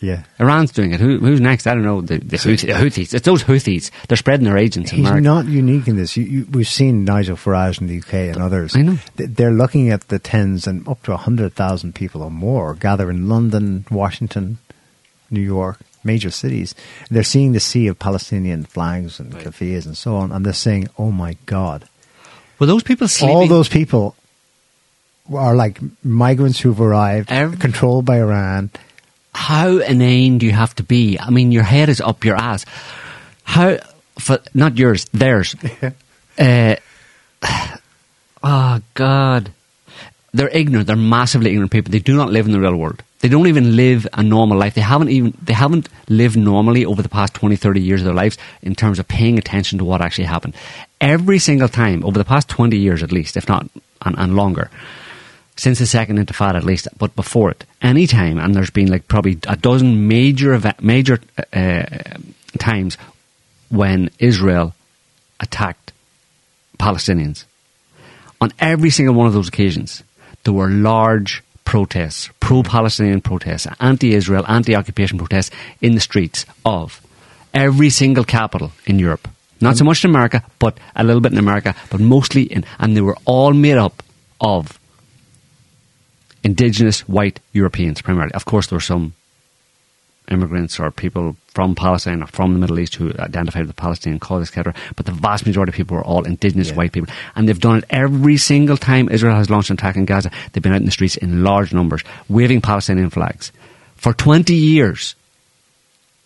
[0.00, 0.24] yeah.
[0.40, 1.00] Iran's doing it.
[1.00, 1.66] Who, who's next?
[1.66, 2.00] I don't know.
[2.02, 3.14] The, the, Houthi, the Houthis.
[3.14, 3.90] It's those Houthis.
[4.08, 5.24] They're spreading their agents in He's America.
[5.24, 6.16] not unique in this.
[6.16, 8.74] You, you, we've seen Nigel Farage in the UK and others.
[8.76, 8.98] I know.
[9.16, 13.86] They're looking at the tens and up to 100,000 people or more gather in London,
[13.90, 14.58] Washington,
[15.30, 16.74] New York, major cities.
[17.10, 19.42] They're seeing the sea of Palestinian flags and Right.
[19.44, 21.84] cafes and so on, and they're saying, oh my God.
[22.58, 23.36] Were those people sleeping?
[23.36, 24.14] All those people
[25.34, 28.70] are like migrants who've arrived, Every- controlled by Iran.
[29.34, 31.18] how inane do you have to be?
[31.20, 32.64] I mean, your head is up your ass.
[33.44, 33.76] How,
[34.18, 35.54] for, not yours, theirs.
[36.38, 36.76] uh,
[38.42, 39.52] oh, God.
[40.32, 40.86] They're ignorant.
[40.86, 41.90] They're massively ignorant people.
[41.92, 43.02] They do not live in the real world.
[43.20, 44.74] They don't even live a normal life.
[44.74, 48.14] They haven't even, they haven't lived normally over the past 20, 30 years of their
[48.14, 50.54] lives in terms of paying attention to what actually happened.
[51.00, 53.68] Every single time, over the past 20 years at least, if not,
[54.02, 54.70] and, and longer,
[55.56, 59.08] since the second intifada at least, but before it, any time, and there's been like
[59.08, 61.18] probably a dozen major event, major
[61.52, 61.84] uh,
[62.58, 62.98] times
[63.70, 64.74] when Israel
[65.40, 65.92] attacked
[66.78, 67.44] Palestinians.
[68.40, 70.02] On every single one of those occasions,
[70.46, 75.50] there were large protests, pro-Palestinian protests, anti-Israel, anti-occupation protests
[75.82, 77.02] in the streets of
[77.52, 79.28] every single capital in Europe.
[79.60, 82.96] Not so much in America, but a little bit in America, but mostly in, and
[82.96, 84.04] they were all made up
[84.40, 84.78] of
[86.44, 88.32] indigenous white Europeans primarily.
[88.32, 89.14] Of course, there were some
[90.30, 94.20] immigrants or people from Palestine or from the Middle East who identified with the Palestinian
[94.20, 94.74] cause, etc.
[94.94, 96.74] But the vast majority of people were all indigenous Yeah.
[96.74, 97.12] white people.
[97.34, 100.30] And they've done it every single time Israel has launched an attack in Gaza.
[100.52, 103.52] They've been out in the streets in large numbers, waving Palestinian flags.
[103.96, 105.14] For 20 years,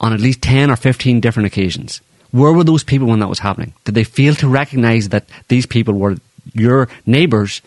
[0.01, 2.01] on at least 10 or 15 different occasions.
[2.32, 3.73] Where were those people when that was happening?
[3.85, 6.16] Did they fail to recognize that these people were
[6.55, 7.62] your neighbours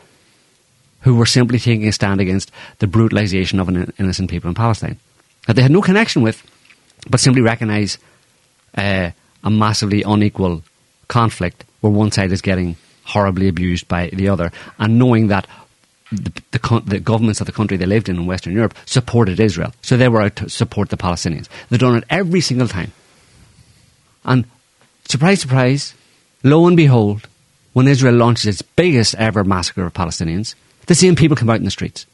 [1.02, 4.98] who were simply taking a stand against the brutalization of an innocent people in Palestine?
[5.48, 6.44] That they had no connection with,
[7.10, 7.98] but simply recognise
[8.78, 9.12] uh,
[9.44, 10.64] a massively unequal
[11.08, 12.76] conflict where one side is getting
[13.06, 15.46] horribly abused by the other, and knowing that
[16.12, 19.74] the, the, the governments of the country they lived in in Western Europe supported Israel.
[19.82, 21.48] So they were out to support the Palestinians.
[21.70, 22.92] They've done it every single time.
[24.24, 24.46] And
[25.10, 25.94] surprise, surprise,
[26.44, 27.28] lo and behold,
[27.74, 30.56] when Israel launches its biggest ever massacre of Palestinians,
[30.86, 32.06] the same people come out in the streets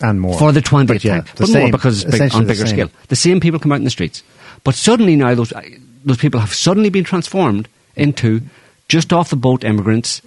[0.00, 1.26] and more for the 20th But yeah, time.
[1.36, 2.90] But same- more because it's big, on bigger scale.
[3.08, 4.22] The same people come out in the streets.
[4.64, 5.62] But suddenly now those, uh,
[6.04, 8.42] those people have suddenly been transformed into
[8.88, 10.22] just off the boat immigrants,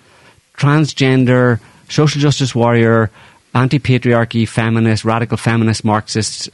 [0.58, 3.10] transgender, social justice warrior,
[3.54, 6.50] anti patriarchy, feminist, radical feminist, Marxists.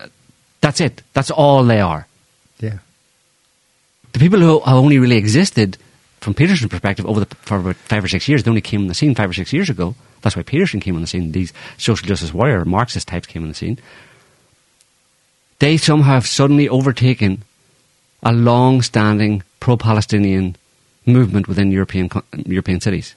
[0.61, 1.01] That's it.
[1.13, 2.07] That's all they are.
[2.59, 2.79] Yeah.
[4.13, 5.77] The people who have only really existed
[6.21, 8.87] from Peterson's perspective over the, for about five or six years, they only came on
[8.87, 9.93] the scene five or six years ago.
[10.25, 11.33] That's why Peterson came on the scene.
[11.33, 13.77] These social justice warrior, Marxist types came on the scene.
[15.59, 17.43] They somehow have suddenly overtaken
[18.23, 20.55] a long-standing pro-Palestinian
[21.05, 22.09] movement within European
[22.47, 23.13] European cities,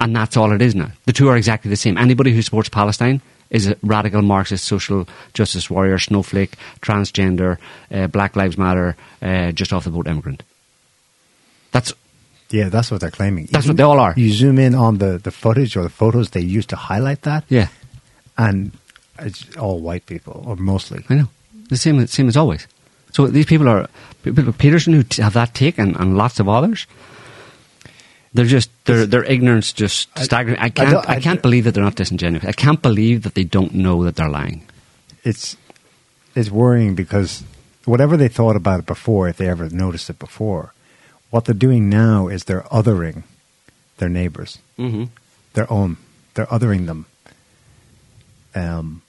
[0.00, 0.92] and that's all it is now.
[1.04, 1.98] The two are exactly the same.
[1.98, 7.58] Anybody who supports Palestine is a radical Marxist, social justice warrior, snowflake, transgender,
[7.90, 10.42] uh, Black Lives Matter, uh, just off the boat immigrant.
[11.72, 11.92] That's
[12.52, 13.46] Yeah, that's what they're claiming.
[13.50, 14.14] That's You- what they all are.
[14.16, 17.44] You zoom in on the, the footage or the photos they used to highlight that,
[17.48, 17.68] yeah,
[18.36, 18.70] and
[19.18, 21.04] it's all white people, or mostly.
[21.10, 21.28] I know.
[21.68, 22.66] The same, same as always.
[23.12, 23.88] So these people are
[24.22, 26.86] people, Peterson who have that take, and, and lots of others.
[28.34, 30.58] They're just their their ignorance just I- staggering.
[30.58, 32.44] I I can't don't- I, I can't d- believe that they're not disingenuous.
[32.46, 34.62] I can't believe that they don't know that they're lying.
[35.24, 35.56] It's
[36.34, 37.44] it's worrying because
[37.84, 40.72] whatever they thought about it before, if they ever noticed it before,
[41.32, 43.24] what they're doing now is they're othering
[43.96, 45.04] their neighbors, Mm-hmm.
[45.54, 45.96] their own.
[46.34, 47.06] They're othering them.
[48.54, 49.02] Um,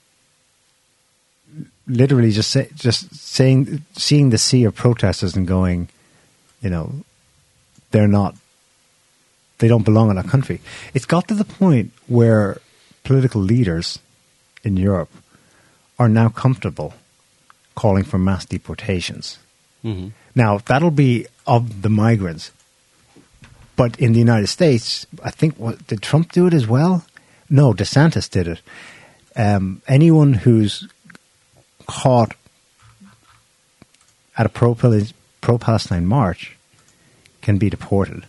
[1.86, 5.88] literally, just say, just saying, seeing the sea of protesters and going,
[6.62, 6.92] you know,
[7.90, 8.34] they're not,
[9.58, 10.60] they don't belong in our country.
[10.94, 12.58] It's got to the point where
[13.04, 13.98] political leaders
[14.62, 15.10] in Europe
[15.98, 16.94] are now comfortable
[17.74, 19.38] calling for mass deportations.
[19.84, 20.08] Mm-hmm.
[20.34, 22.50] Now, that'll be of the migrants.
[23.76, 27.04] But in the United States, I think, what, did Trump do it as well?
[27.50, 28.60] No, DeSantis did it.
[29.36, 30.88] Um, anyone who's
[31.86, 32.34] caught
[34.36, 36.56] at a pro Palestine march
[37.42, 38.24] can be deported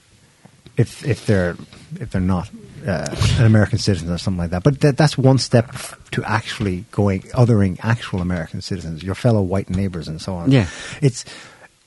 [0.77, 1.55] if if they're
[1.99, 2.49] if they're not
[2.85, 3.07] uh,
[3.37, 4.63] an American citizen or something like that.
[4.63, 5.73] But that, that's one step
[6.11, 10.51] to actually going othering actual American citizens, your fellow white neighbors, and so on.
[10.51, 10.67] Yeah.
[11.01, 11.25] it's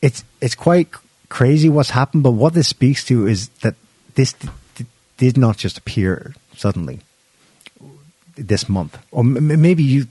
[0.03, 0.89] it's it's quite
[1.29, 2.23] crazy what's happened.
[2.23, 3.75] But what this speaks to is that
[4.15, 4.35] this
[5.17, 7.01] did not just appear suddenly
[8.37, 10.07] this month, or m- maybe you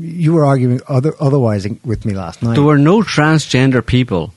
[0.00, 2.54] you were arguing other otherwise with me last night.
[2.54, 4.34] There were no transgender people,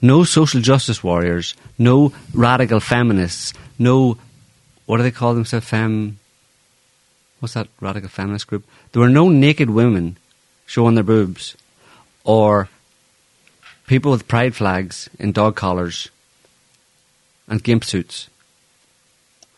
[0.00, 4.16] no social justice warriors, no radical feminists, no
[4.86, 5.68] what do they call themselves?
[5.68, 6.18] Fem.
[7.40, 8.64] What's that radical feminist group?
[8.90, 10.16] There were no naked women
[10.66, 11.56] showing their boobs,
[12.24, 12.68] or
[13.88, 16.10] people with pride flags in dog collars
[17.48, 18.28] and gimp suits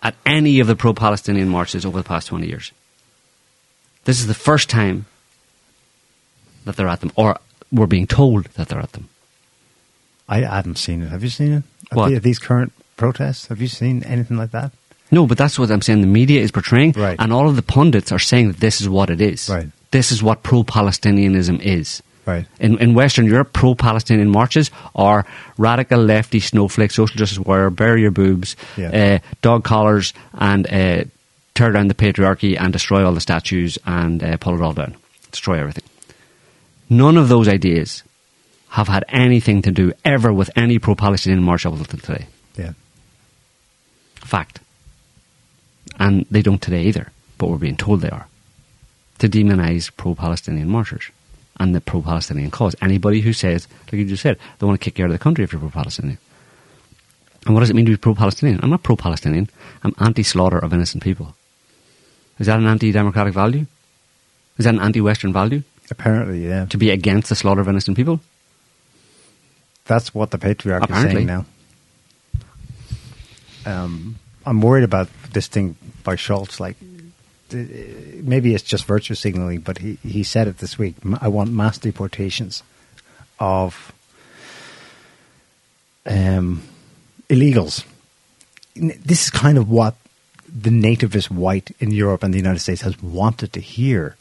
[0.03, 2.73] at any of the pro-Palestinian marches over the past twenty years.
[4.05, 5.05] This is the first time
[6.65, 7.37] that they're at them, or
[7.71, 9.09] we're being told that they're at them.
[10.29, 11.09] I haven't seen it.
[11.09, 11.63] Have you seen it?
[11.93, 12.11] What?
[12.11, 13.49] the- these current protests?
[13.49, 14.73] Have you seen anything like that?
[15.11, 16.03] No, but that's what I'm saying.
[16.03, 17.17] The media is portraying, Right.
[17.19, 19.49] and all of the pundits are saying that this is what it is.
[19.49, 19.69] Right.
[19.91, 22.01] This is what pro-Palestinianism is.
[22.31, 22.47] Right.
[22.61, 25.27] In, in Western Europe, pro-Palestinian marches are
[25.59, 29.19] radical lefty snowflake, social justice warrior, bury your boobs, Yeah.
[29.23, 31.05] uh, dog collars, and uh,
[31.55, 34.97] tear down the patriarchy and destroy all the statues and uh, pull it all down,
[35.33, 35.85] destroy everything.
[36.89, 38.03] None of those ideas
[38.71, 42.27] have had anything to do ever with any pro-Palestinian march up until today.
[42.57, 42.73] Yeah.
[44.17, 44.61] Fact.
[45.99, 48.27] And they don't today either, but we're being told they are.
[49.19, 51.11] To demonise pro Palestinian marchers
[51.61, 52.75] and the pro Palestinian cause.
[52.83, 55.23] Anybody who says, like you just said, they want to kick you out of the
[55.23, 56.19] country if you're pro Palestinian.
[57.47, 58.59] And what does it mean to be pro Palestinian?
[58.63, 59.49] I'm not pro Palestinian.
[59.85, 61.37] I'm anti slaughter of innocent people.
[62.39, 63.67] Is that an anti democratic value?
[64.59, 65.63] Is that an anti Western value?
[65.91, 66.65] Apparently, yeah.
[66.67, 68.21] To be against the slaughter of innocent people?
[69.85, 71.23] That's what the patriarch Apparently.
[71.23, 71.45] is saying now.
[73.67, 76.61] Um, I'm worried about this thing by Scholz.
[76.61, 76.77] Like,
[77.53, 80.97] maybe it's just virtue signaling, but he, he said it this week.
[81.21, 82.63] I want mass deportations
[83.39, 83.93] of
[86.07, 86.63] um,
[87.29, 87.85] illegals.
[88.75, 89.95] This is kind of what
[90.49, 94.17] the nativist white in Europe and the United States has wanted to hear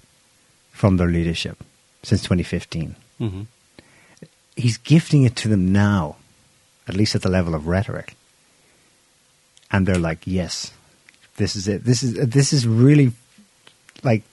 [0.71, 1.63] from their leadership
[2.03, 3.41] since 2015 Mm-hmm.
[4.55, 6.15] he's gifting it to them now,
[6.87, 8.15] at least at the level of rhetoric.
[9.69, 10.71] And they're like, yes,
[11.39, 11.87] This is it.
[11.87, 13.15] This is this is really
[14.03, 14.23] like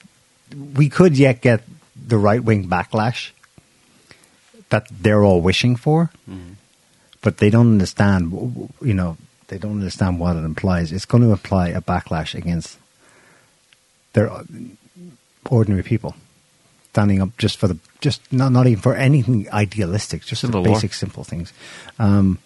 [0.75, 1.63] we could yet get
[1.95, 3.31] the right wing backlash
[4.69, 6.11] that they're all wishing for,
[7.23, 8.35] but they don't understand.
[8.83, 9.15] You know,
[9.47, 10.91] they don't understand what it implies.
[10.91, 12.77] It's going to imply a backlash against
[14.11, 14.43] their uh,
[15.47, 16.13] ordinary people
[16.91, 20.93] standing up just for the just not not even for anything idealistic, just the basic
[20.93, 21.53] simple things.
[21.99, 22.39] Um,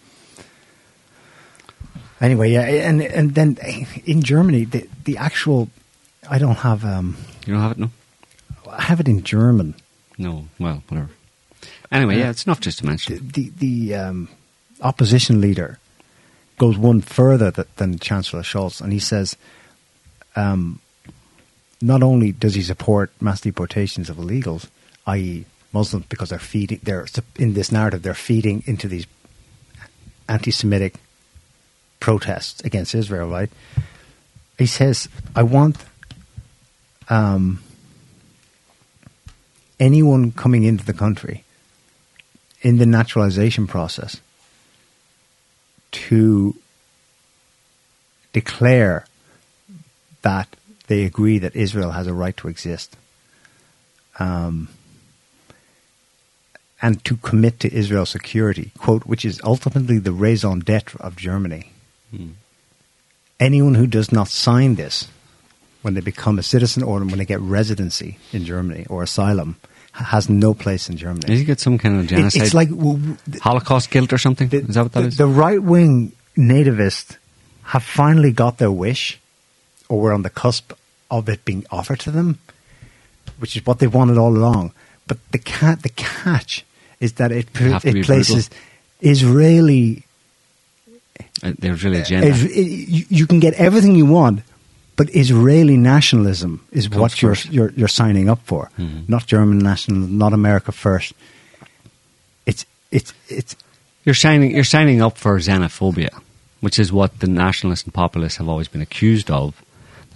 [2.22, 3.58] anyway, yeah, and and then
[4.06, 5.68] in Germany, the the actual
[6.30, 7.16] I don't have um
[7.46, 7.90] You don't have it, no?
[8.70, 9.74] I have it in German.
[10.16, 10.48] No.
[10.58, 11.10] Well, whatever.
[11.90, 13.28] Anyway, yeah, it's enough just to mention.
[13.34, 14.28] the, the um,
[14.80, 15.78] opposition leader
[16.58, 19.36] goes one further th- than Chancellor Scholz, and he says,
[20.34, 20.80] um,
[21.82, 24.68] not only does he support mass deportations of illegals,
[25.06, 29.06] i.e., Muslims, because they're feeding, they're in this narrative, they're feeding into these
[30.28, 30.94] anti-Semitic
[32.02, 33.48] protests against Israel, right?
[34.58, 35.76] He says, I want
[37.08, 37.62] um,
[39.78, 41.44] anyone coming into the country
[42.60, 44.20] in the naturalization process
[45.92, 46.56] to
[48.32, 49.06] declare
[50.22, 50.48] that
[50.88, 52.96] they agree that Israel has a right to exist.
[54.18, 54.68] Um,
[56.80, 61.71] and to commit to Israel's security, quote, which is ultimately the raison d'etre of Germany.
[63.40, 65.08] Anyone who does not sign this
[65.82, 69.56] when they become a citizen or when they get residency in Germany or asylum
[69.92, 71.36] has no place in Germany.
[71.36, 72.42] You get some kind of genocide?
[72.42, 74.48] it's like well, w- Holocaust guilt or something?
[74.48, 75.16] the, is that what that the, is?
[75.16, 77.16] the right wing nativists
[77.64, 79.20] have finally got their wish,
[79.88, 80.72] or we're on the cusp
[81.10, 82.38] of it being offered to them,
[83.38, 84.72] which is what they wanted all along.
[85.06, 86.64] But the cat, the catch
[87.00, 88.48] is that it You have to be it places
[89.00, 90.04] Israeli.
[91.42, 92.28] Uh, There's really agenda.
[92.28, 94.40] Is, you, you can get everything you want,
[94.96, 99.08] but Israeli nationalism is Comes what you're, you're you're signing up for, Mhm.
[99.08, 101.12] not German nationalism, not America first.
[102.46, 103.56] It's it's it's
[104.04, 106.10] You're signing you're signing up for xenophobia,
[106.60, 109.54] which is what the nationalists and populists have always been accused of.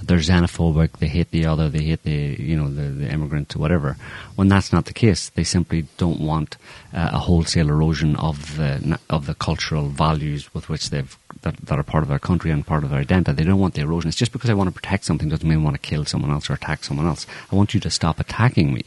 [0.02, 3.60] They're xenophobic, they hate the other, they hate the you know the, the immigrants or
[3.60, 3.96] whatever.
[4.34, 6.56] When that's not the case, they simply don't want
[6.92, 11.78] uh, a wholesale erosion of the of the cultural values with which they've that, that
[11.78, 13.42] are part of their country and part of their identity.
[13.42, 14.08] They don't want the erosion.
[14.08, 16.30] It's just because I want to protect something doesn't mean I want to kill someone
[16.30, 17.26] else or attack someone else.
[17.50, 18.84] I want you to stop attacking me.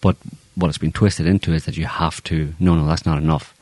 [0.00, 0.16] But
[0.54, 2.54] what it's been twisted into is that you have to.
[2.58, 3.54] No, no, that's not enough.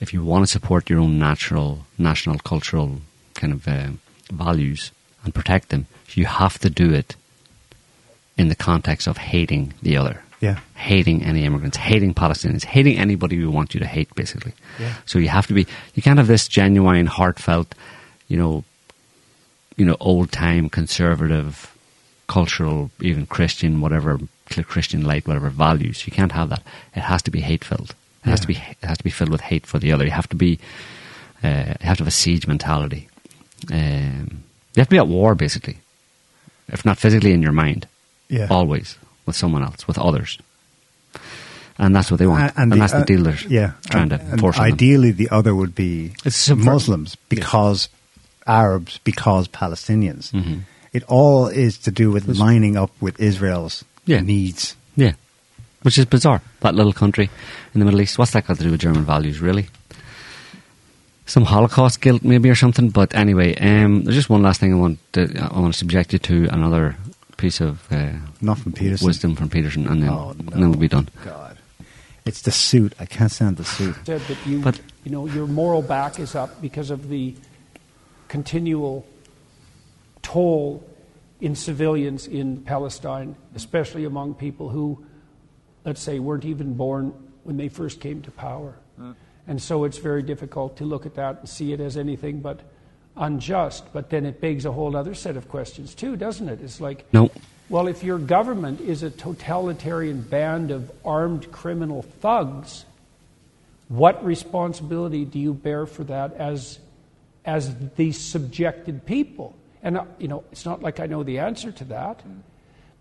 [0.00, 3.00] If you want to support your own natural, national, cultural
[3.34, 3.88] kind of uh,
[4.30, 4.90] values
[5.26, 7.14] and protect them, you have to do it
[8.38, 10.22] in the context of hating the other.
[10.40, 10.60] Yeah.
[10.74, 14.52] Hating any immigrants, hating Palestinians, hating anybody who want you to hate, basically.
[14.78, 14.94] Yeah.
[15.06, 15.66] So you have to be.
[15.94, 17.74] You can't have this genuine, heartfelt,
[18.28, 18.64] you know,
[19.76, 21.74] you know, old time conservative,
[22.26, 26.06] cultural, even Christian, whatever Christian light, whatever values.
[26.06, 26.62] You can't have that.
[26.94, 27.94] It has to be hate filled.
[28.24, 28.56] It has to be.
[28.56, 30.04] It has to be filled with hate for the other.
[30.04, 30.58] You have to be.
[31.42, 33.08] Uh, you have to have a siege mentality.
[33.72, 34.42] Um,
[34.76, 35.78] you have to be at war, basically,
[36.68, 37.86] if not physically in your mind,
[38.28, 38.46] yeah.
[38.50, 38.96] always
[39.26, 40.38] with someone else, with others.
[41.78, 44.20] And that's what they want, and, the- that's the uh, deal they're yeah, trying and-
[44.22, 44.72] to and force on them.
[44.74, 47.88] Ideally, the other would be It's subver- Muslims because
[48.46, 50.30] Arabs, because Palestinians.
[50.32, 50.60] Mhm.
[50.92, 54.20] It all is to do with lining up with Israel's Yeah.
[54.20, 54.74] needs.
[54.96, 55.12] Yeah,
[55.82, 56.40] which is bizarre.
[56.60, 57.28] That little country
[57.74, 58.16] in the Middle East.
[58.18, 59.66] What's that got to do with German values, really?
[61.26, 62.90] Some Holocaust guilt, maybe, or something.
[62.90, 65.22] But anyway, um, there's just one last thing I want to
[65.52, 66.96] I want to subject you to another
[67.36, 69.06] piece of uh, Not from Peterson.
[69.06, 71.08] wisdom from Peterson, and then Oh, and then we'll be done.
[71.24, 71.58] God,
[72.24, 72.94] it's the suit.
[73.00, 73.94] I can't stand the suit.
[74.06, 77.34] said that you, But- you know, your moral back is up because of the
[78.28, 79.04] continual
[80.22, 80.82] toll
[81.40, 85.04] in civilians in Palestine, especially among people who,
[85.84, 87.12] let's say, weren't even born
[87.44, 88.74] when they first came to power.
[89.48, 92.60] And so it's very difficult to look at that and see it as anything but
[93.16, 93.84] unjust.
[93.92, 96.60] But then it begs a whole other set of questions, too, doesn't it?
[96.60, 97.30] It's like, No,
[97.68, 102.84] well, if your government is a totalitarian band of armed criminal thugs,
[103.88, 106.78] what responsibility do you bear for that as,
[107.44, 109.56] as the subjected people?
[109.82, 112.22] And, uh, you know, it's not like I know the answer to that.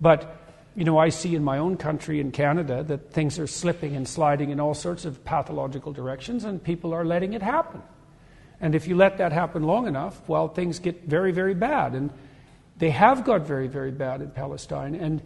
[0.02, 0.36] But,
[0.76, 4.08] you know, I see in my own country, in Canada, that things are slipping and
[4.08, 7.82] sliding in all sorts of pathological directions, and people are letting it happen.
[8.60, 11.94] And if you let that happen long enough, well, things get very, very bad.
[11.94, 12.10] And
[12.78, 14.96] they have got very, very bad in Palestine.
[14.96, 15.22] And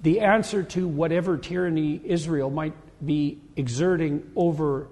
[0.00, 2.74] the answer to whatever tyranny Israel might
[3.04, 4.88] be exerting over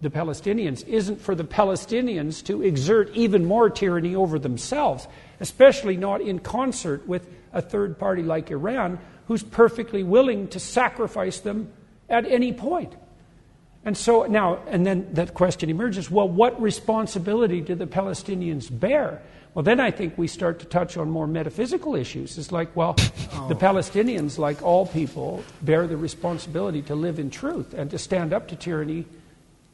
[0.00, 5.08] the Palestinians isn't for the Palestinians to exert even more tyranny over themselves,
[5.40, 11.40] especially not in concert with a third party like Iran, who's perfectly willing to sacrifice
[11.40, 11.72] them
[12.08, 12.94] at any point.
[13.84, 19.20] And so now, and then that question emerges well, what responsibility do the Palestinians bear?
[19.52, 22.38] Well, then I think we start to touch on more metaphysical issues.
[22.38, 23.46] It's like, well, oh.
[23.48, 28.32] the Palestinians, like all people, bear the responsibility to live in truth and to stand
[28.32, 29.04] up to tyranny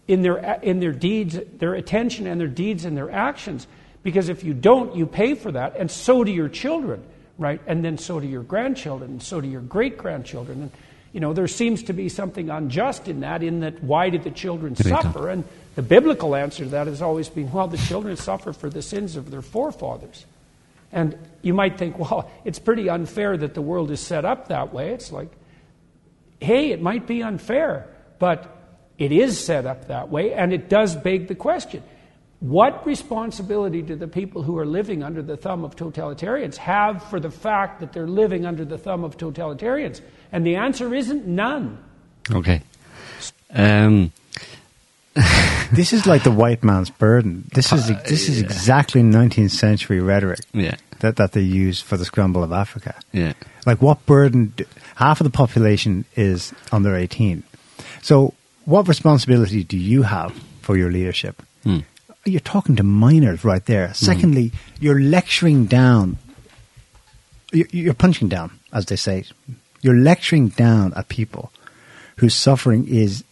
[0.07, 3.67] in their, in their deeds, their attention and their deeds and their actions.
[4.03, 7.03] Because if you don't, you pay for that, and so do your children,
[7.41, 7.61] right?
[7.67, 10.62] And then so do your grandchildren, and so do your great grandchildren.
[10.62, 10.71] And,
[11.12, 14.31] you know, there seems to be something unjust in that, in that why did the
[14.31, 15.31] children suffer?
[15.31, 15.43] And
[15.75, 19.17] the biblical answer to that has always been, well, the children suffer for the sins
[19.17, 20.27] of their forefathers.
[20.93, 24.75] And you might think, well, it's pretty unfair that the world is set up that
[24.75, 24.91] way.
[24.91, 25.33] It's like,
[26.41, 27.89] hey, it might be unfair,
[28.19, 28.55] but
[28.99, 31.83] it is set up that way, and it does beg the question
[32.41, 37.21] what responsibility do the people who are living under the thumb of totalitarians have for
[37.21, 40.01] the fact that they're living under the thumb of totalitarians?
[40.33, 41.79] And the answer isn't none.
[42.31, 42.62] Okay.
[43.53, 44.12] Um.
[45.73, 47.45] this is like the white man's burden.
[47.53, 50.77] This is uh, this is exactly 19th century rhetoric yeah.
[51.01, 52.95] that, that they use for the scramble of Africa.
[53.12, 53.33] Yeah.
[53.67, 54.53] Like what burden?
[54.57, 54.65] Do,
[54.95, 57.43] half of the population is under 18.
[58.03, 58.35] So
[58.65, 61.43] what responsibility do you have for your leadership?
[61.65, 61.85] Mm.
[62.25, 63.89] You're talking to minors right there.
[63.89, 63.97] Mm.
[63.97, 66.19] Secondly, you're lecturing down.
[67.53, 69.25] You're punching down, as they say.
[69.83, 71.51] You're lecturing down at people
[72.17, 73.25] whose suffering is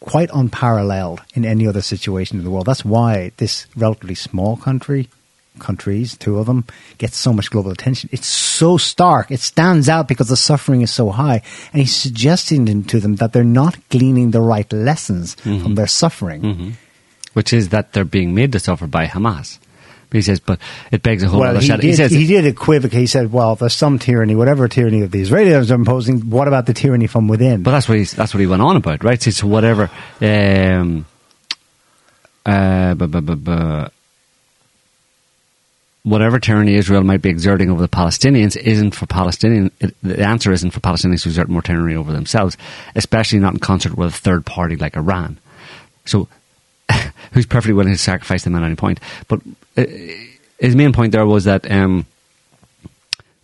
[0.00, 2.66] quite unparalleled in any other situation in the world.
[2.66, 5.08] That's why this relatively small country
[5.58, 6.64] countries, two of them,
[6.98, 8.08] get so much global attention.
[8.12, 9.30] It's so stark.
[9.30, 11.42] It stands out because the suffering is so high.
[11.72, 15.62] And he's suggesting to them that they're not gleaning the right lessons mm-hmm.
[15.62, 16.42] from their suffering.
[16.42, 16.70] Mm-hmm.
[17.32, 19.58] Which is that they're being made to suffer by Hamas.
[20.10, 20.58] But he says, but
[20.90, 23.00] it begs a whole well, other he did, he, says, he did equivocate.
[23.00, 26.66] He said, well, there's some tyranny, whatever tyranny of the Israelis are imposing, what about
[26.66, 27.62] the tyranny from within?
[27.62, 29.22] But that's what, he's, that's what he went on about, right?
[29.22, 29.90] So whatever...
[30.20, 31.06] Um,
[32.44, 33.88] uh, bu- bu- bu-
[36.02, 39.70] whatever tyranny Israel might be exerting over the Palestinians isn't for Palestinian.
[39.80, 42.56] It, the answer isn't for Palestinians to exert more tyranny over themselves,
[42.94, 45.38] especially not in concert with a third party like Iran.
[46.04, 46.28] So,
[47.32, 49.00] who's perfectly willing to sacrifice them at any point?
[49.28, 49.40] But
[49.76, 49.84] uh,
[50.58, 52.06] his main point there was that um,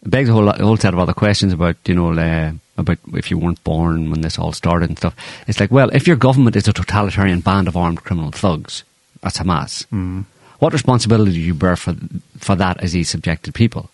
[0.03, 2.13] it begs a whole, a whole set of other questions about you know.
[2.13, 5.17] Uh, about if you weren't born when this all started and stuff.
[5.49, 8.85] It's like, well, if your government is a totalitarian band of armed criminal thugs,
[9.21, 9.85] that's Hamas.
[9.89, 10.27] Mm
[10.59, 11.95] what responsibility do you bear for
[12.39, 13.91] for that as these subjected people?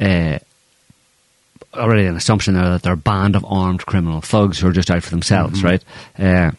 [0.00, 0.38] Uh,
[1.74, 4.90] already an assumption there that they're a band of armed criminal thugs who are just
[4.90, 5.66] out for themselves, mm-hmm.
[5.66, 5.84] right?
[6.18, 6.52] Uh,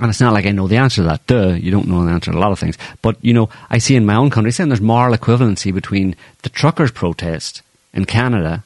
[0.00, 1.26] and it's not like I know the answer to that.
[1.26, 2.78] Duh, you don't know the answer to a lot of things.
[3.02, 6.48] But, you know, I see in my own country, saying there's moral equivalency between the
[6.48, 7.62] truckers' protest
[7.92, 8.64] in Canada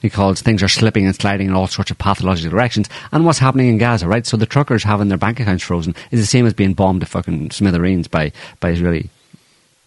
[0.00, 2.88] because things are slipping and sliding in all sorts of pathological directions.
[3.10, 4.26] And what's happening in Gaza, right?
[4.26, 7.06] So the truckers having their bank accounts frozen is the same as being bombed to
[7.06, 9.08] fucking smithereens by, by Israeli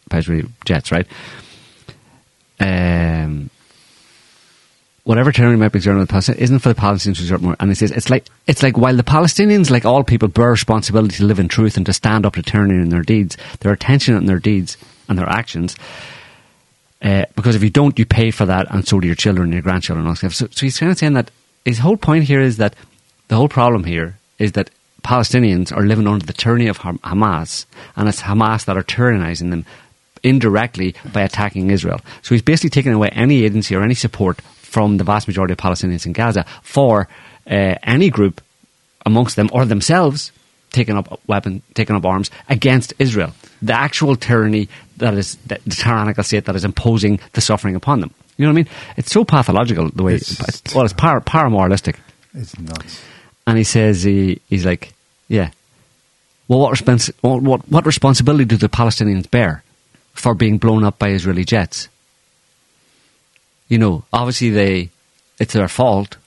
[0.09, 1.05] by Israeli jets, right?
[2.59, 3.49] Um,
[5.07, 7.55] whatever tyranny might be exerted on the Palestinians isn't for the Palestinians to exert more.
[7.61, 11.15] And he says it's like it's like while the Palestinians, like all people, bear responsibility
[11.15, 14.15] to live in truth and to stand up to tyranny in their deeds, their attention
[14.15, 14.75] on their deeds
[15.07, 15.77] and their actions.
[17.01, 19.53] Uh, because if you don't, you pay for that, and so do your children and
[19.53, 20.05] your grandchildren.
[20.05, 21.31] And so, so he's kind of saying that
[21.63, 22.75] his whole point here is that
[23.29, 24.71] the whole problem here is that
[25.03, 27.65] Palestinians are living under the tyranny of Hamas,
[27.95, 29.65] and it's Hamas that are tyrannizing them
[30.21, 32.01] indirectly by attacking Israel.
[32.23, 34.41] So he's basically taking away any agency or any support
[34.77, 37.07] from the vast majority of Palestinians in Gaza for
[37.49, 38.41] uh, any group
[39.07, 40.31] amongst them or themselves
[40.71, 43.33] taking up weapon, taking up arms against Israel.
[43.63, 48.01] The actual tyranny that is the, the tyrannical state that is imposing the suffering upon
[48.01, 48.13] them.
[48.37, 48.69] You know what I mean?
[48.97, 50.13] It's so pathological the way.
[50.13, 51.95] It's, it's well, it's par, paramoralistic.
[52.35, 53.01] It's nuts.
[53.47, 54.93] And he says he, he's like,
[55.27, 55.49] yeah.
[56.47, 59.63] Well, what, respons- what what responsibility do the Palestinians bear
[60.13, 61.89] for being blown up by Israeli jets?
[63.67, 64.89] You know, obviously they,
[65.39, 66.17] it's their fault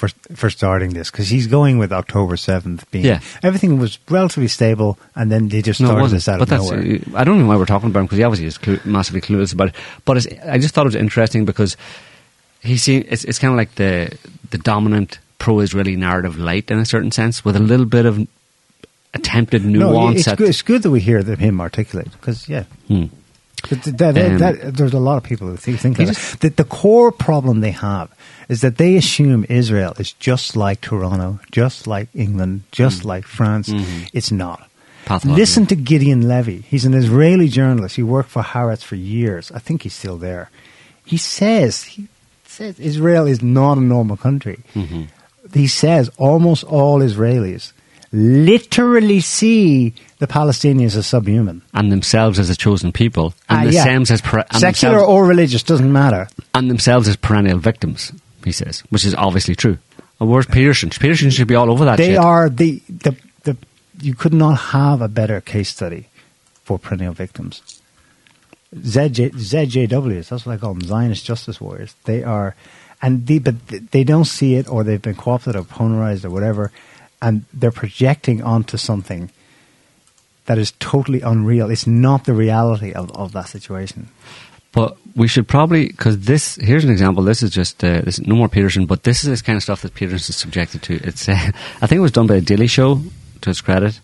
[0.00, 3.20] for for starting this because he's going with October seventh being yeah.
[3.42, 6.80] everything was relatively stable and then they just started no, this out but of nowhere.
[6.80, 9.20] Uh, I don't know why we're talking about him because he obviously is clu- massively
[9.20, 9.74] clueless about it.
[10.06, 11.76] But I just thought it was interesting because
[12.60, 14.16] he see it's, it's kind of like the
[14.50, 18.26] the dominant pro-Israeli narrative light in a certain sense with a little bit of
[19.12, 20.26] attempted nuance.
[20.26, 22.64] No, it's, good, it's good that we hear him articulate because yeah.
[22.88, 23.06] Hmm.
[23.68, 26.06] That- that- Um, that- there's a lot of people who think, think that.
[26.08, 28.08] just- The, the core problem they have
[28.48, 33.68] is that they assume Israel is just like Toronto, just like England, just like France.
[34.12, 34.66] It's not.
[35.36, 36.64] Listen to Gideon Levy.
[36.68, 37.96] He's an Israeli journalist.
[37.96, 39.50] He worked for Haaretz for years.
[39.54, 40.50] I think he's still there.
[41.04, 42.06] He says he
[42.46, 44.58] says Israel is not a normal country.
[45.54, 47.72] He says almost all Israelis
[48.12, 51.62] literally see the Palestinians as subhuman.
[51.72, 53.84] and themselves as a chosen people, and ah, yeah.
[53.84, 56.28] themselves as per- and secular or religious doesn't matter.
[56.54, 58.12] and themselves as perennial victims.
[58.44, 59.78] He says, which is obviously true.
[60.18, 60.90] And where's Peterson?
[60.90, 61.96] Peterson should be all over that.
[61.96, 62.18] They shit.
[62.18, 63.56] are the, the the
[64.00, 66.06] you could not have a better case study
[66.64, 67.80] for perennial victims.
[68.74, 71.94] ZJ, ZJWs, that's what I call them, Zionist justice warriors.
[72.04, 72.54] They are,
[73.02, 76.70] and they, but they don't see it, or they've been co-opted or polarized or whatever,
[77.22, 79.30] and they're projecting onto something
[80.46, 81.70] that is totally unreal.
[81.70, 84.08] It's not the reality of, of that situation.
[84.72, 87.24] But we should probably because this here's an example.
[87.24, 89.82] This is just uh, this no more Peterson, but this is this kind of stuff
[89.82, 91.00] that Peterson is subjected to.
[91.02, 91.50] It's uh,
[91.82, 93.02] I think it was done by a Daily Show
[93.40, 94.00] to his credit,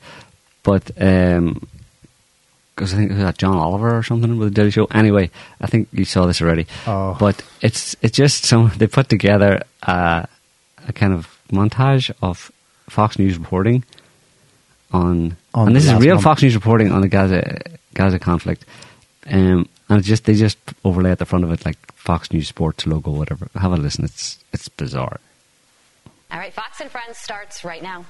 [0.65, 4.87] but because I think it was that John Oliver or something with the Daily Show.
[4.87, 5.31] Anyway,
[5.61, 6.67] I think you saw this already.
[6.87, 7.17] Oh.
[7.19, 10.27] But it's it's just some they put together uh,
[10.89, 12.51] a kind of montage of
[12.89, 13.85] Fox News reporting
[14.93, 16.25] on, On and this is last real month.
[16.25, 17.61] Fox News reporting on the Gaza
[17.95, 18.65] Gaza conflict.
[19.29, 22.49] Um, and it's just they just overlay at the front of it like Fox News
[22.49, 23.49] Sports logo, whatever.
[23.55, 24.05] Have a listen.
[24.05, 25.21] It's it's bizarre.
[26.31, 28.05] All right, Fox and Friends starts right now.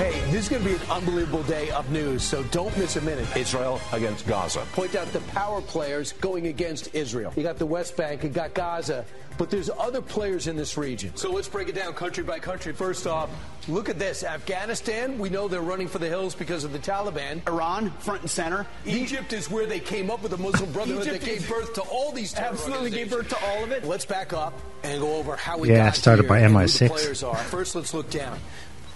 [0.00, 3.02] Hey, this is going to be an unbelievable day of news, so don't miss a
[3.02, 3.36] minute.
[3.36, 4.66] Israel against Gaza.
[4.72, 7.34] Point out the power players going against Israel.
[7.36, 9.04] You got the West Bank, you got Gaza,
[9.36, 11.14] but there's other players in this region.
[11.16, 12.72] So let's break it down country by country.
[12.72, 13.28] First off,
[13.68, 14.24] look at this.
[14.24, 17.46] Afghanistan, we know they're running for the hills because of the Taliban.
[17.46, 18.66] Iran, front and center.
[18.86, 21.82] Egypt is where they came up with the Muslim Brotherhood Egypt that gave birth to
[21.82, 23.84] all these terror Absolutely gave birth to all of it.
[23.84, 26.88] Let's back up and go over how we Yeah, got started here by and MI6.
[26.88, 27.36] players are.
[27.36, 28.38] First, let's look down.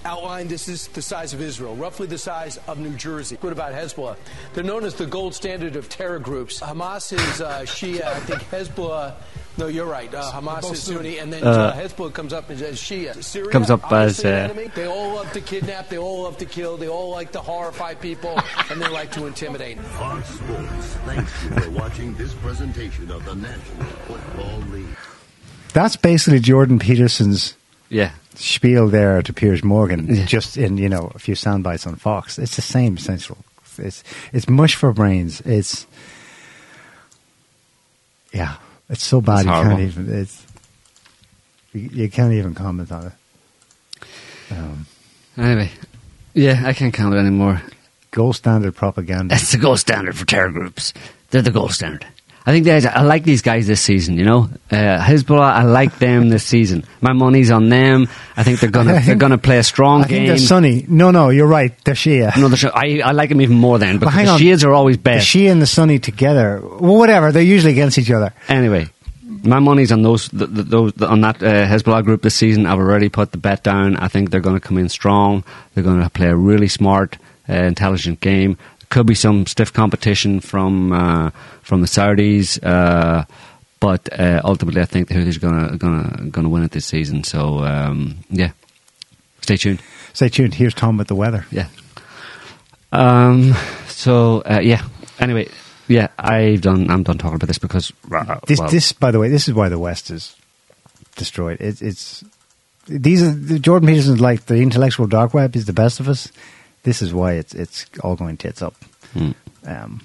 [0.04, 3.38] Outline, this is the size of Israel, roughly the size of New Jersey.
[3.40, 4.16] What about Hezbollah?
[4.52, 6.60] They're known as the gold standard of terror groups.
[6.60, 8.04] Hamas is uh, Shia.
[8.04, 9.14] I think Hezbollah.
[9.56, 10.12] No, you're right.
[10.12, 13.22] Uh, Hamas is Sunni, and then uh, Hezbollah comes up as, as Shia.
[13.22, 14.68] Syria, Comes up obviously as, uh.
[14.74, 15.88] They all love to kidnap.
[15.88, 16.76] They all love to kill.
[16.76, 18.38] They all like to horrify people,
[18.70, 19.78] and they like to intimidate.
[19.80, 24.86] Fox Sports thanks you for watching this presentation of the National Football League.
[25.72, 27.56] That's basically Jordan Peterson's
[27.88, 30.24] Yeah, spiel there to Piers Morgan, Yeah.
[30.26, 32.38] just in you know a few sound bites on Fox.
[32.38, 33.38] It's the same essential.
[33.78, 34.02] It's
[34.32, 35.40] it's mush for brains.
[35.42, 35.86] It's
[38.32, 38.56] yeah,
[38.88, 40.46] it's so bad It's you can't even it's
[41.72, 43.12] you, you can't even comment on it.
[44.50, 44.86] Um,
[45.36, 45.70] Anyway,
[46.34, 47.60] yeah, I can't comment anymore.
[48.12, 49.34] gold standard propaganda.
[49.34, 50.92] That's the gold standard for terror groups.
[51.30, 52.06] They're the gold standard.
[52.46, 54.18] I think guys, I like these guys this season.
[54.18, 55.40] You know, uh, Hezbollah.
[55.40, 56.84] I like them this season.
[57.00, 58.06] My money's on them.
[58.36, 60.26] I think they're gonna I they're gonna play a strong I think game.
[60.28, 60.84] they're Sunni.
[60.86, 61.72] No, no, you're right.
[61.84, 62.36] They're Shia.
[62.36, 64.38] No, they're, I I like them even more then But hang the on.
[64.40, 65.16] Shias are always better.
[65.16, 65.28] The best.
[65.34, 66.60] Shia and the Sunni together.
[66.62, 67.32] Well, whatever.
[67.32, 68.34] They're usually against each other.
[68.48, 68.88] Anyway,
[69.42, 72.66] my money's on those, th th those on that uh, Hezbollah group this season.
[72.66, 73.96] I've already put the bet down.
[73.96, 75.44] I think they're going to come in strong.
[75.74, 77.16] They're going to play a really smart,
[77.48, 78.58] uh, intelligent game.
[78.94, 81.30] Could be some stiff competition from uh,
[81.62, 83.24] from the Saudis, uh,
[83.80, 86.62] but uh, ultimately, I think the Houthis are going to going to going to win
[86.62, 87.24] it this season.
[87.24, 88.52] So um, yeah,
[89.40, 89.82] stay tuned.
[90.12, 90.54] Stay tuned.
[90.54, 91.44] Here's Tom with the weather.
[91.50, 91.66] Yeah.
[92.92, 93.56] Um.
[93.88, 94.86] So uh, yeah.
[95.18, 95.48] Anyway,
[95.88, 96.06] yeah.
[96.16, 96.88] I've done.
[96.88, 99.70] I'm done talking about this because uh, This, this, by the way, this is why
[99.70, 100.36] the West is
[101.16, 101.60] destroyed.
[101.60, 102.22] It, it's
[102.86, 106.30] these are the Jordan Peterson's like the intellectual dark web is the best of us.
[106.84, 108.74] This is why it's it's all going tits up.
[109.12, 109.32] Hmm.
[109.66, 110.00] Um,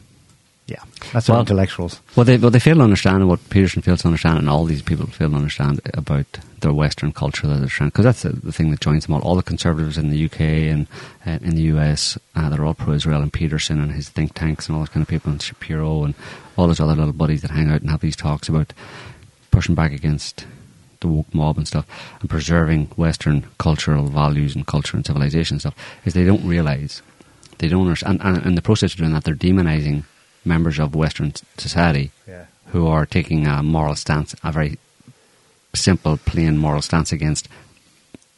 [0.68, 0.84] yeah,
[1.14, 2.00] that's Well- intellectuals.
[2.16, 4.82] Well, they well they fail to understand what Peterson fails to understand, and all these
[4.82, 6.26] people fail to understand about
[6.62, 7.90] their Western culture that they're trying.
[7.90, 9.22] Because that's the, the thing that joins them all.
[9.22, 10.88] All the conservatives in the UK and
[11.26, 14.76] uh, in the US, uh, they're all pro-Israel, and Peterson and his think tanks and
[14.76, 16.14] all those kind of people, and Shapiro and
[16.56, 18.72] all those other little buddies that hang out and have these talks about
[19.52, 20.46] pushing back against
[21.02, 21.86] the woke mob and stuff,
[22.22, 25.76] and preserving Western cultural values and culture and civilization and stuff.
[26.06, 27.02] Is they don't realize
[27.60, 30.04] they don't understand, and, and in the process of doing that, they're demonizing
[30.46, 32.46] members of Western society Yeah.
[32.68, 34.78] who are taking a moral stance, a very
[35.74, 37.48] simple, plain moral stance against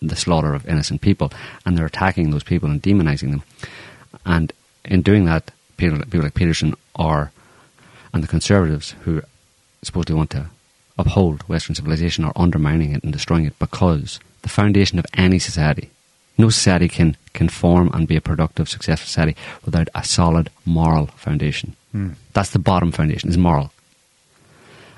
[0.02, 1.32] the slaughter of innocent people,
[1.66, 3.44] and they're attacking those people and demonizing them.
[4.26, 4.52] And
[4.86, 7.32] in doing that, people, people like Peterson are,
[8.14, 9.22] and the conservatives who
[9.84, 10.48] supposedly want to
[11.02, 15.90] uphold Western civilization are undermining it and destroying it because the foundation of any society,
[16.38, 21.08] No society can, can form and be a productive, successful society without a solid moral
[21.08, 21.76] foundation.
[22.34, 23.72] That's the bottom foundation, is moral.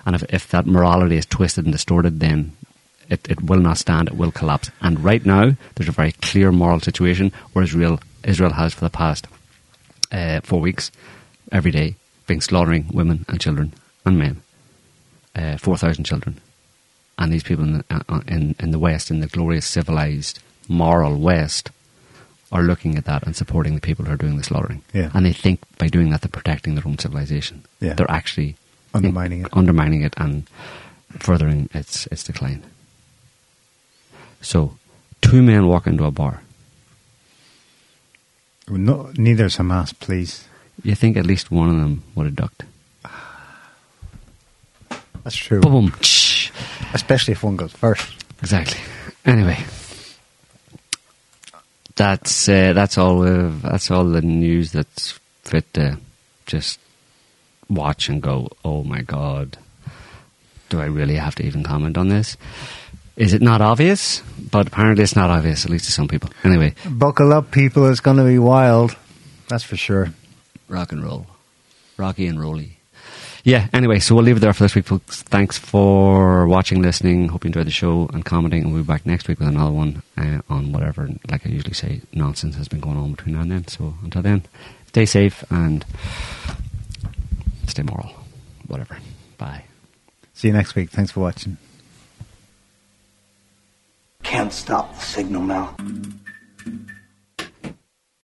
[0.06, 2.54] And if, if that morality is twisted and distorted, then
[3.10, 4.70] it, it will not stand, it will collapse.
[4.82, 8.90] And right now, there's a very clear moral situation where Israel, Israel has for the
[8.90, 9.28] past
[10.12, 10.92] uh, four weeks,
[11.52, 11.96] every day,
[12.28, 13.74] been slaughtering women and children
[14.06, 14.42] and men.
[15.36, 16.40] Uh, 4,000 children.
[17.18, 21.18] And these people in the, uh, in, in the West, in the glorious, civilized, moral
[21.18, 21.72] West,
[22.52, 24.84] are looking at that and supporting the people who are doing the slaughtering.
[24.94, 25.10] Yeah.
[25.14, 27.64] And they think by doing that they're protecting their own civilization.
[27.80, 27.94] Yeah.
[27.94, 28.56] They're actually
[28.94, 29.48] Undermining it.
[29.54, 30.48] undermining it and
[31.18, 32.62] furthering its its decline.
[34.42, 34.78] So,
[35.22, 36.42] two men walk into a bar.
[38.68, 40.48] No, neither is Hamas, please.
[40.84, 42.64] You think at least one of them would have ducked.
[45.24, 45.62] That's true.
[45.62, 45.94] Boom!
[46.94, 48.14] Especially if one goes first.
[48.40, 48.80] Exactly.
[49.26, 49.58] Anyway,
[51.96, 53.20] that's uh, that's all.
[53.20, 55.98] We've, that's all the news that's fit to
[56.46, 56.80] just
[57.70, 58.50] watch and go.
[58.66, 59.58] Oh my god!
[60.70, 62.36] Do I really have to even comment on this?
[63.16, 64.22] Is it not obvious?
[64.52, 66.32] But apparently, it's not obvious, at least to some people.
[66.44, 67.88] Anyway, Buckle up, people.
[67.90, 68.96] It's going to be wild.
[69.48, 70.10] That's for sure.
[70.68, 71.28] rock and roll,
[71.96, 72.80] rocky and rolly.
[73.44, 73.68] Yeah.
[73.74, 75.22] Anyway, so we'll leave it there for this week, folks.
[75.24, 77.28] Thanks for watching, listening.
[77.28, 78.64] Hope you enjoyed the show and commenting.
[78.64, 81.74] And we'll be back next week with another one uh, on whatever, like I usually
[81.74, 83.68] say, nonsense has been going on between now and then.
[83.68, 84.44] So until then,
[84.88, 85.86] stay safe and
[87.68, 88.12] stay moral.
[88.68, 88.98] Whatever.
[89.38, 89.66] Bye.
[90.34, 90.90] See you next week.
[90.90, 91.58] Thanks for watching.
[94.24, 95.76] Can't stop the signal now.